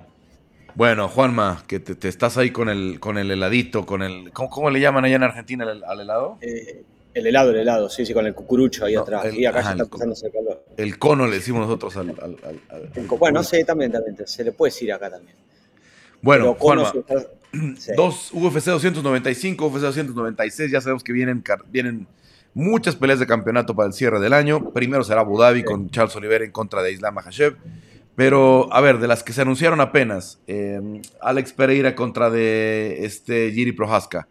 Bueno, 0.74 1.08
Juanma, 1.08 1.64
que 1.66 1.80
te, 1.80 2.08
estás 2.08 2.38
ahí 2.38 2.50
con 2.50 2.70
el, 2.70 2.98
con 2.98 3.18
el 3.18 3.30
heladito, 3.30 3.84
con 3.84 4.02
el. 4.02 4.32
¿Cómo, 4.32 4.70
le 4.70 4.80
llaman 4.80 5.04
allá 5.04 5.16
en 5.16 5.22
Argentina 5.22 5.66
al, 5.86 6.00
helado? 6.00 6.38
Eh, 6.40 6.82
el 7.16 7.26
helado, 7.26 7.50
el 7.50 7.56
helado, 7.56 7.88
sí, 7.88 8.04
sí, 8.04 8.12
con 8.12 8.26
el 8.26 8.34
cucurucho 8.34 8.84
ahí 8.84 8.94
atrás. 8.94 9.32
y 9.32 9.46
acá 9.46 9.60
está 9.60 9.72
el, 9.72 10.32
calor. 10.32 10.64
El 10.76 10.98
cono 10.98 11.26
le 11.26 11.36
decimos 11.36 11.62
nosotros 11.62 11.96
al. 11.96 12.14
bueno, 13.18 13.42
sí, 13.42 13.64
también, 13.64 13.90
también. 13.90 14.16
Se 14.26 14.44
le 14.44 14.52
puede 14.52 14.70
decir 14.70 14.92
acá 14.92 15.10
también. 15.10 15.34
Bueno, 16.20 16.54
Juanma. 16.54 16.92
Dos 17.96 18.32
UFC 18.34 18.66
295, 18.66 19.66
UFC 19.66 19.80
296, 19.80 20.70
ya 20.70 20.80
sabemos 20.82 21.02
que 21.02 21.14
vienen, 21.14 21.42
vienen 21.68 22.06
muchas 22.52 22.96
peleas 22.96 23.18
de 23.18 23.26
campeonato 23.26 23.74
para 23.74 23.86
el 23.86 23.94
cierre 23.94 24.20
del 24.20 24.34
año. 24.34 24.72
Primero 24.72 25.02
será 25.04 25.22
Abu 25.22 25.38
Dhabi 25.38 25.64
con 25.64 25.88
Charles 25.88 26.14
Oliver 26.16 26.42
en 26.42 26.50
contra 26.50 26.82
de 26.82 26.92
Islam 26.92 27.14
Makhachev. 27.14 27.56
Pero, 28.14 28.70
a 28.74 28.80
ver, 28.82 28.98
de 28.98 29.08
las 29.08 29.22
que 29.22 29.32
se 29.32 29.40
anunciaron 29.40 29.80
apenas, 29.80 30.38
eh, 30.46 31.00
Alex 31.22 31.54
Pereira 31.54 31.94
contra 31.94 32.28
de 32.28 33.06
este 33.06 33.52
Giri 33.52 33.72
Prohaska. 33.72 34.28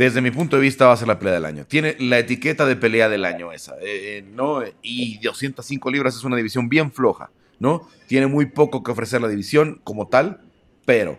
Desde 0.00 0.22
mi 0.22 0.30
punto 0.30 0.56
de 0.56 0.62
vista 0.62 0.86
va 0.86 0.94
a 0.94 0.96
ser 0.96 1.08
la 1.08 1.18
pelea 1.18 1.34
del 1.34 1.44
año. 1.44 1.66
Tiene 1.66 1.94
la 1.98 2.18
etiqueta 2.18 2.64
de 2.64 2.74
pelea 2.74 3.10
del 3.10 3.26
año 3.26 3.52
esa, 3.52 3.74
eh, 3.82 4.16
eh, 4.16 4.22
¿no? 4.22 4.62
Y 4.80 5.18
205 5.18 5.90
libras 5.90 6.16
es 6.16 6.24
una 6.24 6.36
división 6.36 6.70
bien 6.70 6.90
floja, 6.90 7.30
¿no? 7.58 7.86
Tiene 8.06 8.26
muy 8.26 8.46
poco 8.46 8.82
que 8.82 8.92
ofrecer 8.92 9.20
la 9.20 9.28
división 9.28 9.78
como 9.84 10.08
tal, 10.08 10.40
pero 10.86 11.18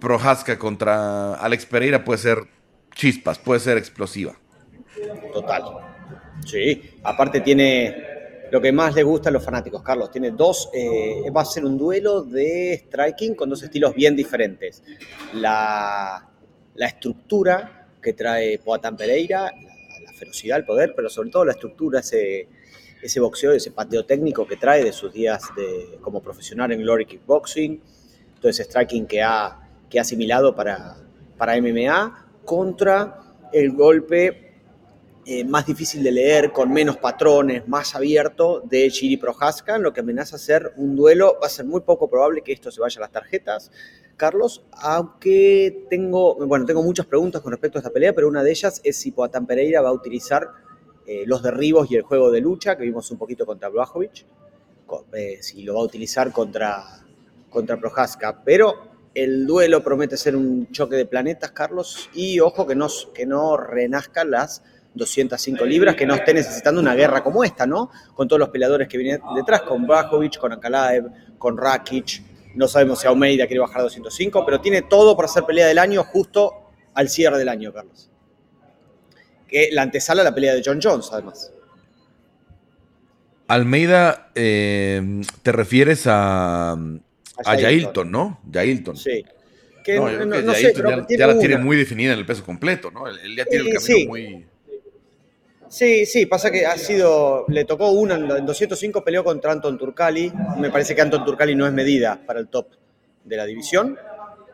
Prohaska 0.00 0.58
contra 0.58 1.34
Alex 1.34 1.66
Pereira 1.66 2.02
puede 2.02 2.16
ser 2.16 2.46
chispas, 2.94 3.38
puede 3.38 3.60
ser 3.60 3.76
explosiva. 3.76 4.32
Total. 5.34 5.64
Sí, 6.46 6.92
aparte 7.04 7.42
tiene 7.42 7.94
lo 8.50 8.58
que 8.58 8.72
más 8.72 8.94
le 8.94 9.02
gusta 9.02 9.28
a 9.28 9.32
los 9.32 9.44
fanáticos, 9.44 9.82
Carlos. 9.82 10.10
Tiene 10.10 10.30
dos, 10.30 10.70
eh, 10.72 11.30
va 11.30 11.42
a 11.42 11.44
ser 11.44 11.66
un 11.66 11.76
duelo 11.76 12.22
de 12.22 12.82
striking 12.86 13.34
con 13.34 13.50
dos 13.50 13.62
estilos 13.62 13.94
bien 13.94 14.16
diferentes. 14.16 14.82
La, 15.34 16.31
estructura 16.76 17.88
que 18.00 18.12
trae 18.12 18.58
Poatán 18.58 18.96
Pereira, 18.96 19.52
la, 20.04 20.12
ferocidad, 20.12 20.58
el 20.58 20.64
poder, 20.64 20.92
pero 20.94 21.08
sobre 21.08 21.30
todo 21.30 21.44
la 21.44 21.52
estructura, 21.52 22.00
ese, 22.00 22.48
ese 23.02 23.20
boxeo, 23.20 23.52
ese 23.52 23.70
pateo 23.70 24.04
técnico 24.04 24.46
que 24.46 24.56
trae 24.56 24.84
de 24.84 24.92
sus 24.92 25.12
días 25.12 25.42
de, 25.56 25.98
como 26.00 26.22
profesional 26.22 26.72
en 26.72 26.80
Glory 26.80 27.06
Kickboxing, 27.06 27.80
todo 28.40 28.50
ese 28.50 28.64
striking 28.64 29.06
que 29.06 29.22
ha, 29.22 29.58
que 29.88 29.98
ha 29.98 30.02
asimilado 30.02 30.54
para, 30.54 30.96
para 31.36 31.60
MMA, 31.60 32.28
contra 32.44 33.18
el 33.52 33.72
golpe 33.72 34.52
eh, 35.24 35.44
más 35.44 35.64
difícil 35.66 36.02
de 36.02 36.10
leer, 36.10 36.50
con 36.50 36.72
menos 36.72 36.96
patrones, 36.96 37.68
más 37.68 37.94
abierto 37.94 38.60
de 38.64 38.90
Chiri 38.90 39.16
Prohaska, 39.16 39.78
lo 39.78 39.92
que 39.92 40.00
amenaza 40.00 40.36
ser 40.36 40.72
un 40.76 40.96
duelo. 40.96 41.38
Va 41.40 41.46
a 41.46 41.50
ser 41.50 41.64
muy 41.64 41.82
poco 41.82 42.10
probable 42.10 42.42
que 42.42 42.52
esto 42.52 42.72
se 42.72 42.80
vaya 42.80 42.98
a 42.98 43.02
las 43.02 43.12
tarjetas, 43.12 43.70
Carlos, 44.16 44.64
aunque 44.72 45.86
tengo, 45.90 46.34
bueno, 46.46 46.64
tengo 46.64 46.82
muchas 46.82 47.06
preguntas 47.06 47.42
con 47.42 47.52
respecto 47.52 47.78
a 47.78 47.80
esta 47.80 47.90
pelea, 47.90 48.12
pero 48.14 48.28
una 48.28 48.42
de 48.42 48.50
ellas 48.50 48.80
es 48.84 48.96
si 48.96 49.10
Poatán 49.10 49.46
Pereira 49.46 49.80
va 49.80 49.88
a 49.88 49.92
utilizar 49.92 50.48
eh, 51.06 51.24
los 51.26 51.42
derribos 51.42 51.90
y 51.90 51.96
el 51.96 52.02
juego 52.02 52.30
de 52.30 52.40
lucha, 52.40 52.76
que 52.76 52.84
vimos 52.84 53.10
un 53.10 53.18
poquito 53.18 53.44
contra 53.44 53.68
Blajovic, 53.68 54.24
eh, 55.12 55.38
si 55.40 55.62
lo 55.62 55.74
va 55.74 55.80
a 55.80 55.84
utilizar 55.84 56.32
contra, 56.32 56.84
contra 57.50 57.78
Prohaska, 57.78 58.42
pero 58.44 58.92
el 59.14 59.46
duelo 59.46 59.82
promete 59.82 60.16
ser 60.16 60.36
un 60.36 60.70
choque 60.70 60.96
de 60.96 61.06
planetas, 61.06 61.52
Carlos, 61.52 62.08
y 62.14 62.40
ojo 62.40 62.66
que 62.66 62.74
no, 62.74 62.86
que 63.14 63.26
no 63.26 63.56
renazcan 63.56 64.30
las 64.30 64.62
205 64.94 65.64
libras, 65.64 65.96
que 65.96 66.06
no 66.06 66.14
esté 66.14 66.34
necesitando 66.34 66.80
una 66.80 66.94
guerra 66.94 67.22
como 67.22 67.44
esta, 67.44 67.66
¿no? 67.66 67.90
Con 68.14 68.28
todos 68.28 68.40
los 68.40 68.50
peleadores 68.50 68.88
que 68.88 68.98
vienen 68.98 69.20
detrás, 69.34 69.62
con 69.62 69.86
Bajovic, 69.86 70.38
con 70.38 70.52
Ankalaev, 70.52 71.06
con 71.38 71.56
Rakic. 71.56 72.31
No 72.54 72.68
sabemos 72.68 73.00
si 73.00 73.06
Almeida 73.06 73.46
quiere 73.46 73.60
bajar 73.60 73.80
a 73.80 73.84
205, 73.84 74.44
pero 74.44 74.60
tiene 74.60 74.82
todo 74.82 75.16
para 75.16 75.26
hacer 75.26 75.44
pelea 75.44 75.66
del 75.66 75.78
año 75.78 76.04
justo 76.04 76.70
al 76.94 77.08
cierre 77.08 77.38
del 77.38 77.48
año, 77.48 77.72
Carlos. 77.72 78.10
Que 79.48 79.70
la 79.72 79.82
antesala 79.82 80.22
la 80.22 80.34
pelea 80.34 80.54
de 80.54 80.62
John 80.64 80.80
Jones, 80.82 81.08
además. 81.12 81.52
Almeida, 83.48 84.30
eh, 84.34 85.22
te 85.42 85.52
refieres 85.52 86.06
a, 86.06 86.72
a, 86.72 87.56
Yailton, 87.56 88.10
¿no? 88.10 88.40
Yailton. 88.50 88.96
Sí. 88.96 89.24
no, 89.88 90.10
ya, 91.08 91.26
la 91.26 91.38
tiene 91.38 91.58
muy 91.58 91.76
definida 91.76 92.12
en 92.12 92.18
el 92.18 92.26
peso 92.26 92.44
completo, 92.44 92.90
¿no? 92.90 93.06
Él, 93.06 93.36
ya 93.36 93.44
tiene 93.44 93.70
el 93.70 93.74
camino 93.76 94.08
muy 94.08 94.46
Sí, 95.72 96.04
sí, 96.04 96.26
pasa 96.26 96.50
que 96.50 96.66
ha 96.66 96.76
sido, 96.76 97.46
le 97.48 97.64
tocó 97.64 97.92
una 97.92 98.16
en 98.16 98.44
205, 98.44 99.02
peleó 99.02 99.24
contra 99.24 99.52
Anton 99.52 99.78
Turcali. 99.78 100.30
Me 100.58 100.68
parece 100.68 100.94
que 100.94 101.00
Anton 101.00 101.24
Turcali 101.24 101.54
no 101.54 101.66
es 101.66 101.72
medida 101.72 102.20
para 102.26 102.40
el 102.40 102.48
top 102.48 102.66
de 103.24 103.38
la 103.38 103.46
división. 103.46 103.96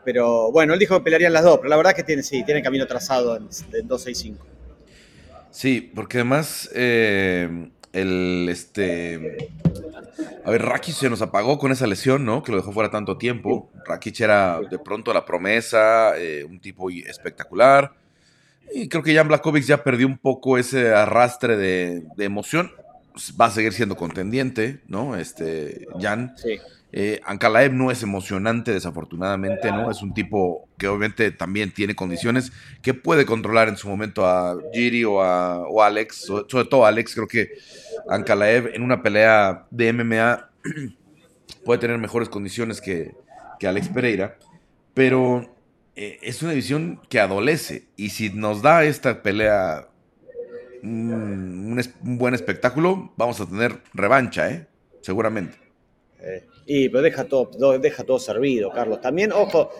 Pero 0.05 0.49
bueno, 0.53 0.71
él 0.71 0.79
dijo 0.79 0.97
que 0.97 1.03
pelearían 1.03 1.33
las 1.33 1.43
dos, 1.43 1.57
pero 1.57 1.71
la 1.71 1.75
verdad 1.75 1.91
es 1.91 1.97
que 1.97 2.03
tiene, 2.05 2.23
sí, 2.23 2.45
tiene 2.45 2.63
camino 2.63 2.87
trazado 2.87 3.35
en, 3.35 3.49
265. 3.49 4.45
Sí, 5.51 5.91
porque 5.93 6.19
además 6.19 6.69
eh, 6.73 7.69
el 7.91 8.47
este. 8.49 9.49
A 10.45 10.51
ver, 10.51 10.61
Rakic 10.61 10.95
se 10.95 11.09
nos 11.09 11.21
apagó 11.21 11.59
con 11.59 11.73
esa 11.73 11.85
lesión, 11.85 12.23
¿no? 12.23 12.43
Que 12.43 12.53
lo 12.53 12.59
dejó 12.59 12.71
fuera 12.71 12.89
tanto 12.91 13.17
tiempo. 13.17 13.69
Rakic 13.85 14.21
era 14.21 14.61
de 14.71 14.79
pronto 14.79 15.13
la 15.13 15.25
promesa, 15.25 16.17
eh, 16.17 16.45
un 16.45 16.61
tipo 16.61 16.89
espectacular. 16.89 17.98
Y 18.73 18.89
creo 18.89 19.03
que 19.03 19.15
Jan 19.15 19.27
Blakovic 19.27 19.63
ya 19.63 19.83
perdió 19.83 20.07
un 20.07 20.17
poco 20.17 20.57
ese 20.57 20.93
arrastre 20.93 21.57
de, 21.57 22.03
emoción. 22.17 22.71
Va 23.39 23.45
a 23.45 23.51
seguir 23.51 23.73
siendo 23.73 23.95
contendiente, 23.95 24.81
¿no? 24.87 25.15
Este, 25.15 25.87
Jan. 25.99 26.33
Sí. 26.37 26.59
Eh, 26.91 27.21
Ankalaev 27.23 27.71
no 27.71 27.91
es 27.91 28.01
emocionante, 28.01 28.73
desafortunadamente, 28.73 29.71
¿no? 29.71 29.91
Es 29.91 30.01
un 30.01 30.13
tipo 30.13 30.67
que 30.77 30.87
obviamente 30.87 31.31
también 31.31 31.71
tiene 31.71 31.95
condiciones 31.95 32.51
que 32.81 32.95
puede 32.95 33.25
controlar 33.27 33.69
en 33.69 33.77
su 33.77 33.87
momento 33.87 34.25
a 34.25 34.57
Giri 34.73 35.03
o 35.03 35.21
a 35.21 35.65
Alex, 35.85 36.25
sobre 36.47 36.65
todo 36.65 36.85
Alex, 36.85 37.13
creo 37.13 37.27
que 37.27 37.51
Ankalaev 38.09 38.71
en 38.73 38.81
una 38.81 39.03
pelea 39.03 39.67
de 39.69 39.93
MMA 39.93 40.49
puede 41.65 41.79
tener 41.79 41.97
mejores 41.99 42.27
condiciones 42.27 42.81
que, 42.81 43.13
Alex 43.61 43.89
Pereira, 43.89 44.37
pero 44.93 45.53
eh, 46.01 46.17
es 46.21 46.41
una 46.41 46.51
división 46.51 47.01
que 47.09 47.19
adolece 47.19 47.83
y 47.97 48.11
si 48.11 48.29
nos 48.29 48.61
da 48.61 48.85
esta 48.85 49.21
pelea 49.21 49.89
un, 50.81 51.77
buen 51.99 52.33
espectáculo, 52.33 53.11
vamos 53.17 53.41
a 53.41 53.45
tener 53.45 53.81
revancha, 53.93 54.49
¿eh? 54.49 54.65
Seguramente. 55.01 55.57
Eh, 56.21 56.47
y 56.65 56.87
pero 56.87 57.01
deja 57.01 57.25
todo, 57.25 57.77
deja 57.77 58.05
todo 58.05 58.17
servido, 58.17 58.71
Carlos. 58.71 59.01
También, 59.01 59.33
ojo, 59.33 59.71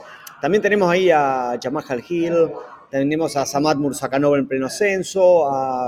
también 0.41 0.61
tenemos 0.61 0.91
ahí 0.91 1.09
a 1.09 1.57
Jamal 1.63 1.85
Hill, 2.09 2.51
tenemos 2.91 3.37
a 3.37 3.45
Samad 3.45 3.77
Mursakanov 3.77 4.35
en 4.35 4.45
pleno 4.45 4.65
ascenso, 4.65 5.49
a, 5.49 5.87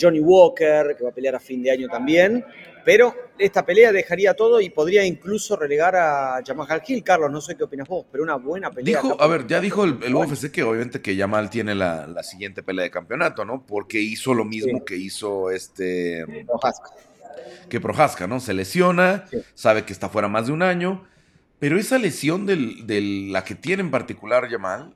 Johnny 0.00 0.20
Walker, 0.20 0.96
que 0.96 1.04
va 1.04 1.10
a 1.10 1.12
pelear 1.12 1.34
a 1.34 1.40
fin 1.40 1.62
de 1.62 1.70
año 1.70 1.88
también. 1.88 2.42
Pero 2.86 3.12
esta 3.36 3.66
pelea 3.66 3.90
dejaría 3.90 4.34
todo 4.34 4.60
y 4.60 4.70
podría 4.70 5.04
incluso 5.04 5.56
relegar 5.56 5.96
a 5.96 6.40
Jamal 6.46 6.80
Hill. 6.86 7.02
Carlos, 7.02 7.32
no 7.32 7.40
sé 7.40 7.56
qué 7.56 7.64
opinas 7.64 7.88
vos, 7.88 8.06
pero 8.12 8.22
una 8.22 8.36
buena 8.36 8.70
pelea. 8.70 9.02
Dijo, 9.02 9.20
a 9.20 9.26
ver, 9.26 9.48
ya 9.48 9.60
dijo 9.60 9.82
el, 9.82 10.14
UFC 10.14 10.52
que 10.52 10.62
obviamente 10.62 11.02
que 11.02 11.16
Jamal 11.16 11.50
tiene 11.50 11.74
la, 11.74 12.22
siguiente 12.22 12.62
pelea 12.62 12.84
de 12.84 12.92
campeonato, 12.92 13.44
¿no? 13.44 13.66
Porque 13.66 14.00
hizo 14.00 14.34
lo 14.34 14.44
mismo 14.44 14.84
que 14.84 14.96
hizo 14.96 15.50
este 15.50 16.24
que 17.68 17.80
Prohaska, 17.80 18.28
¿no? 18.28 18.38
Se 18.38 18.54
lesiona, 18.54 19.24
sabe 19.54 19.84
que 19.84 19.92
está 19.92 20.08
fuera 20.08 20.28
más 20.28 20.46
de 20.46 20.52
un 20.52 20.62
año, 20.62 21.08
pero 21.58 21.80
esa 21.80 21.98
lesión 21.98 22.46
de 22.46 23.26
la 23.32 23.42
que 23.42 23.56
tiene 23.56 23.82
en 23.82 23.90
particular 23.90 24.48
Yamal, 24.48 24.94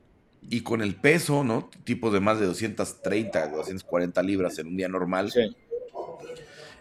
y 0.49 0.61
con 0.63 0.81
el 0.81 0.95
peso, 0.95 1.45
¿no? 1.45 1.69
Tipo 1.85 2.11
de 2.11 2.21
más 2.21 2.39
de 2.39 2.47
230, 2.47 3.49
240 3.49 4.23
libras 4.23 4.59
en 4.59 4.69
un 4.69 4.77
día 4.77 4.89
normal. 4.89 5.33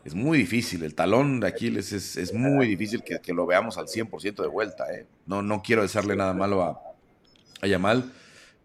Es 0.05 0.15
muy 0.15 0.37
difícil, 0.37 0.83
el 0.83 0.95
talón 0.95 1.39
de 1.39 1.47
Aquiles 1.47 1.91
es, 1.91 2.33
muy 2.33 2.67
difícil 2.67 3.03
que, 3.03 3.33
lo 3.33 3.45
veamos 3.45 3.77
al 3.77 3.87
100% 3.87 4.41
de 4.41 4.47
vuelta. 4.47 4.85
¿eh? 4.93 5.05
No, 5.25 5.41
no 5.41 5.61
quiero 5.61 5.81
decirle 5.81 6.15
nada 6.15 6.33
malo 6.33 6.63
a, 6.63 6.81
a 7.61 7.67
Yamal, 7.67 8.11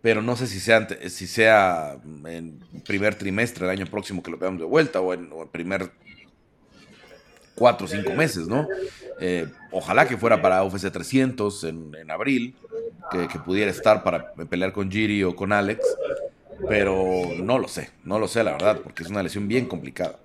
pero 0.00 0.22
no 0.22 0.36
sé 0.36 0.46
si 0.46 0.60
sea, 0.60 0.86
si 1.08 1.26
sea 1.26 1.98
en 2.26 2.60
primer 2.84 3.14
trimestre 3.16 3.66
del 3.66 3.78
año 3.78 3.86
próximo 3.90 4.22
que 4.22 4.30
lo 4.30 4.38
veamos 4.38 4.60
de 4.60 4.66
vuelta 4.66 5.00
o 5.00 5.12
en, 5.14 5.30
o 5.32 5.42
en 5.42 5.48
primer 5.48 5.90
cuatro 7.54 7.86
o 7.86 7.88
cinco 7.88 8.12
meses, 8.12 8.46
¿no? 8.46 8.66
Eh, 9.20 9.46
ojalá 9.70 10.06
que 10.06 10.16
fuera 10.16 10.42
para 10.42 10.62
UFC 10.64 10.90
300 10.90 11.64
en, 11.64 12.10
abril, 12.10 12.56
que, 13.10 13.38
pudiera 13.38 13.70
estar 13.70 14.02
para 14.02 14.32
pelear 14.32 14.72
con 14.72 14.90
Giri 14.90 15.22
o 15.24 15.36
con 15.36 15.52
Alex, 15.52 15.84
pero 16.68 17.28
no 17.42 17.58
lo 17.58 17.68
sé, 17.68 17.90
no 18.04 18.18
lo 18.18 18.28
sé 18.28 18.42
la 18.42 18.52
verdad, 18.52 18.80
porque 18.82 19.02
es 19.02 19.08
una 19.08 19.22
lesión 19.22 19.48
bien 19.48 19.66
complicada. 19.66 20.18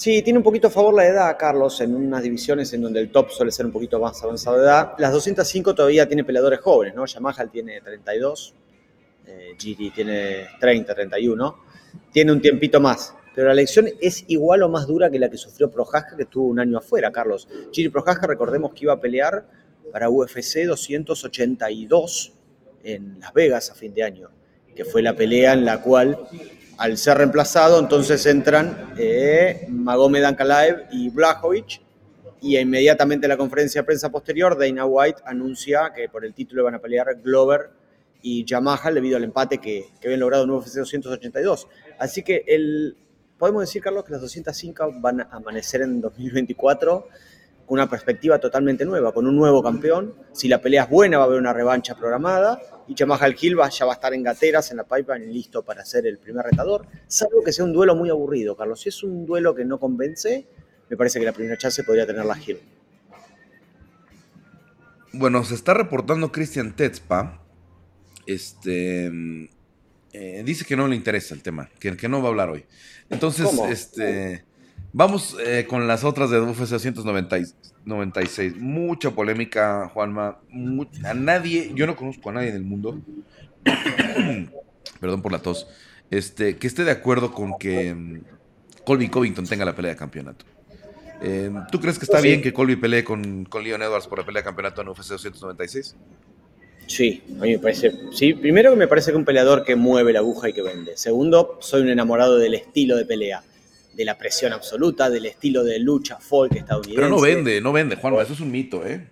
Sí, 0.00 0.22
tiene 0.22 0.38
un 0.38 0.42
poquito 0.42 0.68
a 0.68 0.70
favor 0.70 0.94
la 0.94 1.06
edad, 1.06 1.36
Carlos, 1.38 1.78
en 1.82 1.94
unas 1.94 2.22
divisiones 2.22 2.72
en 2.72 2.80
donde 2.80 3.00
el 3.00 3.10
top 3.10 3.30
suele 3.30 3.52
ser 3.52 3.66
un 3.66 3.72
poquito 3.72 4.00
más 4.00 4.22
avanzado 4.22 4.56
de 4.56 4.62
edad. 4.62 4.94
Las 4.96 5.12
205 5.12 5.74
todavía 5.74 6.08
tiene 6.08 6.24
peleadores 6.24 6.60
jóvenes, 6.60 6.94
¿no? 6.94 7.04
Yamaha 7.04 7.46
tiene 7.48 7.82
32, 7.82 8.54
eh, 9.26 9.54
Giri 9.58 9.90
tiene 9.90 10.46
30, 10.58 10.94
31. 10.94 11.56
Tiene 12.10 12.32
un 12.32 12.40
tiempito 12.40 12.80
más 12.80 13.14
pero 13.34 13.46
la 13.46 13.52
elección 13.52 13.88
es 14.00 14.24
igual 14.28 14.62
o 14.62 14.68
más 14.68 14.86
dura 14.86 15.10
que 15.10 15.18
la 15.18 15.30
que 15.30 15.36
sufrió 15.36 15.70
Projaska, 15.70 16.16
que 16.16 16.24
estuvo 16.24 16.46
un 16.46 16.58
año 16.58 16.78
afuera, 16.78 17.12
Carlos. 17.12 17.48
Chiri 17.70 17.88
Projaska, 17.88 18.26
recordemos 18.26 18.72
que 18.72 18.84
iba 18.84 18.92
a 18.92 19.00
pelear 19.00 19.46
para 19.92 20.10
UFC 20.10 20.64
282 20.66 22.32
en 22.82 23.20
Las 23.20 23.32
Vegas 23.32 23.70
a 23.70 23.74
fin 23.74 23.94
de 23.94 24.02
año, 24.02 24.30
que 24.74 24.84
fue 24.84 25.02
la 25.02 25.14
pelea 25.14 25.52
en 25.52 25.64
la 25.64 25.80
cual, 25.80 26.18
al 26.80 26.96
ser 26.96 27.18
reemplazado, 27.18 27.78
entonces 27.78 28.24
entran 28.24 28.94
eh, 28.96 29.66
Magomed 29.68 30.24
Ankalaev 30.24 30.86
y 30.90 31.10
Blachowicz, 31.10 31.82
y 32.40 32.56
inmediatamente 32.56 33.26
en 33.26 33.28
la 33.28 33.36
conferencia 33.36 33.82
de 33.82 33.84
prensa 33.84 34.10
posterior, 34.10 34.58
Dana 34.58 34.86
White 34.86 35.20
anuncia 35.26 35.92
que 35.94 36.08
por 36.08 36.24
el 36.24 36.32
título 36.32 36.64
van 36.64 36.76
a 36.76 36.78
pelear 36.78 37.06
Glover 37.22 37.68
y 38.22 38.46
Yamaha 38.46 38.92
debido 38.92 39.18
al 39.18 39.24
empate 39.24 39.58
que, 39.58 39.88
que 40.00 40.08
habían 40.08 40.20
logrado 40.20 40.44
en 40.44 40.50
UFC 40.52 40.76
282. 40.76 41.68
Así 41.98 42.22
que 42.22 42.44
el, 42.46 42.96
podemos 43.36 43.60
decir, 43.60 43.82
Carlos, 43.82 44.02
que 44.04 44.12
las 44.12 44.22
205 44.22 45.00
van 45.00 45.20
a 45.20 45.28
amanecer 45.32 45.82
en 45.82 46.00
2024 46.00 47.08
con 47.70 47.78
una 47.78 47.88
perspectiva 47.88 48.40
totalmente 48.40 48.84
nueva, 48.84 49.14
con 49.14 49.28
un 49.28 49.36
nuevo 49.36 49.62
campeón. 49.62 50.12
Si 50.32 50.48
la 50.48 50.60
pelea 50.60 50.82
es 50.82 50.90
buena, 50.90 51.18
va 51.18 51.22
a 51.22 51.26
haber 51.28 51.38
una 51.38 51.52
revancha 51.52 51.94
programada. 51.94 52.60
Y 52.88 52.96
Chamajal 52.96 53.34
Gil 53.34 53.56
ya 53.70 53.84
va 53.84 53.92
a 53.92 53.94
estar 53.94 54.12
en 54.12 54.24
gateras 54.24 54.72
en 54.72 54.78
la 54.78 54.82
pipeline 54.82 55.32
listo 55.32 55.64
para 55.64 55.84
ser 55.84 56.04
el 56.08 56.18
primer 56.18 56.46
retador. 56.46 56.84
Salvo 57.06 57.44
que 57.44 57.52
sea 57.52 57.64
un 57.64 57.72
duelo 57.72 57.94
muy 57.94 58.10
aburrido, 58.10 58.56
Carlos. 58.56 58.80
Si 58.80 58.88
es 58.88 59.04
un 59.04 59.24
duelo 59.24 59.54
que 59.54 59.64
no 59.64 59.78
convence, 59.78 60.48
me 60.88 60.96
parece 60.96 61.20
que 61.20 61.24
la 61.24 61.32
primera 61.32 61.56
chance 61.56 61.84
podría 61.84 62.04
tener 62.08 62.24
la 62.24 62.34
Gil. 62.34 62.58
Bueno, 65.12 65.44
se 65.44 65.54
está 65.54 65.72
reportando 65.72 66.32
Christian 66.32 66.74
Tetzpa. 66.74 67.40
Este. 68.26 69.12
Eh, 70.12 70.42
dice 70.44 70.64
que 70.64 70.74
no 70.74 70.88
le 70.88 70.96
interesa 70.96 71.36
el 71.36 71.42
tema, 71.44 71.70
que, 71.78 71.96
que 71.96 72.08
no 72.08 72.20
va 72.20 72.26
a 72.26 72.30
hablar 72.30 72.50
hoy. 72.50 72.64
Entonces, 73.10 73.48
este. 73.68 74.44
Vamos 74.92 75.36
eh, 75.46 75.66
con 75.68 75.86
las 75.86 76.02
otras 76.02 76.30
de 76.30 76.40
UFC 76.40 76.80
296. 77.84 78.56
Mucha 78.56 79.10
polémica, 79.10 79.90
Juanma. 79.92 80.38
a 81.04 81.14
nadie, 81.14 81.72
yo 81.74 81.86
no 81.86 81.96
conozco 81.96 82.30
a 82.30 82.32
nadie 82.34 82.50
en 82.50 82.56
el 82.56 82.64
mundo, 82.64 83.00
perdón 85.00 85.22
por 85.22 85.32
la 85.32 85.40
tos, 85.40 85.66
este, 86.10 86.56
que 86.56 86.66
esté 86.66 86.84
de 86.84 86.90
acuerdo 86.90 87.32
con 87.32 87.58
que 87.58 87.92
um, 87.92 88.20
Colby 88.84 89.08
Covington 89.08 89.46
tenga 89.46 89.64
la 89.64 89.74
pelea 89.74 89.92
de 89.92 89.96
campeonato. 89.96 90.44
Em, 91.22 91.66
¿Tú 91.70 91.80
crees 91.80 91.98
que 91.98 92.04
está 92.04 92.20
bien 92.20 92.40
que 92.40 92.52
Colby 92.52 92.76
pelee 92.76 93.04
con, 93.04 93.44
con 93.44 93.62
Leon 93.62 93.82
Edwards 93.82 94.06
por 94.06 94.18
la 94.18 94.24
pelea 94.24 94.40
de 94.40 94.44
campeonato 94.44 94.80
en 94.80 94.88
UFC 94.88 95.08
296? 95.10 95.96
Sí, 96.86 97.22
a 97.38 97.42
mí 97.42 97.52
me 97.52 97.58
parece. 97.58 97.92
Sí, 98.12 98.34
primero 98.34 98.72
que 98.72 98.76
me 98.76 98.88
parece 98.88 99.12
que 99.12 99.16
un 99.16 99.24
peleador 99.24 99.62
que 99.62 99.76
mueve 99.76 100.12
la 100.12 100.18
aguja 100.18 100.48
y 100.48 100.52
que 100.52 100.62
vende. 100.62 100.96
Segundo, 100.96 101.58
soy 101.60 101.82
un 101.82 101.88
enamorado 101.88 102.36
del 102.36 102.54
estilo 102.54 102.96
de 102.96 103.04
pelea, 103.04 103.44
de 104.00 104.06
la 104.06 104.16
presión 104.16 104.54
absoluta, 104.54 105.10
del 105.10 105.26
estilo 105.26 105.62
de 105.62 105.78
lucha 105.78 106.16
folk 106.18 106.56
estadounidense. 106.56 106.96
Pero 106.96 107.10
no 107.10 107.20
vende, 107.20 107.60
no 107.60 107.70
vende, 107.70 107.96
Juan, 107.96 108.14
eso 108.14 108.32
es 108.32 108.40
un 108.40 108.50
mito, 108.50 108.86
¿eh? 108.86 109.06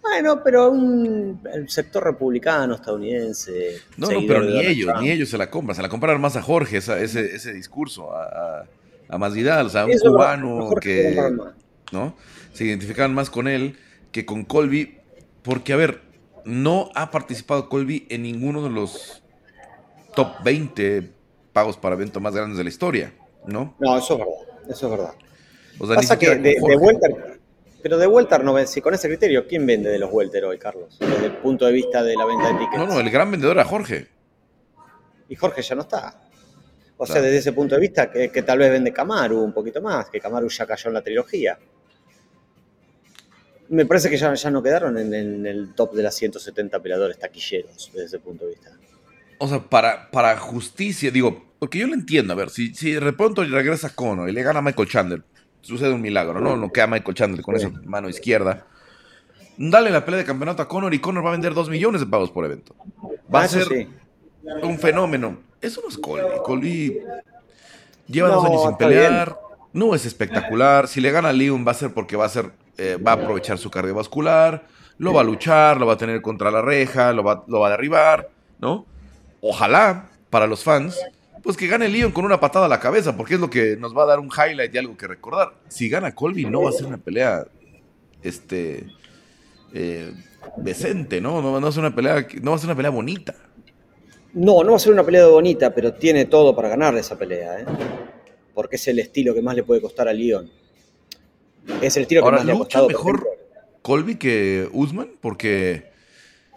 Bueno, 0.00 0.42
pero 0.42 0.70
un, 0.70 1.38
el 1.52 1.68
sector 1.68 2.02
republicano 2.02 2.76
estadounidense. 2.76 3.78
No, 3.98 4.10
no, 4.10 4.20
pero 4.26 4.42
ni 4.42 4.58
ellos, 4.58 4.90
ni 5.02 5.10
ellos 5.10 5.28
se 5.28 5.36
la 5.36 5.50
compran. 5.50 5.76
Se 5.76 5.82
la 5.82 5.90
compraron 5.90 6.20
más 6.22 6.34
a 6.34 6.40
Jorge, 6.40 6.78
ese, 6.78 7.02
ese 7.02 7.52
discurso, 7.52 8.10
a, 8.10 8.64
a 9.06 9.18
Masvidal, 9.18 9.66
o 9.66 9.68
sea, 9.68 9.84
un 9.84 9.98
cubano 9.98 10.70
que. 10.80 11.14
¿No? 11.92 12.16
Se 12.54 12.64
identificaban 12.64 13.12
más 13.12 13.28
con 13.28 13.48
él 13.48 13.76
que 14.12 14.24
con 14.24 14.44
Colby, 14.44 14.96
porque, 15.42 15.74
a 15.74 15.76
ver, 15.76 16.00
no 16.46 16.90
ha 16.94 17.10
participado 17.10 17.68
Colby 17.68 18.06
en 18.08 18.22
ninguno 18.22 18.62
de 18.64 18.70
los 18.70 19.22
top 20.16 20.42
20 20.42 21.10
pagos 21.52 21.76
para 21.76 21.96
evento 21.96 22.18
más 22.18 22.34
grandes 22.34 22.56
de 22.56 22.64
la 22.64 22.70
historia, 22.70 23.12
¿no? 23.46 23.76
No, 23.78 23.98
eso 23.98 24.14
es 24.14 24.18
verdad, 24.18 24.68
eso 24.68 24.86
es 24.86 24.90
verdad. 24.90 25.14
O 25.78 25.86
sea, 25.86 25.96
Pasa 25.96 26.18
que 26.18 26.36
de, 26.36 26.36
de 26.36 27.32
pero 27.82 27.98
de 27.98 28.06
Welter 28.06 28.44
no 28.44 28.64
si 28.66 28.80
con 28.80 28.94
ese 28.94 29.08
criterio, 29.08 29.46
¿quién 29.48 29.66
vende 29.66 29.90
de 29.90 29.98
los 29.98 30.12
Welter 30.12 30.44
hoy, 30.44 30.58
Carlos? 30.58 30.96
Desde 31.00 31.26
el 31.26 31.36
punto 31.38 31.66
de 31.66 31.72
vista 31.72 32.02
de 32.04 32.14
la 32.14 32.24
venta 32.24 32.52
de 32.52 32.58
tickets. 32.58 32.78
No, 32.78 32.86
no, 32.86 33.00
el 33.00 33.10
gran 33.10 33.30
vendedor 33.30 33.56
era 33.56 33.64
Jorge. 33.64 34.06
Y 35.28 35.34
Jorge 35.34 35.62
ya 35.62 35.74
no 35.74 35.82
está. 35.82 36.20
O 36.96 37.06
sea, 37.06 37.20
desde 37.20 37.38
ese 37.38 37.52
punto 37.52 37.74
de 37.74 37.80
vista, 37.80 38.08
que, 38.08 38.30
que, 38.30 38.42
tal 38.42 38.58
vez 38.58 38.70
vende 38.70 38.92
Camaru 38.92 39.40
un 39.40 39.52
poquito 39.52 39.82
más, 39.82 40.08
que 40.08 40.20
Camaru 40.20 40.48
ya 40.48 40.64
cayó 40.66 40.88
en 40.88 40.94
la 40.94 41.02
trilogía 41.02 41.58
me 43.72 43.86
parece 43.86 44.10
que 44.10 44.18
ya, 44.18 44.34
ya 44.34 44.50
no 44.50 44.62
quedaron 44.62 44.98
en, 44.98 45.46
el 45.46 45.74
top 45.74 45.94
de 45.94 46.02
las 46.02 46.14
170 46.14 46.78
peleadores 46.80 47.18
taquilleros 47.18 47.90
desde 47.92 48.04
ese 48.04 48.18
punto 48.18 48.44
de 48.44 48.50
vista. 48.50 48.70
O 49.42 49.48
sea, 49.48 49.58
para, 49.58 50.08
para 50.12 50.38
justicia, 50.38 51.10
digo, 51.10 51.42
porque 51.58 51.80
yo 51.80 51.88
lo 51.88 51.94
entiendo, 51.94 52.32
a 52.32 52.36
ver, 52.36 52.48
si, 52.48 52.72
si 52.76 52.92
de 52.92 53.12
pronto 53.12 53.42
regresa 53.42 53.92
Conor 53.92 54.30
y 54.30 54.32
le 54.32 54.44
gana 54.44 54.60
a 54.60 54.62
Michael 54.62 54.88
Chandler, 54.88 55.24
sucede 55.62 55.92
un 55.92 56.00
milagro, 56.00 56.40
¿no? 56.40 56.56
No 56.56 56.70
queda 56.70 56.86
Michael 56.86 57.16
Chandler 57.16 57.42
con 57.42 57.56
esa 57.56 57.68
mano 57.84 58.08
izquierda. 58.08 58.68
Dale 59.58 59.90
la 59.90 60.04
pelea 60.04 60.18
de 60.18 60.26
campeonato 60.26 60.62
a 60.62 60.68
Conor 60.68 60.94
y 60.94 61.00
Conor 61.00 61.24
va 61.24 61.30
a 61.30 61.32
vender 61.32 61.54
2 61.54 61.70
millones 61.70 62.00
de 62.00 62.06
pagos 62.06 62.30
por 62.30 62.44
evento. 62.44 62.76
Va 63.34 63.42
a 63.42 63.48
ser 63.48 63.88
un 64.62 64.78
fenómeno. 64.78 65.38
Eso 65.60 65.80
no 65.82 65.88
es 65.88 65.98
Colby. 65.98 66.38
Colby 66.44 67.00
lleva 68.06 68.28
dos 68.28 68.44
años 68.44 68.62
sin 68.62 68.76
pelear. 68.76 69.36
no 69.72 69.96
es 69.96 70.06
espectacular. 70.06 70.86
Si 70.86 71.00
le 71.00 71.10
gana 71.10 71.30
a 71.30 71.32
Leon 71.32 71.66
va 71.66 71.72
a 71.72 71.74
ser 71.74 71.92
porque 71.92 72.14
va 72.14 72.26
a 72.26 72.28
ser, 72.28 72.52
eh, 72.78 72.96
va 72.96 73.10
a 73.10 73.14
aprovechar 73.14 73.58
su 73.58 73.72
cardiovascular, 73.72 74.68
lo 74.98 75.12
va 75.12 75.22
a 75.22 75.24
luchar, 75.24 75.80
lo 75.80 75.86
va 75.86 75.94
a 75.94 75.98
tener 75.98 76.22
contra 76.22 76.52
la 76.52 76.62
reja, 76.62 77.12
lo 77.12 77.24
va, 77.24 77.42
lo 77.48 77.58
va 77.58 77.66
a 77.66 77.70
derribar, 77.70 78.30
¿no? 78.60 78.86
Ojalá, 79.44 80.08
para 80.30 80.46
los 80.46 80.62
fans, 80.62 80.96
pues 81.42 81.56
que 81.56 81.66
gane 81.66 81.88
Leon 81.88 82.12
con 82.12 82.24
una 82.24 82.38
patada 82.38 82.66
a 82.66 82.68
la 82.68 82.78
cabeza, 82.78 83.16
porque 83.16 83.34
es 83.34 83.40
lo 83.40 83.50
que 83.50 83.76
nos 83.76 83.94
va 83.96 84.04
a 84.04 84.06
dar 84.06 84.20
un 84.20 84.28
highlight 84.28 84.72
y 84.72 84.78
algo 84.78 84.96
que 84.96 85.08
recordar. 85.08 85.54
Si 85.66 85.88
gana 85.88 86.14
Colby, 86.14 86.44
no 86.44 86.62
va 86.62 86.70
a 86.70 86.72
ser 86.72 86.86
una 86.86 86.98
pelea, 86.98 87.44
este, 88.22 88.86
eh, 89.74 90.12
decente, 90.58 91.20
¿no? 91.20 91.42
No, 91.42 91.60
va 91.60 91.68
a 91.68 91.72
ser 91.72 91.80
una 91.80 91.92
pelea, 91.92 92.24
no 92.40 92.52
va 92.52 92.56
a 92.56 92.60
ser 92.60 92.68
una 92.68 92.76
pelea 92.76 92.92
bonita. 92.92 93.34
No, 94.32 94.62
no 94.62 94.70
va 94.70 94.76
a 94.76 94.78
ser 94.78 94.92
una 94.92 95.02
pelea 95.02 95.26
bonita, 95.26 95.74
pero 95.74 95.92
tiene 95.92 96.26
todo 96.26 96.54
para 96.54 96.68
ganar 96.68 96.96
esa 96.96 97.18
pelea, 97.18 97.62
¿eh? 97.62 97.64
Porque 98.54 98.76
es 98.76 98.86
el 98.86 99.00
estilo 99.00 99.34
que 99.34 99.42
más 99.42 99.56
le 99.56 99.64
puede 99.64 99.80
costar 99.80 100.06
a 100.06 100.12
Leon. 100.12 100.48
Es 101.80 101.96
el 101.96 102.02
estilo 102.02 102.24
que 102.24 102.30
más 102.30 102.44
le 102.44 102.52
ha 102.52 102.58
costado. 102.58 102.86
mejor 102.86 103.26
Colby 103.82 104.14
que 104.14 104.68
Usman? 104.72 105.10
Porque. 105.20 105.90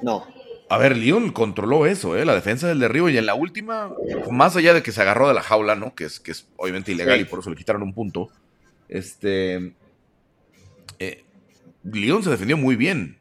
No. 0.03 0.27
A 0.75 0.77
ver, 0.77 0.97
Leon 0.97 1.31
controló 1.31 1.85
eso, 1.85 2.17
¿eh? 2.17 2.25
La 2.25 2.35
defensa 2.35 2.67
del 2.67 2.81
derribo 2.81 3.07
y 3.07 3.17
en 3.17 3.25
la 3.25 3.33
última, 3.33 3.95
más 4.29 4.57
allá 4.57 4.73
de 4.73 4.83
que 4.83 4.91
se 4.91 5.01
agarró 5.01 5.29
de 5.29 5.33
la 5.33 5.41
jaula, 5.41 5.77
¿no? 5.77 5.95
Que 5.95 6.03
es, 6.03 6.19
que 6.19 6.31
es 6.31 6.47
obviamente 6.57 6.91
ilegal 6.91 7.17
y 7.21 7.23
por 7.23 7.39
eso 7.39 7.49
le 7.49 7.55
quitaron 7.55 7.81
un 7.81 7.93
punto. 7.93 8.27
Este. 8.89 9.73
Eh, 10.99 11.23
Leon 11.83 12.23
se 12.23 12.29
defendió 12.29 12.57
muy 12.57 12.75
bien 12.75 13.17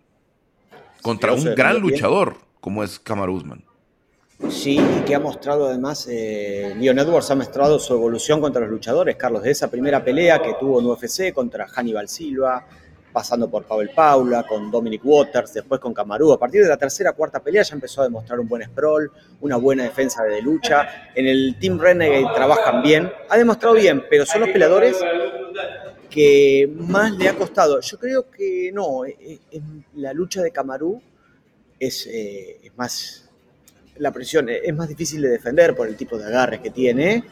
contra 1.00 1.32
un 1.32 1.44
gran 1.54 1.78
luchador 1.78 2.38
como 2.58 2.82
es 2.82 2.98
Kamaru 2.98 3.34
Usman. 3.34 3.64
Sí, 4.50 4.80
y 4.80 5.04
que 5.04 5.14
ha 5.14 5.20
mostrado 5.20 5.68
además, 5.68 6.08
eh, 6.10 6.74
Leon 6.76 6.98
Edwards 6.98 7.30
ha 7.30 7.36
mostrado 7.36 7.78
su 7.78 7.94
evolución 7.94 8.40
contra 8.40 8.62
los 8.62 8.70
luchadores, 8.70 9.14
Carlos, 9.14 9.44
de 9.44 9.52
esa 9.52 9.70
primera 9.70 10.04
pelea 10.04 10.42
que 10.42 10.54
tuvo 10.58 10.80
en 10.80 10.86
UFC 10.86 11.32
contra 11.32 11.68
Hannibal 11.68 12.08
Silva, 12.08 12.66
pasando 13.14 13.48
por 13.48 13.64
Pavel 13.64 13.90
Paula, 13.90 14.42
con 14.42 14.72
Dominic 14.72 15.00
Waters, 15.04 15.54
después 15.54 15.80
con 15.80 15.94
Kamaru. 15.94 16.32
A 16.32 16.38
partir 16.38 16.64
de 16.64 16.68
la 16.68 16.76
tercera 16.76 17.12
cuarta 17.12 17.38
pelea 17.38 17.62
ya 17.62 17.76
empezó 17.76 18.00
a 18.00 18.04
demostrar 18.04 18.40
un 18.40 18.48
buen 18.48 18.64
sprawl, 18.64 19.08
una 19.40 19.56
buena 19.56 19.84
defensa 19.84 20.24
de 20.24 20.42
lucha. 20.42 21.10
En 21.14 21.28
el 21.28 21.56
Team 21.60 21.78
Renegade 21.78 22.34
trabajan 22.34 22.82
bien, 22.82 23.10
ha 23.28 23.38
demostrado 23.38 23.76
bien, 23.76 24.04
pero 24.10 24.26
son 24.26 24.40
los 24.40 24.50
peleadores 24.50 24.96
que 26.10 26.68
más 26.76 27.12
le 27.12 27.28
ha 27.28 27.36
costado. 27.36 27.80
Yo 27.80 27.98
creo 28.00 28.28
que 28.28 28.72
no, 28.74 29.04
eh, 29.04 29.16
eh, 29.20 29.60
la 29.94 30.12
lucha 30.12 30.42
de 30.42 30.50
Kamaru 30.50 31.00
es, 31.78 32.08
eh, 32.08 32.58
es 32.64 32.76
más 32.76 33.23
la 33.96 34.12
presión 34.12 34.48
es 34.48 34.74
más 34.74 34.88
difícil 34.88 35.22
de 35.22 35.28
defender 35.28 35.74
por 35.74 35.88
el 35.88 35.96
tipo 35.96 36.18
de 36.18 36.24
agarres 36.24 36.60
que 36.60 36.70
tiene. 36.70 37.24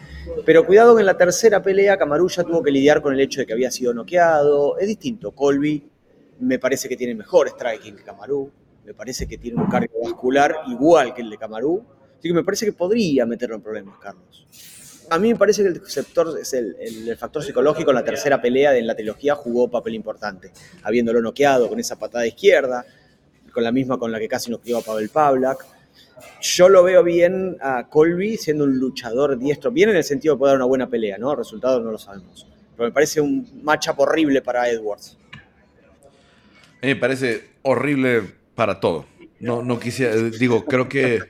Pero 0.44 0.64
cuidado 0.64 0.94
que 0.94 1.00
en 1.00 1.06
la 1.06 1.16
tercera 1.16 1.62
pelea 1.62 1.96
Camaru 1.96 2.28
ya 2.28 2.44
tuvo 2.44 2.62
que 2.62 2.70
lidiar 2.70 3.02
con 3.02 3.14
el 3.14 3.20
hecho 3.20 3.40
de 3.40 3.46
que 3.46 3.52
había 3.52 3.70
sido 3.70 3.92
noqueado. 3.92 4.78
Es 4.78 4.86
distinto. 4.86 5.32
Colby 5.32 5.82
me 6.40 6.58
parece 6.58 6.88
que 6.88 6.96
tiene 6.96 7.14
mejor 7.14 7.48
striking 7.48 7.96
que 7.96 8.02
Camaru. 8.02 8.50
Me 8.84 8.94
parece 8.94 9.26
que 9.26 9.38
tiene 9.38 9.60
un 9.60 9.68
cardiovascular 9.68 10.56
igual 10.68 11.14
que 11.14 11.22
el 11.22 11.30
de 11.30 11.38
Camaru. 11.38 11.84
Así 12.18 12.28
que 12.28 12.34
me 12.34 12.44
parece 12.44 12.66
que 12.66 12.72
podría 12.72 13.26
meterlo 13.26 13.56
en 13.56 13.62
problemas, 13.62 13.98
Carlos. 13.98 14.46
A 15.10 15.18
mí 15.18 15.32
me 15.32 15.38
parece 15.38 15.62
que 15.62 15.68
el, 15.68 15.86
sector, 15.86 16.38
es 16.40 16.52
el, 16.54 17.16
factor 17.18 17.42
psicológico 17.42 17.90
en 17.90 17.96
la 17.96 18.04
tercera 18.04 18.40
pelea 18.40 18.70
de 18.70 18.82
la 18.82 18.94
trilogía 18.94 19.34
jugó 19.34 19.68
papel 19.68 19.94
importante. 19.94 20.52
Habiéndolo 20.84 21.20
noqueado 21.20 21.68
con 21.68 21.78
esa 21.80 21.98
patada 21.98 22.26
izquierda, 22.26 22.86
con 23.52 23.64
la 23.64 23.72
misma 23.72 23.98
con 23.98 24.10
la 24.10 24.18
que 24.18 24.28
casi 24.28 24.50
noqueó 24.50 24.78
a 24.78 24.82
Pavel 24.82 25.08
Pavlak 25.10 25.66
yo 26.40 26.68
lo 26.68 26.82
veo 26.82 27.02
bien 27.02 27.56
a 27.60 27.88
Colby 27.88 28.36
siendo 28.36 28.64
un 28.64 28.78
luchador 28.78 29.38
diestro, 29.38 29.70
bien 29.70 29.90
en 29.90 29.96
el 29.96 30.04
sentido 30.04 30.34
de 30.34 30.38
poder 30.38 30.52
dar 30.52 30.56
una 30.58 30.66
buena 30.66 30.88
pelea, 30.88 31.18
¿no? 31.18 31.34
Resultados 31.34 31.82
no 31.82 31.90
lo 31.90 31.98
sabemos. 31.98 32.46
Pero 32.76 32.88
me 32.88 32.92
parece 32.92 33.20
un 33.20 33.60
matchup 33.62 34.00
horrible 34.00 34.42
para 34.42 34.68
Edwards. 34.68 35.16
A 35.32 36.86
mí 36.86 36.94
me 36.94 36.96
parece 36.96 37.50
horrible 37.62 38.22
para 38.54 38.80
todo. 38.80 39.06
No, 39.38 39.62
no 39.62 39.78
quisiera, 39.78 40.16
digo, 40.16 40.64
creo 40.64 40.88
que 40.88 41.20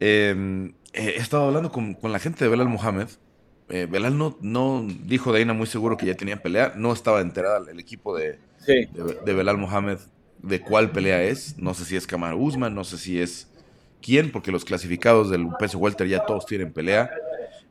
em, 0.00 0.74
he 0.92 1.16
estado 1.16 1.46
hablando 1.46 1.70
con, 1.70 1.96
la 2.02 2.18
gente 2.18 2.44
de 2.44 2.50
Belal 2.50 2.68
Mohamed. 2.68 3.08
Eh, 3.68 3.86
Belal 3.90 4.16
no, 4.16 4.38
no 4.40 4.86
dijo 5.04 5.32
Deina 5.32 5.52
muy 5.52 5.66
seguro 5.66 5.96
que 5.96 6.06
ya 6.06 6.14
tenían 6.14 6.40
pelea. 6.40 6.72
No 6.76 6.92
estaba 6.92 7.20
enterada 7.20 7.70
el 7.70 7.80
equipo 7.80 8.16
de, 8.16 8.38
de, 8.66 9.34
Belal 9.34 9.58
Mohamed 9.58 9.98
de 10.42 10.60
cuál 10.60 10.92
pelea 10.92 11.22
es. 11.22 11.58
No 11.58 11.74
sé 11.74 11.84
si 11.84 11.96
es 11.96 12.06
Kamar 12.06 12.34
Usman, 12.34 12.74
no 12.74 12.84
sé 12.84 12.98
si 12.98 13.20
es 13.20 13.48
quién, 14.02 14.30
porque 14.30 14.52
los 14.52 14.64
clasificados 14.64 15.30
del 15.30 15.48
peso 15.58 15.78
welter 15.78 16.08
ya 16.08 16.24
todos 16.24 16.46
tienen 16.46 16.72
pelea. 16.72 17.10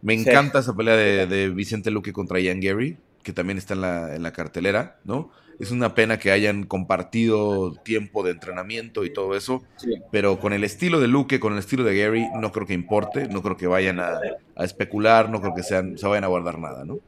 Me 0.01 0.13
encanta 0.13 0.59
esa 0.59 0.75
pelea 0.75 0.95
de, 1.25 1.49
Vicente 1.49 1.91
Luque 1.91 2.13
contra 2.13 2.39
Ian 2.39 2.59
Gary, 2.59 2.97
que 3.23 3.33
también 3.33 3.57
está 3.57 3.73
en 3.73 4.21
la, 4.21 4.31
cartelera, 4.33 4.99
¿no? 5.03 5.31
Es 5.59 5.71
una 5.71 5.95
pena 5.95 6.19
que 6.19 6.31
hayan 6.31 6.65
compartido 6.65 7.73
tiempo 7.83 8.21
de 8.23 8.31
entrenamiento 8.31 9.05
y 9.05 9.13
todo 9.13 9.35
eso, 9.35 9.63
pero 10.11 10.39
con 10.39 10.51
el 10.53 10.63
estilo 10.63 10.99
de 10.99 11.07
Luque, 11.07 11.39
con 11.39 11.53
el 11.53 11.59
estilo 11.59 11.83
de 11.83 11.97
Gary, 11.97 12.27
no 12.35 12.51
creo 12.51 12.67
que 12.67 12.73
importe, 12.73 13.27
no 13.29 13.41
creo 13.41 13.55
que 13.55 13.67
vayan 13.67 13.99
a, 13.99 14.19
especular, 14.57 15.29
no 15.29 15.41
creo 15.41 15.55
que 15.55 15.63
sean, 15.63 15.97
se 15.97 16.05
vayan 16.07 16.25
a 16.25 16.27
guardar 16.27 16.59
nada, 16.59 16.83
¿no? 16.83 16.99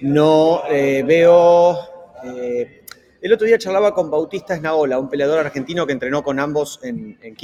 No, 0.00 0.62
eh, 0.70 1.02
veo 1.06 1.78
eh, 2.24 2.85
el 3.20 3.32
otro 3.32 3.46
día 3.46 3.58
charlaba 3.58 3.94
con 3.94 4.10
Bautista 4.10 4.54
Esnaola, 4.54 4.98
un 4.98 5.08
peleador 5.08 5.38
argentino 5.38 5.86
que 5.86 5.92
entrenó 5.92 6.22
con 6.22 6.38
ambos 6.38 6.80
en, 6.82 7.18
en 7.22 7.36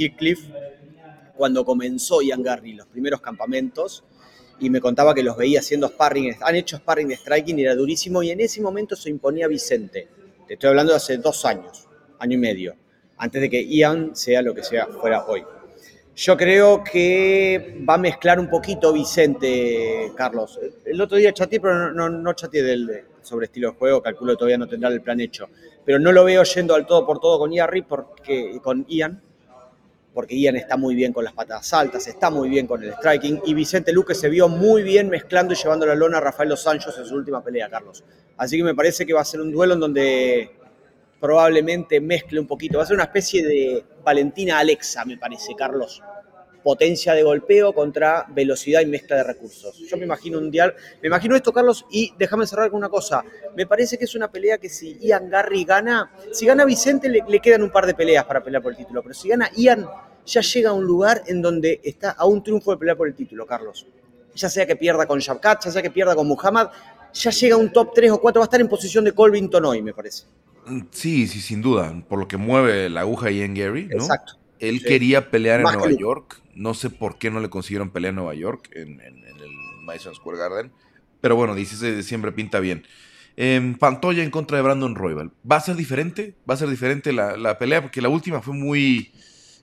cuando 1.35 1.65
comenzó 1.65 2.21
Ian 2.21 2.43
Garry, 2.43 2.73
los 2.73 2.87
primeros 2.87 3.21
campamentos, 3.21 4.03
y 4.59 4.69
me 4.69 4.79
contaba 4.79 5.13
que 5.13 5.23
los 5.23 5.35
veía 5.35 5.59
haciendo 5.59 5.87
sparring, 5.87 6.35
han 6.41 6.55
hecho 6.55 6.77
sparring 6.77 7.07
de 7.07 7.15
striking 7.15 7.59
y 7.59 7.63
era 7.63 7.75
durísimo, 7.75 8.21
y 8.23 8.31
en 8.31 8.39
ese 8.39 8.61
momento 8.61 8.95
se 8.95 9.09
imponía 9.09 9.47
Vicente. 9.47 10.07
Te 10.47 10.53
estoy 10.53 10.69
hablando 10.69 10.93
de 10.93 10.97
hace 10.97 11.17
dos 11.17 11.43
años, 11.45 11.87
año 12.19 12.35
y 12.35 12.39
medio, 12.39 12.75
antes 13.17 13.41
de 13.41 13.49
que 13.49 13.65
Ian 13.65 14.15
sea 14.15 14.41
lo 14.41 14.53
que 14.53 14.63
sea 14.63 14.87
fuera 14.87 15.25
hoy. 15.25 15.43
Yo 16.15 16.37
creo 16.37 16.83
que 16.83 17.83
va 17.89 17.95
a 17.95 17.97
mezclar 17.97 18.39
un 18.39 18.47
poquito 18.47 18.93
Vicente, 18.93 20.11
Carlos. 20.15 20.59
El 20.85 21.01
otro 21.01 21.17
día 21.17 21.33
chateé, 21.33 21.59
pero 21.59 21.91
no, 21.91 22.07
no, 22.07 22.33
chateé 22.33 22.61
del, 22.61 23.05
sobre 23.23 23.45
estilo 23.45 23.71
de 23.71 23.77
juego, 23.77 24.01
calculo 24.01 24.33
que 24.33 24.37
todavía 24.37 24.57
no 24.57 24.67
tendrá 24.67 24.89
el 24.89 25.01
plan 25.01 25.19
hecho. 25.19 25.47
Pero 25.85 25.99
no 25.99 26.11
lo 26.11 26.23
veo 26.23 26.43
yendo 26.43 26.75
al 26.75 26.85
todo 26.85 27.05
por 27.05 27.19
todo 27.19 27.39
con 27.39 27.51
Ian 27.51 27.69
porque 27.87 28.59
con 28.61 28.85
Ian, 28.87 29.21
porque 30.13 30.39
Ian 30.39 30.55
está 30.55 30.77
muy 30.77 30.95
bien 30.95 31.11
con 31.11 31.23
las 31.23 31.33
patadas 31.33 31.73
altas, 31.73 32.07
está 32.07 32.29
muy 32.29 32.49
bien 32.49 32.67
con 32.67 32.83
el 32.83 32.93
striking, 32.93 33.41
y 33.45 33.53
Vicente 33.53 33.91
Luque 33.91 34.13
se 34.13 34.29
vio 34.29 34.47
muy 34.47 34.83
bien 34.83 35.09
mezclando 35.09 35.53
y 35.53 35.57
llevando 35.57 35.85
la 35.85 35.95
lona 35.95 36.17
a 36.19 36.21
Rafael 36.21 36.49
Los 36.49 36.67
Anjos 36.67 36.97
en 36.97 37.05
su 37.05 37.15
última 37.15 37.43
pelea, 37.43 37.69
Carlos. 37.69 38.03
Así 38.37 38.57
que 38.57 38.63
me 38.63 38.75
parece 38.75 39.05
que 39.05 39.13
va 39.13 39.21
a 39.21 39.25
ser 39.25 39.41
un 39.41 39.51
duelo 39.51 39.73
en 39.73 39.79
donde 39.79 40.51
probablemente 41.19 41.99
mezcle 42.01 42.39
un 42.39 42.47
poquito, 42.47 42.77
va 42.77 42.83
a 42.83 42.87
ser 42.87 42.95
una 42.95 43.05
especie 43.05 43.43
de 43.45 43.83
Valentina 44.03 44.59
Alexa, 44.59 45.05
me 45.05 45.17
parece, 45.17 45.55
Carlos 45.55 46.01
potencia 46.63 47.13
de 47.13 47.23
golpeo 47.23 47.73
contra 47.73 48.25
velocidad 48.29 48.81
y 48.81 48.85
mezcla 48.85 49.17
de 49.17 49.23
recursos. 49.23 49.77
Yo 49.79 49.97
me 49.97 50.05
imagino 50.05 50.37
un 50.37 50.49
dial, 50.49 50.73
me 51.01 51.07
imagino 51.07 51.35
esto, 51.35 51.51
Carlos, 51.51 51.85
y 51.91 52.13
déjame 52.17 52.47
cerrar 52.47 52.69
con 52.69 52.77
una 52.77 52.89
cosa. 52.89 53.23
Me 53.55 53.67
parece 53.67 53.97
que 53.97 54.05
es 54.05 54.15
una 54.15 54.31
pelea 54.31 54.57
que 54.57 54.69
si 54.69 54.97
Ian 54.99 55.29
Garry 55.29 55.65
gana, 55.65 56.11
si 56.31 56.45
gana 56.45 56.65
Vicente 56.65 57.09
le, 57.09 57.39
quedan 57.39 57.63
un 57.63 57.71
par 57.71 57.85
de 57.85 57.93
peleas 57.93 58.25
para 58.25 58.41
pelear 58.43 58.63
por 58.63 58.71
el 58.71 58.77
título, 58.77 59.01
pero 59.01 59.13
si 59.13 59.29
gana 59.29 59.49
Ian 59.55 59.87
ya 60.25 60.41
llega 60.41 60.69
a 60.69 60.73
un 60.73 60.85
lugar 60.85 61.23
en 61.27 61.41
donde 61.41 61.81
está 61.83 62.11
a 62.11 62.25
un 62.25 62.41
triunfo 62.41 62.71
de 62.71 62.77
pelear 62.77 62.95
por 62.95 63.07
el 63.07 63.13
título, 63.13 63.45
Carlos. 63.45 63.85
Ya 64.35 64.49
sea 64.49 64.65
que 64.65 64.75
pierda 64.75 65.05
con 65.05 65.19
Shabkat, 65.19 65.65
ya 65.65 65.71
sea 65.71 65.81
que 65.81 65.91
pierda 65.91 66.15
con 66.15 66.27
Muhammad, 66.27 66.69
ya 67.13 67.29
llega 67.29 67.55
a 67.55 67.59
un 67.59 67.71
top 67.71 67.91
3 67.93 68.11
o 68.11 68.21
4, 68.21 68.39
va 68.39 68.43
a 68.43 68.47
estar 68.47 68.61
en 68.61 68.69
posición 68.69 69.03
de 69.03 69.11
Colvington 69.11 69.63
hoy, 69.65 69.81
me 69.81 69.93
parece. 69.93 70.23
Sí, 70.91 71.27
sí, 71.27 71.41
sin 71.41 71.61
duda, 71.61 71.93
por 72.07 72.19
lo 72.19 72.27
que 72.27 72.37
mueve 72.37 72.89
la 72.89 73.01
aguja 73.01 73.29
Ian 73.29 73.53
Gary, 73.53 73.87
¿no? 73.87 73.97
Exacto. 73.97 74.37
Él 74.63 74.81
quería 74.81 75.29
pelear 75.29 75.59
en 75.59 75.63
Nueva 75.65 75.91
York, 75.91 76.41
no 76.55 76.73
sé 76.73 76.89
por 76.89 77.17
qué 77.17 77.29
no 77.29 77.41
le 77.41 77.49
consiguieron 77.49 77.89
pelea 77.89 78.09
en 78.09 78.15
Nueva 78.15 78.33
York, 78.33 78.69
en, 78.73 79.01
el 79.01 79.51
Madison 79.81 80.15
Square 80.15 80.37
Garden. 80.37 80.71
Pero 81.19 81.35
bueno, 81.35 81.53
16 81.53 81.91
de 81.91 81.97
diciembre 81.97 82.31
pinta 82.31 82.61
bien. 82.61 82.85
Eh, 83.35 83.75
Pantoya 83.77 84.23
en 84.23 84.31
contra 84.31 84.57
de 84.57 84.63
Brandon 84.63 84.95
Royal. 84.95 85.31
¿Va 85.49 85.57
a 85.57 85.61
ser 85.61 85.75
diferente? 85.75 86.35
¿Va 86.49 86.53
a 86.53 86.57
ser 86.57 86.69
diferente 86.69 87.11
la, 87.11 87.57
pelea? 87.57 87.81
Porque 87.81 88.01
la 88.01 88.07
última 88.07 88.41
fue 88.41 88.53
muy 88.53 89.11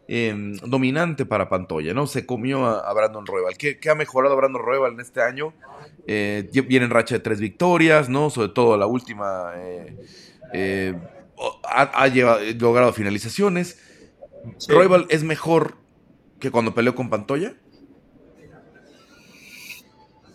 em, 0.07 0.55
dominante 0.57 1.25
para 1.25 1.49
Pantoya, 1.49 1.95
¿no? 1.95 2.07
Se 2.07 2.27
comió 2.27 2.67
a, 2.67 2.93
Brandon 2.93 3.25
Royal. 3.25 3.57
¿Qué, 3.57 3.79
ha 3.89 3.95
mejorado 3.95 4.37
Brandon 4.37 4.63
Royal 4.63 4.93
en 4.93 5.01
este 5.01 5.23
año? 5.23 5.55
Eh, 6.07 6.51
viene 6.67 6.85
en 6.85 6.91
racha 6.91 7.15
de 7.15 7.21
tres 7.21 7.41
victorias, 7.41 8.11
¿no? 8.11 8.29
Sobre 8.29 8.49
todo 8.49 8.77
la 8.77 8.87
última 8.87 9.53
eh, 9.57 9.97
eh, 10.53 10.95
ha, 11.65 12.09
logrado 12.59 12.93
finalizaciones. 12.93 13.79
Royal 14.69 15.07
es 15.09 15.23
mejor 15.23 15.77
que 16.39 16.51
cuando 16.51 16.75
peleó 16.75 16.95
con 16.95 17.11
Pantoya? 17.11 17.55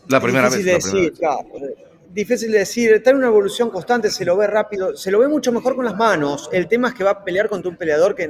La 0.08 0.22
primera 0.22 0.50
vez. 0.50 0.64
Decir, 0.64 1.14
Difícil 2.16 2.50
de 2.54 2.60
decir, 2.60 2.94
está 2.94 3.10
en 3.10 3.18
una 3.18 3.28
evolución 3.28 3.70
constante, 3.70 4.10
se 4.10 4.24
lo 4.24 4.38
ve 4.38 4.48
rápido, 4.48 4.96
se 4.96 5.12
lo 5.12 5.20
ve 5.20 5.28
mucho 5.28 5.52
mejor 5.52 5.76
con 5.76 5.84
las 5.84 5.98
manos. 5.98 6.50
El 6.54 6.70
tema 6.70 6.88
es 6.88 6.94
que 6.94 7.04
va 7.04 7.12
a 7.12 7.24
pelear 7.26 7.50
contra 7.50 7.70
un 7.70 7.76
peleador 7.76 8.16
que 8.16 8.24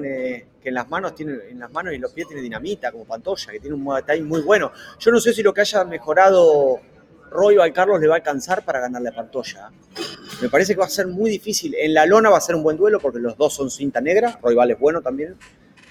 en, 0.64 0.74
las 0.74 0.90
manos 0.90 1.14
tiene, 1.14 1.34
en 1.52 1.60
las 1.60 1.72
manos 1.72 1.94
y 1.94 2.00
los 2.00 2.12
pies 2.12 2.28
tiene 2.28 2.42
dinamita, 2.42 2.92
como 2.92 3.06
Pantoya, 3.06 3.52
que 3.52 3.60
tiene 3.60 3.76
un 3.76 3.84
Muay 3.84 4.24
muy 4.24 4.42
bueno. 4.42 4.72
Yo 4.98 5.12
no 5.12 5.20
sé 5.20 5.34
si 5.34 5.44
lo 5.44 5.54
que 5.54 5.62
haya 5.62 5.84
mejorado 5.84 6.80
Royal 7.36 7.72
Carlos 7.74 8.00
le 8.00 8.08
va 8.08 8.16
a 8.16 8.18
alcanzar 8.18 8.64
para 8.64 8.80
ganarle 8.80 9.10
a 9.10 9.12
Pantoya. 9.12 9.70
Me 10.42 10.50
parece 10.50 10.74
que 10.74 10.80
va 10.80 10.86
a 10.86 10.90
ser 10.90 11.08
muy 11.08 11.30
difícil. 11.30 11.76
En 11.76 11.94
la 11.94 12.06
lona 12.06 12.30
va 12.30 12.38
a 12.38 12.42
ser 12.42 12.56
un 12.56 12.64
buen 12.64 12.78
duelo 12.78 13.00
porque 13.00 13.20
los 13.20 13.38
dos 13.38 13.54
son 13.54 13.70
cinta 13.70 14.02
negra. 14.02 14.40
Royal 14.42 14.72
es 14.72 14.80
bueno 14.80 15.02
también. 15.02 15.36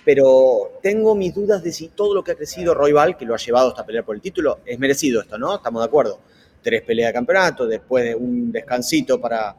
Pero 0.05 0.79
tengo 0.83 1.15
mis 1.15 1.35
dudas 1.35 1.63
de 1.63 1.73
si 1.73 1.89
todo 1.89 2.15
lo 2.15 2.23
que 2.23 2.33
ha 2.33 2.35
crecido 2.35 2.75
Royal, 2.75 3.17
que 3.17 3.25
lo 3.25 3.35
ha 3.35 3.39
llevado 3.39 3.69
hasta 3.69 3.87
pelear 3.87 4.05
por 4.05 4.15
el 4.15 4.21
título, 4.21 4.61
es 4.67 4.79
merecido 4.79 5.23
esto, 5.23 5.39
¿no? 5.39 5.57
Estamos 5.57 5.83
de 5.83 5.87
acuerdo. 5.87 6.21
Tres 6.63 6.83
peleas 6.83 7.09
de 7.09 7.15
campeonato, 7.15 7.67
después 7.67 8.05
de 8.05 8.15
un 8.15 8.53
descansito 8.53 9.21
para, 9.21 9.57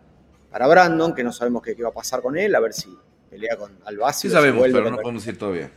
para 0.51 0.67
Brandon, 0.67 1.13
que 1.13 1.23
no 1.23 1.31
sabemos 1.31 1.63
qué, 1.63 1.75
va 1.81 1.89
a 1.89 1.93
pasar 1.93 2.21
con 2.21 2.37
él, 2.37 2.53
a 2.53 2.59
ver 2.59 2.73
si 2.73 2.95
pelea 3.29 3.57
con 3.57 3.79
Albacete. 3.85 4.29
Sí 4.29 4.33
sabemos, 4.33 4.63
pero 4.63 4.91
no 4.91 4.97
podemos 4.97 5.25
decir 5.25 5.39
todavía. 5.39 5.71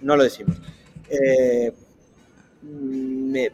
No 0.00 0.16
lo 0.16 0.24
decimos. 0.24 0.56
Eh, 1.08 1.72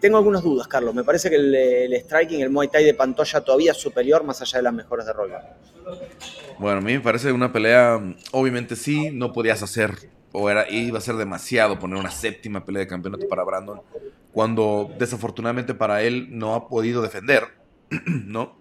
tengo 0.01 0.17
algunas 0.17 0.43
dudas, 0.43 0.69
Carlos. 0.69 0.95
Me 0.95 1.05
parece 1.05 1.31
que 1.31 1.37
el, 1.37 1.95
striking, 2.05 2.41
el 2.41 2.51
Muay 2.51 2.69
Thai 2.69 2.85
de 2.85 2.95
Pantoya 2.95 3.41
todavía 3.41 3.73
es 3.73 3.79
superior 3.79 4.25
más 4.25 4.41
allá 4.43 4.59
de 4.59 4.63
las 4.63 4.75
mejores 4.75 5.07
de 5.07 5.13
Royal. 5.13 5.43
Bueno, 6.59 6.79
a 6.79 6.81
mí 6.81 6.93
me 6.93 7.01
parece 7.01 7.33
una 7.33 7.53
pelea, 7.53 8.01
obviamente 8.31 8.77
sí, 8.77 9.11
no 9.11 9.33
podías 9.33 9.63
hacer, 9.63 10.11
o 10.33 10.49
era, 10.49 10.71
iba 10.71 10.99
a 10.99 11.01
ser 11.01 11.17
demasiado 11.17 11.79
poner 11.79 11.99
una 11.99 12.11
séptima 12.11 12.65
pelea 12.65 12.81
de 12.81 12.87
campeonato 12.87 13.27
para 13.29 13.43
Brandon, 13.43 13.81
cuando 14.33 14.91
desafortunadamente 14.99 15.75
para 15.75 16.03
él 16.03 16.29
no 16.31 16.55
ha 16.55 16.69
podido 16.69 17.03
defender, 17.03 17.45
¿no? 18.07 18.57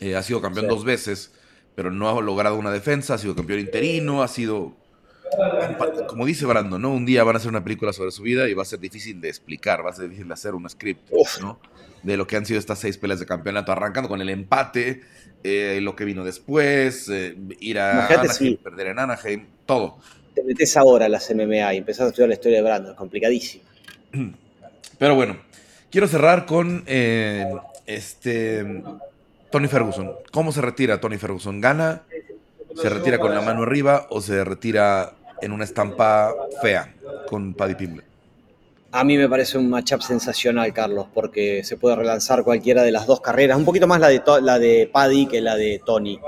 Eh, 0.00 0.16
ha 0.16 0.22
sido 0.22 0.40
campeón 0.40 0.68
dos 0.68 0.84
veces, 0.84 1.32
pero 1.74 1.90
no 1.90 2.08
ha 2.08 2.20
logrado 2.20 2.56
una 2.56 2.70
defensa, 2.70 3.14
ha 3.14 3.18
sido 3.18 3.34
campeón 3.34 3.60
interino, 3.60 4.22
ha 4.22 4.28
sido 4.28 4.76
como 6.06 6.26
dice 6.26 6.46
Brando, 6.46 6.78
¿no? 6.78 6.92
Un 6.92 7.06
día 7.06 7.24
van 7.24 7.36
a 7.36 7.38
hacer 7.38 7.48
una 7.48 7.62
película 7.62 7.92
sobre 7.92 8.10
su 8.10 8.22
vida 8.22 8.48
y 8.48 8.54
va 8.54 8.62
a 8.62 8.66
ser 8.66 8.80
difícil 8.80 9.20
de 9.20 9.28
explicar, 9.28 9.84
va 9.84 9.90
a 9.90 9.94
ser 9.94 10.04
difícil 10.04 10.28
de 10.28 10.34
hacer 10.34 10.54
un 10.54 10.68
script, 10.68 11.10
¿no? 11.40 11.58
De 12.02 12.16
lo 12.16 12.26
que 12.26 12.36
han 12.36 12.46
sido 12.46 12.58
estas 12.58 12.78
seis 12.78 12.98
peleas 12.98 13.20
de 13.20 13.26
campeonato, 13.26 13.72
arrancando 13.72 14.08
con 14.08 14.20
el 14.20 14.28
empate, 14.28 15.02
eh, 15.44 15.78
lo 15.82 15.96
que 15.96 16.04
vino 16.04 16.24
después, 16.24 17.08
eh, 17.08 17.36
ir 17.60 17.78
a 17.78 18.06
Anaheim, 18.06 18.56
perder 18.56 18.88
en 18.88 18.98
Anaheim, 18.98 19.46
todo. 19.66 19.98
Te 20.34 20.42
metes 20.42 20.76
ahora 20.76 21.06
a 21.06 21.08
las 21.08 21.30
MMA 21.30 21.74
y 21.74 21.78
empezás 21.78 22.06
a 22.06 22.08
estudiar 22.08 22.28
la 22.28 22.34
historia 22.34 22.58
de 22.58 22.64
Brando, 22.64 22.90
es 22.90 22.96
complicadísimo. 22.96 23.64
Pero 24.98 25.14
bueno, 25.14 25.36
quiero 25.90 26.08
cerrar 26.08 26.46
con 26.46 26.84
eh, 26.86 27.46
este 27.86 28.82
Tony 29.50 29.68
Ferguson. 29.68 30.12
¿Cómo 30.30 30.52
se 30.52 30.60
retira 30.60 31.00
Tony 31.00 31.18
Ferguson? 31.18 31.60
¿Gana? 31.60 32.02
¿Se 32.74 32.88
retira 32.88 33.18
con 33.18 33.34
la 33.34 33.42
mano 33.42 33.62
arriba 33.62 34.06
o 34.10 34.20
se 34.20 34.44
retira 34.44 35.14
en 35.42 35.52
una 35.52 35.64
estampa 35.64 36.34
fea 36.62 36.94
con 37.26 37.52
Paddy 37.52 37.74
Pimble. 37.74 38.04
A 38.92 39.04
mí 39.04 39.16
me 39.16 39.28
parece 39.28 39.56
un 39.56 39.70
matchup 39.70 40.02
sensacional, 40.02 40.72
Carlos, 40.72 41.06
porque 41.12 41.64
se 41.64 41.76
puede 41.76 41.96
relanzar 41.96 42.44
cualquiera 42.44 42.82
de 42.82 42.92
las 42.92 43.06
dos 43.06 43.20
carreras, 43.20 43.56
un 43.56 43.64
poquito 43.64 43.86
más 43.86 44.00
la 44.00 44.08
de, 44.08 44.22
la 44.42 44.58
de 44.58 44.88
Paddy 44.92 45.26
que 45.26 45.40
la 45.40 45.56
de 45.56 45.80
Tony. 45.84 46.20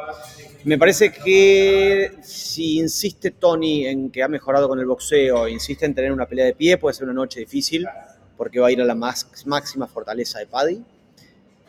Me 0.65 0.79
parece 0.79 1.13
que 1.13 2.13
si 2.23 2.79
insiste 2.79 3.33
Tony 3.33 3.87
en 3.87 4.11
que 4.11 4.23
ha 4.23 4.29
mejorado 4.29 4.67
con 4.67 4.81
el 4.81 4.87
boxeo, 4.87 5.47
insiste 5.47 5.85
en 5.85 5.95
tener 5.95 6.11
una 6.11 6.27
pelea 6.27 6.47
de 6.47 6.55
pie, 6.55 6.79
puede 6.79 6.95
ser 6.95 7.05
una 7.05 7.13
noche 7.13 7.41
difícil, 7.41 7.87
porque 8.35 8.61
va 8.61 8.69
a 8.69 8.73
ir 8.73 8.81
a 8.81 8.85
la 8.85 8.95
máxima 8.95 9.87
fortaleza 9.87 10.39
de 10.39 10.47
Paddy, 10.47 10.83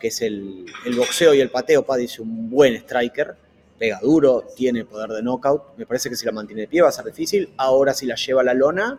que 0.00 0.08
es 0.08 0.22
el, 0.22 0.64
el 0.86 0.96
boxeo 0.96 1.34
y 1.34 1.40
el 1.40 1.50
pateo. 1.50 1.84
Paddy 1.84 2.06
es 2.06 2.18
un 2.18 2.48
buen 2.48 2.74
striker 2.74 3.36
pega 3.78 4.00
duro, 4.02 4.44
tiene 4.56 4.84
poder 4.84 5.10
de 5.10 5.22
knockout. 5.22 5.76
Me 5.76 5.86
parece 5.86 6.10
que 6.10 6.16
si 6.16 6.26
la 6.26 6.32
mantiene 6.32 6.62
de 6.62 6.68
pie 6.68 6.82
va 6.82 6.88
a 6.88 6.92
ser 6.92 7.04
difícil. 7.04 7.50
Ahora 7.56 7.94
si 7.94 8.06
la 8.06 8.16
lleva 8.16 8.40
a 8.40 8.44
la 8.44 8.54
lona, 8.54 8.98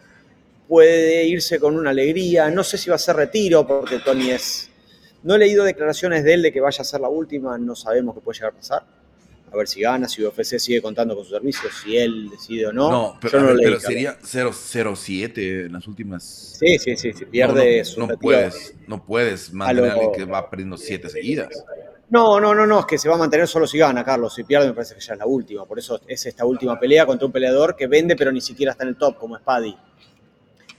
puede 0.68 1.26
irse 1.26 1.60
con 1.60 1.76
una 1.76 1.92
alegría. 1.92 2.50
No 2.50 2.64
sé 2.64 2.78
si 2.78 2.90
va 2.90 2.96
a 2.96 3.00
ser 3.00 3.16
retiro, 3.16 3.66
porque 3.68 4.00
Tony 4.00 4.32
es... 4.32 4.70
No 5.24 5.36
he 5.36 5.40
leído 5.40 5.64
declaraciones 5.64 6.24
de 6.24 6.36
él 6.36 6.42
de 6.42 6.52
que 6.52 6.62
vaya 6.62 6.82
a 6.82 6.86
ser 6.86 7.02
la 7.02 7.10
última, 7.10 7.58
no 7.58 7.76
sabemos 7.76 8.16
qué 8.16 8.22
puede 8.22 8.38
llegar 8.38 8.54
a 8.54 8.56
pasar. 8.56 8.84
A 9.52 9.56
ver 9.56 9.68
si 9.68 9.82
gana, 9.82 10.08
si 10.10 10.24
UFC 10.24 10.60
sigue 10.60 10.82
contando 10.82 11.16
con 11.16 11.24
sus 11.24 11.34
servicios, 11.34 11.74
si 11.84 11.98
él 11.98 12.30
decide 12.30 12.68
o 12.68 12.74
no. 12.74 12.92
No, 12.92 13.18
pero, 13.20 13.42
no 13.42 13.56
pero 13.58 13.80
sería 13.80 14.20
0-0-7 14.20 15.66
en 15.66 15.74
las 15.74 15.88
últimas. 15.88 16.58
Sí, 16.60 16.78
sí, 16.78 16.98
sí, 16.98 17.14
si 17.14 17.26
pierde 17.26 17.82
no, 17.98 18.08
no 18.08 18.18
puedes, 18.18 18.76
no 18.88 19.06
puedes 19.06 19.54
mantener 19.54 19.92
a 19.92 19.94
alguien 19.94 20.12
que 20.12 20.26
va 20.26 20.50
perdiendo 20.50 20.78
7 20.78 21.10
seguidas. 21.10 21.64
No, 22.10 22.40
no, 22.40 22.56
no, 22.56 22.66
no, 22.66 22.80
es 22.80 22.86
que 22.86 22.98
se 22.98 23.10
va 23.10 23.16
a 23.16 23.18
mantener 23.18 23.48
solo 23.48 23.68
si 23.68 23.78
gana, 23.78 24.04
Carlos. 24.04 24.34
Si 24.34 24.44
pierde, 24.44 24.68
me 24.68 24.74
parece 24.74 24.96
que 24.96 25.02
ya 25.02 25.14
es 25.14 25.20
la 25.20 25.26
última. 25.26 25.66
Por 25.66 25.78
eso 25.78 26.00
es 26.08 26.26
esta 26.26 26.46
última 26.46 26.80
pelea 26.80 27.06
contra 27.06 27.26
un 27.26 27.32
peleador 27.34 27.76
que 27.76 27.88
vende, 27.88 28.16
pero 28.16 28.32
ni 28.32 28.40
siquiera 28.40 28.72
está 28.72 28.84
en 28.84 28.90
el 28.90 28.96
top, 28.96 29.18
como 29.18 29.36
es 29.36 29.44
Paddy. 29.44 29.76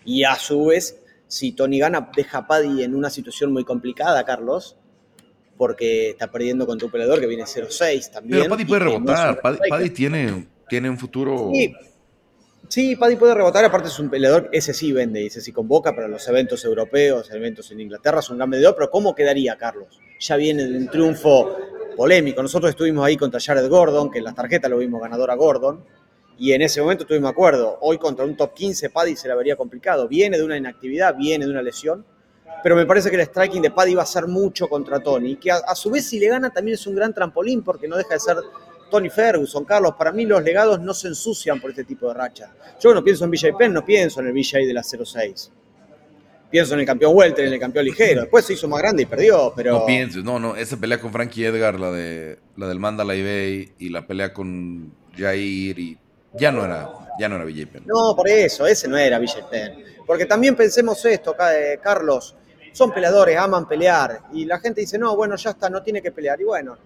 Y 0.06 0.24
a 0.24 0.34
su 0.36 0.66
vez, 0.66 1.02
si 1.26 1.52
Tony 1.52 1.78
gana, 1.78 2.10
deja 2.16 2.38
a 2.38 2.46
Paddy 2.46 2.82
en 2.82 2.94
una 2.94 3.10
situación 3.10 3.52
muy 3.52 3.64
complicada, 3.64 4.24
Carlos, 4.24 4.76
porque 5.58 6.10
está 6.10 6.30
perdiendo 6.30 6.66
contra 6.66 6.86
un 6.86 6.92
peleador 6.92 7.20
que 7.20 7.26
viene 7.26 7.44
0-6 7.44 8.10
también. 8.10 8.40
Pero 8.40 8.50
Paddy 8.50 8.64
puede 8.64 8.80
rebotar. 8.84 9.40
Paddy, 9.42 9.90
tiene, 9.90 10.48
tiene 10.66 10.88
un 10.88 10.96
futuro. 10.96 11.50
Sí. 11.52 11.74
Sí, 12.68 12.96
Paddy 12.96 13.16
puede 13.16 13.34
rebotar, 13.34 13.64
aparte 13.64 13.88
es 13.88 13.98
un 13.98 14.10
peleador, 14.10 14.50
ese 14.52 14.74
sí 14.74 14.92
vende, 14.92 15.24
ese 15.24 15.40
sí 15.40 15.52
convoca 15.52 15.94
para 15.94 16.06
los 16.06 16.28
eventos 16.28 16.62
europeos, 16.66 17.30
eventos 17.30 17.70
en 17.70 17.80
Inglaterra, 17.80 18.20
es 18.20 18.28
un 18.28 18.36
gran 18.36 18.50
medidor, 18.50 18.74
pero 18.74 18.90
¿cómo 18.90 19.14
quedaría, 19.14 19.56
Carlos? 19.56 19.98
Ya 20.20 20.36
viene 20.36 20.64
de 20.64 20.78
un 20.78 20.88
triunfo 20.88 21.56
polémico. 21.96 22.42
Nosotros 22.42 22.70
estuvimos 22.70 23.04
ahí 23.04 23.16
contra 23.16 23.40
Jared 23.40 23.68
Gordon, 23.68 24.10
que 24.10 24.18
en 24.18 24.24
las 24.24 24.34
tarjetas 24.34 24.70
lo 24.70 24.78
vimos 24.78 25.00
ganador 25.00 25.30
a 25.30 25.34
Gordon, 25.34 25.84
y 26.38 26.52
en 26.52 26.62
ese 26.62 26.80
momento 26.80 27.04
tuvimos 27.04 27.30
acuerdo. 27.30 27.78
Hoy 27.80 27.98
contra 27.98 28.24
un 28.24 28.36
top 28.36 28.54
15 28.54 28.90
Paddy 28.90 29.16
se 29.16 29.28
la 29.28 29.34
vería 29.34 29.56
complicado. 29.56 30.06
Viene 30.06 30.38
de 30.38 30.44
una 30.44 30.56
inactividad, 30.56 31.16
viene 31.16 31.44
de 31.44 31.50
una 31.50 31.62
lesión, 31.62 32.04
pero 32.62 32.76
me 32.76 32.86
parece 32.86 33.10
que 33.10 33.16
el 33.16 33.22
striking 33.22 33.62
de 33.62 33.70
Paddy 33.70 33.94
va 33.94 34.02
a 34.02 34.06
ser 34.06 34.26
mucho 34.26 34.68
contra 34.68 35.00
Tony, 35.00 35.36
que 35.36 35.50
a, 35.50 35.74
su 35.74 35.90
vez 35.90 36.08
si 36.08 36.18
le 36.18 36.28
gana 36.28 36.50
también 36.50 36.74
es 36.74 36.86
un 36.86 36.94
gran 36.94 37.12
trampolín 37.12 37.62
porque 37.62 37.88
no 37.88 37.96
deja 37.96 38.14
de 38.14 38.20
ser 38.20 38.36
Tony 38.90 39.10
Ferguson, 39.10 39.64
Carlos, 39.64 39.94
para 39.98 40.12
mí 40.12 40.24
los 40.24 40.42
legados 40.42 40.80
no 40.80 40.94
se 40.94 41.08
ensucian 41.08 41.60
por 41.60 41.70
este 41.70 41.84
tipo 41.84 42.08
de 42.08 42.14
racha. 42.14 42.52
Yo 42.80 42.94
no 42.94 43.04
pienso 43.04 43.24
en 43.24 43.30
BJ 43.30 43.56
Penn, 43.56 43.72
no 43.72 43.84
pienso 43.84 44.20
en 44.20 44.28
el 44.28 44.32
BJ 44.32 44.66
de 44.66 44.72
la 44.72 44.82
06. 44.82 45.52
Pienso 46.50 46.74
en 46.74 46.80
el 46.80 46.86
campeón 46.86 47.14
Welter, 47.14 47.46
en 47.46 47.52
el 47.52 47.60
campeón 47.60 47.84
ligero. 47.84 48.22
Después 48.22 48.44
se 48.44 48.54
hizo 48.54 48.68
más 48.68 48.80
grande 48.80 49.02
y 49.02 49.06
perdió, 49.06 49.52
pero... 49.54 49.72
No 49.72 49.86
pienses, 49.86 50.24
no, 50.24 50.38
no. 50.38 50.56
Esa 50.56 50.78
pelea 50.78 50.98
con 50.98 51.12
Frankie 51.12 51.44
Edgar, 51.44 51.78
la, 51.78 51.90
de, 51.90 52.38
la 52.56 52.68
del 52.68 52.78
Mandalay 52.78 53.22
Bay 53.22 53.72
y 53.78 53.90
la 53.90 54.06
pelea 54.06 54.32
con 54.32 54.92
Jair 55.16 55.78
y... 55.78 55.98
Ya 56.34 56.52
no 56.52 56.64
era, 56.64 56.90
ya 57.18 57.28
no 57.28 57.36
era 57.36 57.44
Penn. 57.44 57.84
No, 57.86 58.14
por 58.14 58.28
eso, 58.28 58.66
ese 58.66 58.86
no 58.86 58.96
era 58.96 59.18
BJ 59.18 59.48
Penn. 59.50 59.82
Porque 60.06 60.26
también 60.26 60.54
pensemos 60.54 61.04
esto, 61.04 61.34
eh, 61.52 61.78
Carlos. 61.82 62.36
Son 62.72 62.92
peleadores, 62.92 63.36
aman 63.36 63.66
pelear. 63.66 64.20
Y 64.32 64.44
la 64.44 64.60
gente 64.60 64.82
dice, 64.82 64.98
no, 64.98 65.16
bueno, 65.16 65.36
ya 65.36 65.50
está, 65.50 65.70
no 65.70 65.82
tiene 65.82 66.02
que 66.02 66.12
pelear. 66.12 66.40
Y 66.40 66.44
bueno, 66.44 66.76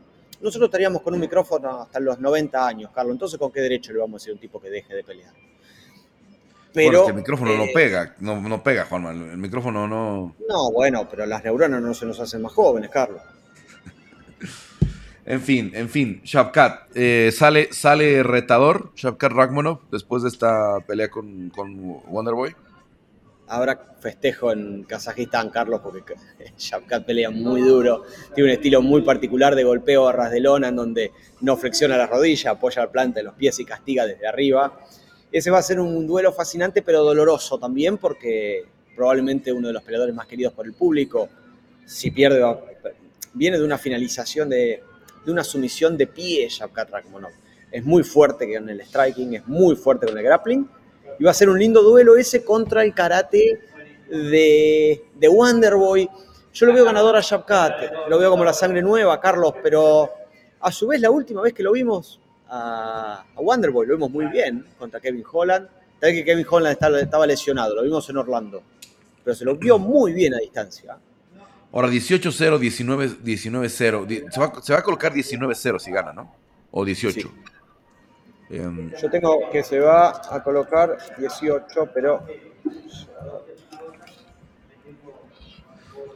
nosotros 0.41 0.69
estaríamos 0.69 1.03
con 1.03 1.15
un 1.15 1.21
micrófono 1.21 1.83
hasta 1.83 2.01
los 2.01 2.19
90 2.19 2.67
años, 2.67 2.91
Carlos. 2.95 3.15
Entonces, 3.15 3.39
¿con 3.39 3.53
qué 3.53 3.61
derecho 3.61 3.93
le 3.93 3.99
vamos 3.99 4.15
a 4.15 4.19
decir 4.23 4.31
a 4.31 4.35
un 4.35 4.41
tipo 4.41 4.61
que 4.61 4.71
deje 4.71 4.95
de 4.95 5.05
pelear? 5.05 5.33
Pero, 6.73 7.09
el 7.09 7.15
micrófono 7.15 7.57
no 7.57 7.65
eh, 7.65 7.71
pega, 7.75 8.15
no, 8.21 8.41
no 8.41 8.63
pega, 8.63 8.87
Juanma. 8.87 9.11
El 9.11 9.37
micrófono 9.37 9.87
no. 9.87 10.35
No, 10.49 10.73
bueno, 10.73 11.09
pero 11.09 11.27
las 11.27 11.45
neuronas 11.45 11.83
no 11.83 11.93
se 11.95 12.07
nos 12.07 12.19
hacen 12.21 12.43
más 12.43 12.53
jóvenes, 12.53 12.91
Carlos. 12.91 13.21
en 15.27 15.41
fin, 15.41 15.71
en 15.75 15.89
fin, 15.89 16.21
Shabkat, 16.25 16.97
eh, 16.97 17.31
sale, 17.33 17.73
sale 17.73 18.23
retador, 18.23 18.93
Shabkat 18.97 19.33
Rachmanov, 19.33 19.81
después 19.91 20.23
de 20.23 20.31
esta 20.31 20.81
pelea 20.87 21.11
con, 21.11 21.51
con 21.51 22.01
Wonderboy 22.07 22.55
habrá 23.53 23.79
festejo 24.01 24.51
en 24.51 24.85
Kazajistán, 24.85 25.51
Carlos, 25.51 25.81
porque 25.83 26.15
Shavkat 26.59 27.05
pelea 27.05 27.31
muy 27.31 27.61
duro, 27.61 28.05
tiene 28.35 28.51
un 28.51 28.55
estilo 28.55 28.81
muy 28.81 29.03
particular 29.03 29.55
de 29.55 29.65
golpeo 29.65 30.09
a 30.09 30.13
ras 30.13 30.31
de 30.31 30.41
lona, 30.41 30.69
en 30.69 30.77
donde 30.77 31.13
no 31.41 31.57
flexiona 31.57 31.97
la 31.97 32.07
rodilla, 32.07 32.53
apoya 32.53 32.83
la 32.83 32.91
planta 32.91 33.21
de 33.21 33.25
los 33.25 33.35
pies 33.35 33.61
y 33.61 33.65
castiga 33.65 34.07
desde 34.07 34.27
arriba. 34.27 34.81
Ese 35.33 35.51
va 35.51 35.59
a 35.59 35.63
ser 35.63 35.81
un 35.81 36.07
duelo 36.07 36.31
fascinante, 36.31 36.83
pero 36.83 37.03
doloroso 37.03 37.59
también, 37.59 37.97
porque 37.97 38.67
probablemente 38.95 39.51
uno 39.51 39.69
de 39.69 39.73
los 39.73 39.83
peleadores 39.83 40.15
más 40.15 40.27
queridos 40.27 40.53
por 40.53 40.67
el 40.67 40.75
público, 40.75 41.31
si 41.87 42.11
pierde, 42.11 42.43
viene 43.33 43.59
de 43.59 43.65
una 43.65 43.79
finalización, 43.79 44.51
de, 44.51 44.83
una 45.27 45.43
sumisión 45.43 45.97
de 45.97 46.07
pie 46.07 46.49
Shavkat 46.51 46.91
Rakhmonov. 46.91 47.31
Es 47.71 47.83
muy 47.83 48.03
fuerte 48.03 48.53
con 48.55 48.69
el 48.69 48.83
striking, 48.83 49.35
es 49.35 49.47
muy 49.49 49.75
fuerte 49.75 50.07
con 50.07 50.19
el 50.19 50.23
grappling, 50.23 50.69
y 51.19 51.25
va 51.25 51.31
a 51.31 51.35
ser 51.35 51.49
un 51.49 51.59
lindo 51.59 51.83
duelo 51.83 52.17
ese 52.17 52.45
contra 52.45 52.85
el 52.85 52.93
karate 52.93 53.59
de, 54.11 55.03
de 55.15 55.29
Wonderboy. 55.29 56.11
Yo 56.53 56.67
lo 56.67 56.75
veo 56.75 56.85
ganador 56.85 57.17
a 57.17 57.21
Shabkat, 57.23 58.09
lo 58.11 58.19
veo 58.19 58.31
como 58.31 58.45
la 58.45 58.53
sangre 58.53 58.83
nueva, 58.83 59.19
Carlos, 59.19 59.55
pero 59.63 60.11
a 60.61 60.71
su 60.71 60.89
vez 60.89 61.01
la 61.01 61.11
última 61.11 61.41
vez 61.41 61.55
que 61.55 61.63
lo 61.63 61.73
vimos 61.73 62.22
a, 62.55 63.25
Wonderboy, 63.37 63.87
lo 63.87 63.95
vimos 63.95 64.11
muy 64.11 64.27
bien 64.27 64.65
contra 64.79 65.01
Kevin 65.01 65.25
Holland. 65.31 65.69
Sabés 65.99 66.17
que 66.17 66.25
Kevin 66.25 66.47
Holland 66.49 66.77
estaba 67.01 67.27
lesionado, 67.27 67.75
lo 67.75 67.83
vimos 67.83 68.09
en 68.11 68.17
Orlando, 68.19 68.63
pero 69.25 69.35
se 69.35 69.45
lo 69.45 69.57
vio 69.57 69.79
muy 69.79 70.13
bien 70.13 70.35
a 70.35 70.39
distancia. 70.39 70.99
Ahora 71.73 71.89
18-0, 71.89 72.59
19-0. 72.59 74.31
Se, 74.31 74.41
va, 74.41 74.63
se 74.63 74.73
va 74.75 74.79
a 74.79 74.83
colocar 74.83 75.15
19-0 75.15 75.79
si 75.79 75.91
gana, 75.91 76.13
¿no? 76.13 76.35
O 76.71 76.85
18. 76.85 77.33
Em, 78.51 78.93
Yo 79.01 79.11
tengo 79.11 79.49
que 79.51 79.63
se 79.63 79.79
va 79.79 80.11
a 80.31 80.43
colocar 80.43 80.99
18, 81.17 81.89
pero... 81.95 82.23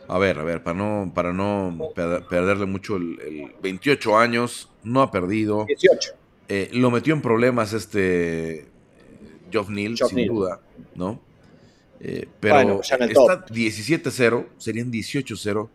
A 0.09 0.19
ver, 0.19 0.39
a 0.39 0.45
ver, 0.45 0.63
para 0.63 0.77
no, 0.77 1.11
para 1.15 1.33
no 1.33 1.91
perderle 2.29 2.67
mucho 2.67 2.97
el, 2.97 3.55
28 3.63 4.19
años, 4.19 4.71
no 4.85 5.01
ha 5.01 5.11
perdido. 5.11 5.65
18. 5.65 6.26
Eh, 6.49 6.69
lo 6.73 6.91
metió 6.91 7.15
en 7.15 7.23
problemas 7.23 7.73
este 7.73 8.67
Geoff 9.51 9.69
Neal, 9.69 9.97
sin 9.97 10.27
duda, 10.27 10.61
¿no? 10.95 11.21
Eh, 12.01 12.29
pero 12.41 12.81
está 12.83 13.47
17-0, 13.47 14.47
serían 14.59 14.93
18-0. 14.93 15.69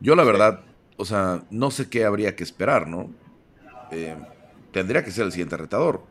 Yo 0.00 0.16
la 0.16 0.24
verdad, 0.24 0.60
o 0.96 1.04
sea, 1.04 1.42
no 1.50 1.70
sé 1.70 1.88
qué 1.88 2.04
habría 2.04 2.36
que 2.36 2.44
esperar, 2.44 2.86
¿no? 2.86 3.10
Eh, 3.90 4.16
tendría 4.72 5.04
que 5.04 5.10
ser 5.10 5.24
el 5.24 5.32
siguiente 5.32 5.56
retador. 5.56 6.02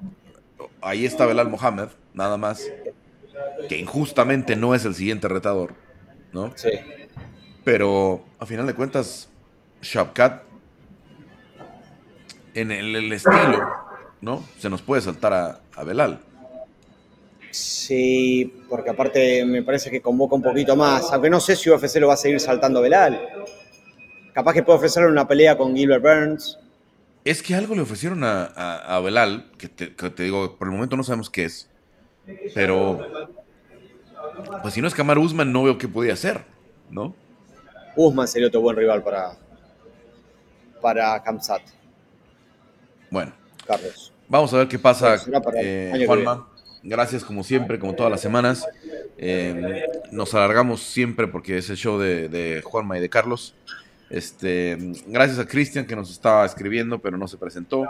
Ahí 0.81 1.05
está 1.05 1.25
Belal 1.25 1.49
Mohamed, 1.49 1.89
nada 2.13 2.37
más, 2.37 2.63
que 3.67 3.77
injustamente 3.77 4.55
no 4.55 4.73
es 4.73 4.85
el 4.85 4.95
siguiente 4.95 5.27
retador, 5.27 5.73
¿no? 6.31 6.53
Sí. 6.55 6.71
Pero 7.63 8.23
a 8.39 8.45
final 8.45 8.65
de 8.65 8.73
cuentas, 8.73 9.29
Shabkat, 9.81 10.43
en 12.53 12.71
el, 12.71 13.11
estilo, 13.11 13.69
¿no? 14.21 14.43
Se 14.57 14.69
nos 14.69 14.81
puede 14.81 15.01
saltar 15.01 15.33
a, 15.33 15.59
a 15.75 15.83
Belal. 15.83 16.19
Sí, 17.51 18.53
porque 18.69 18.91
aparte 18.91 19.43
me 19.43 19.63
parece 19.63 19.89
que 19.89 20.01
convoca 20.01 20.35
un 20.35 20.41
poquito 20.41 20.75
más, 20.75 21.11
aunque 21.11 21.29
no 21.29 21.39
sé 21.39 21.55
si 21.55 21.69
UFC 21.69 21.95
lo 21.95 22.07
va 22.07 22.13
a 22.13 22.17
seguir 22.17 22.39
saltando 22.39 22.79
a 22.79 22.81
Belal. 22.83 23.19
Capaz 24.33 24.53
que 24.53 24.63
puede 24.63 24.77
ofrecerle 24.77 25.09
una 25.09 25.27
pelea 25.27 25.57
con 25.57 25.75
Gilbert 25.75 26.03
Burns. 26.03 26.59
Es 27.25 27.41
que 27.41 27.55
algo 27.55 27.75
le 27.75 27.81
ofrecieron 27.81 28.23
a, 28.23 28.45
a, 28.45 28.99
Belal, 29.01 29.51
que 29.57 29.67
te, 29.67 30.23
digo, 30.23 30.57
por 30.57 30.67
el 30.67 30.73
momento 30.73 30.95
no 30.95 31.03
sabemos 31.03 31.29
qué 31.29 31.45
es. 31.45 31.69
Pero, 32.53 32.99
pues 34.61 34.73
si 34.73 34.81
no 34.81 34.87
es 34.87 34.93
Kamar 34.93 35.17
Usman, 35.17 35.51
no 35.51 35.63
veo 35.63 35.77
qué 35.77 35.87
podía 35.87 36.13
hacer, 36.13 36.45
¿no? 36.89 37.15
Usman 37.95 38.27
sería 38.27 38.47
otro 38.47 38.61
buen 38.61 38.77
rival 38.77 39.03
para, 39.03 39.35
para 40.81 41.21
Kamsat. 41.23 41.61
Bueno. 43.09 43.38
Carlos. 43.69 44.11
Vamos 44.27 44.51
a 44.53 44.57
ver 44.57 44.67
qué 44.67 44.79
pasa, 44.79 45.15
eh, 45.55 46.03
Juanma. 46.07 46.47
Gracias 46.81 47.23
como 47.23 47.43
siempre, 47.43 47.77
como 47.77 47.93
todas 47.93 48.11
las 48.11 48.19
semanas. 48.19 48.65
Eh, 49.17 49.83
nos 50.11 50.33
alargamos 50.33 50.81
siempre 50.81 51.27
porque 51.27 51.57
es 51.57 51.69
el 51.69 51.77
show 51.77 51.99
de, 51.99 52.61
Juanma 52.63 52.97
y 52.97 53.01
de 53.01 53.09
Carlos. 53.09 53.53
Este, 54.09 54.75
gracias 55.05 55.37
a 55.37 55.45
Cristian 55.45 55.85
que 55.85 55.95
nos 55.95 56.09
estaba 56.09 56.43
escribiendo, 56.45 56.97
pero 56.97 57.15
no 57.17 57.27
se 57.27 57.37
presentó. 57.37 57.85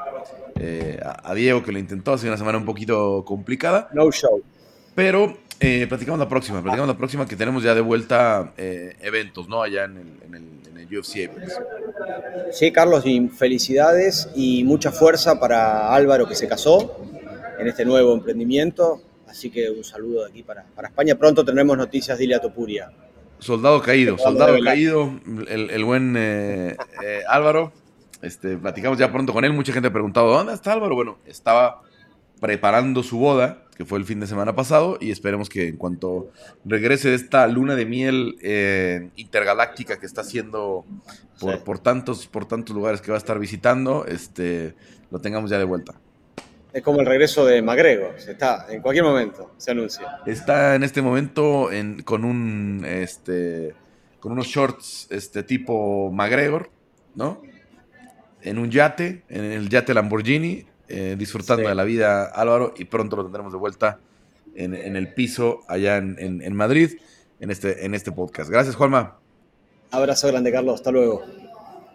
Eh, 0.60 1.00
a, 1.02 1.34
Diego 1.34 1.64
que 1.64 1.72
lo 1.72 1.80
intentó, 1.80 2.12
ha 2.12 2.18
sido 2.18 2.32
una 2.32 2.38
semana 2.38 2.58
un 2.58 2.66
poquito 2.66 3.24
complicada. 3.26 3.90
No 3.94 4.12
show. 4.12 4.42
Pero 4.96 5.38
eh, 5.60 5.86
platicamos 5.88 6.20
la 6.20 6.30
próxima, 6.30 6.62
platicamos 6.62 6.88
la 6.88 6.98
próxima 6.98 7.28
que 7.28 7.36
tenemos 7.36 7.64
ya 7.64 7.76
de 7.76 7.82
vuelta 7.82 8.54
eventos, 8.58 9.48
¿no? 9.48 9.62
Allá 9.62 9.86
en 9.86 9.98
el, 9.98 10.08
en 10.26 10.36
el, 10.36 10.60
UFC 10.92 11.30
Sí, 12.52 12.72
Carlos, 12.72 13.06
y 13.06 13.28
felicidades 13.28 14.28
y 14.34 14.64
mucha 14.64 14.92
fuerza 14.92 15.40
para 15.40 15.94
Álvaro 15.94 16.28
que 16.28 16.34
se 16.34 16.48
casó 16.48 17.00
en 17.60 17.68
este 17.68 17.86
nuevo 17.86 18.14
emprendimiento. 18.14 19.02
Así 19.28 19.52
que 19.52 19.70
un 19.70 19.84
saludo 19.84 20.24
de 20.24 20.32
aquí 20.32 20.44
para, 20.44 20.64
para 20.76 20.88
España. 20.88 21.16
Pronto 21.16 21.46
tendremos 21.46 21.78
noticias 21.78 22.18
de 22.18 22.24
Ilia 22.24 22.40
Topuria. 22.40 22.92
Soldado 23.38 23.82
caído, 23.82 24.18
soldado 24.18 24.58
caído, 24.62 25.14
el, 25.48 25.86
buen 25.86 26.16
eh, 26.18 26.76
eh, 27.04 27.22
Álvaro. 27.28 27.72
Este, 28.22 28.58
platicamos 28.58 28.98
ya 28.98 29.12
pronto 29.12 29.32
con 29.32 29.46
él. 29.46 29.54
Mucha 29.54 29.72
gente 29.72 29.88
ha 29.88 29.94
preguntado, 29.94 30.30
¿dónde 30.30 30.54
está 30.54 30.74
Álvaro? 30.74 30.96
Bueno, 30.96 31.20
estaba 31.26 31.84
preparando 32.40 33.04
su 33.04 33.18
boda, 33.18 33.66
que 33.76 33.86
fue 33.86 33.98
el 33.98 34.06
fin 34.06 34.20
de 34.20 34.28
semana 34.28 34.56
pasado, 34.56 34.98
y 35.00 35.12
esperemos 35.12 35.50
que 35.50 35.68
en 35.68 35.78
cuanto 35.78 36.32
regrese 36.66 37.10
de 37.10 37.16
esta 37.16 37.48
luna 37.48 37.76
de 37.76 37.86
miel 37.86 38.38
eh, 38.42 39.10
intergaláctica 39.16 40.00
que 40.00 40.06
está 40.06 40.22
haciendo 40.22 40.86
por, 41.40 41.64
por, 41.64 41.80
tantos, 41.80 42.28
por 42.28 42.46
tantos 42.46 42.76
lugares 42.76 43.02
que 43.02 43.12
va 43.12 43.18
a 43.18 43.20
estar 43.20 43.40
visitando, 43.40 44.06
este, 44.06 44.76
lo 45.12 45.20
tengamos 45.20 45.50
ya 45.50 45.58
de 45.58 45.64
vuelta. 45.64 45.96
Es 46.72 46.84
como 46.84 47.00
el 47.00 47.08
regreso 47.08 47.46
de 47.46 47.62
Magrego, 47.64 48.14
está 48.16 48.68
en 48.70 48.82
cualquier 48.82 49.04
momento 49.04 49.52
se 49.58 49.72
anuncia. 49.72 50.20
Está 50.28 50.76
en 50.76 50.84
este 50.84 51.02
momento 51.02 51.72
en, 51.72 52.04
con 52.04 52.24
un 52.24 52.86
este 52.86 53.74
con 54.20 54.34
unos 54.34 54.48
shorts 54.48 55.08
este 55.10 55.42
tipo 55.42 56.12
McGregor, 56.12 56.70
¿no? 57.16 57.42
En 58.42 58.60
un 58.60 58.70
yate, 58.70 59.24
en 59.30 59.46
el 59.46 59.70
yate 59.70 59.96
Lamborghini, 59.96 60.66
eh, 60.90 61.16
disfrutando 61.18 61.70
de 61.70 61.76
la 61.76 61.84
vida 61.84 62.26
Álvaro 62.26 62.74
y 62.78 62.86
pronto 62.86 63.16
lo 63.16 63.24
tendremos 63.24 63.52
de 63.52 63.60
vuelta 63.60 64.00
en, 64.56 64.74
el 64.74 65.14
piso 65.14 65.62
allá 65.70 65.98
en, 65.98 66.56
Madrid 66.56 66.98
en 67.40 67.52
este, 67.52 67.86
en 67.86 67.94
este 67.94 68.12
podcast. 68.12 68.50
Gracias, 68.50 68.76
Juanma. 68.76 69.18
Abrazo 69.92 70.28
grande, 70.28 70.52
Carlos. 70.52 70.76
Hasta 70.76 70.92
luego. 70.92 71.24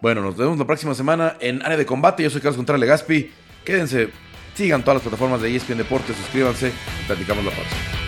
Bueno, 0.01 0.21
nos 0.21 0.35
vemos 0.35 0.57
la 0.57 0.65
próxima 0.65 0.95
semana 0.95 1.37
en 1.39 1.61
Área 1.63 1.77
de 1.77 1.85
Combate. 1.85 2.23
Yo 2.23 2.29
soy 2.29 2.41
Carlos 2.41 2.57
Contreras 2.57 2.79
Legaspi. 2.79 3.29
Quédense 3.63 4.09
Sigan 4.55 4.83
todas 4.83 4.95
las 4.95 5.03
plataformas 5.03 5.41
de 5.41 5.53
ESPN 5.53 5.77
Deportes, 5.77 6.15
suscríbanse 6.15 6.69
y 6.69 7.05
platicamos 7.07 7.43
la 7.43 7.51
próxima. 7.51 8.04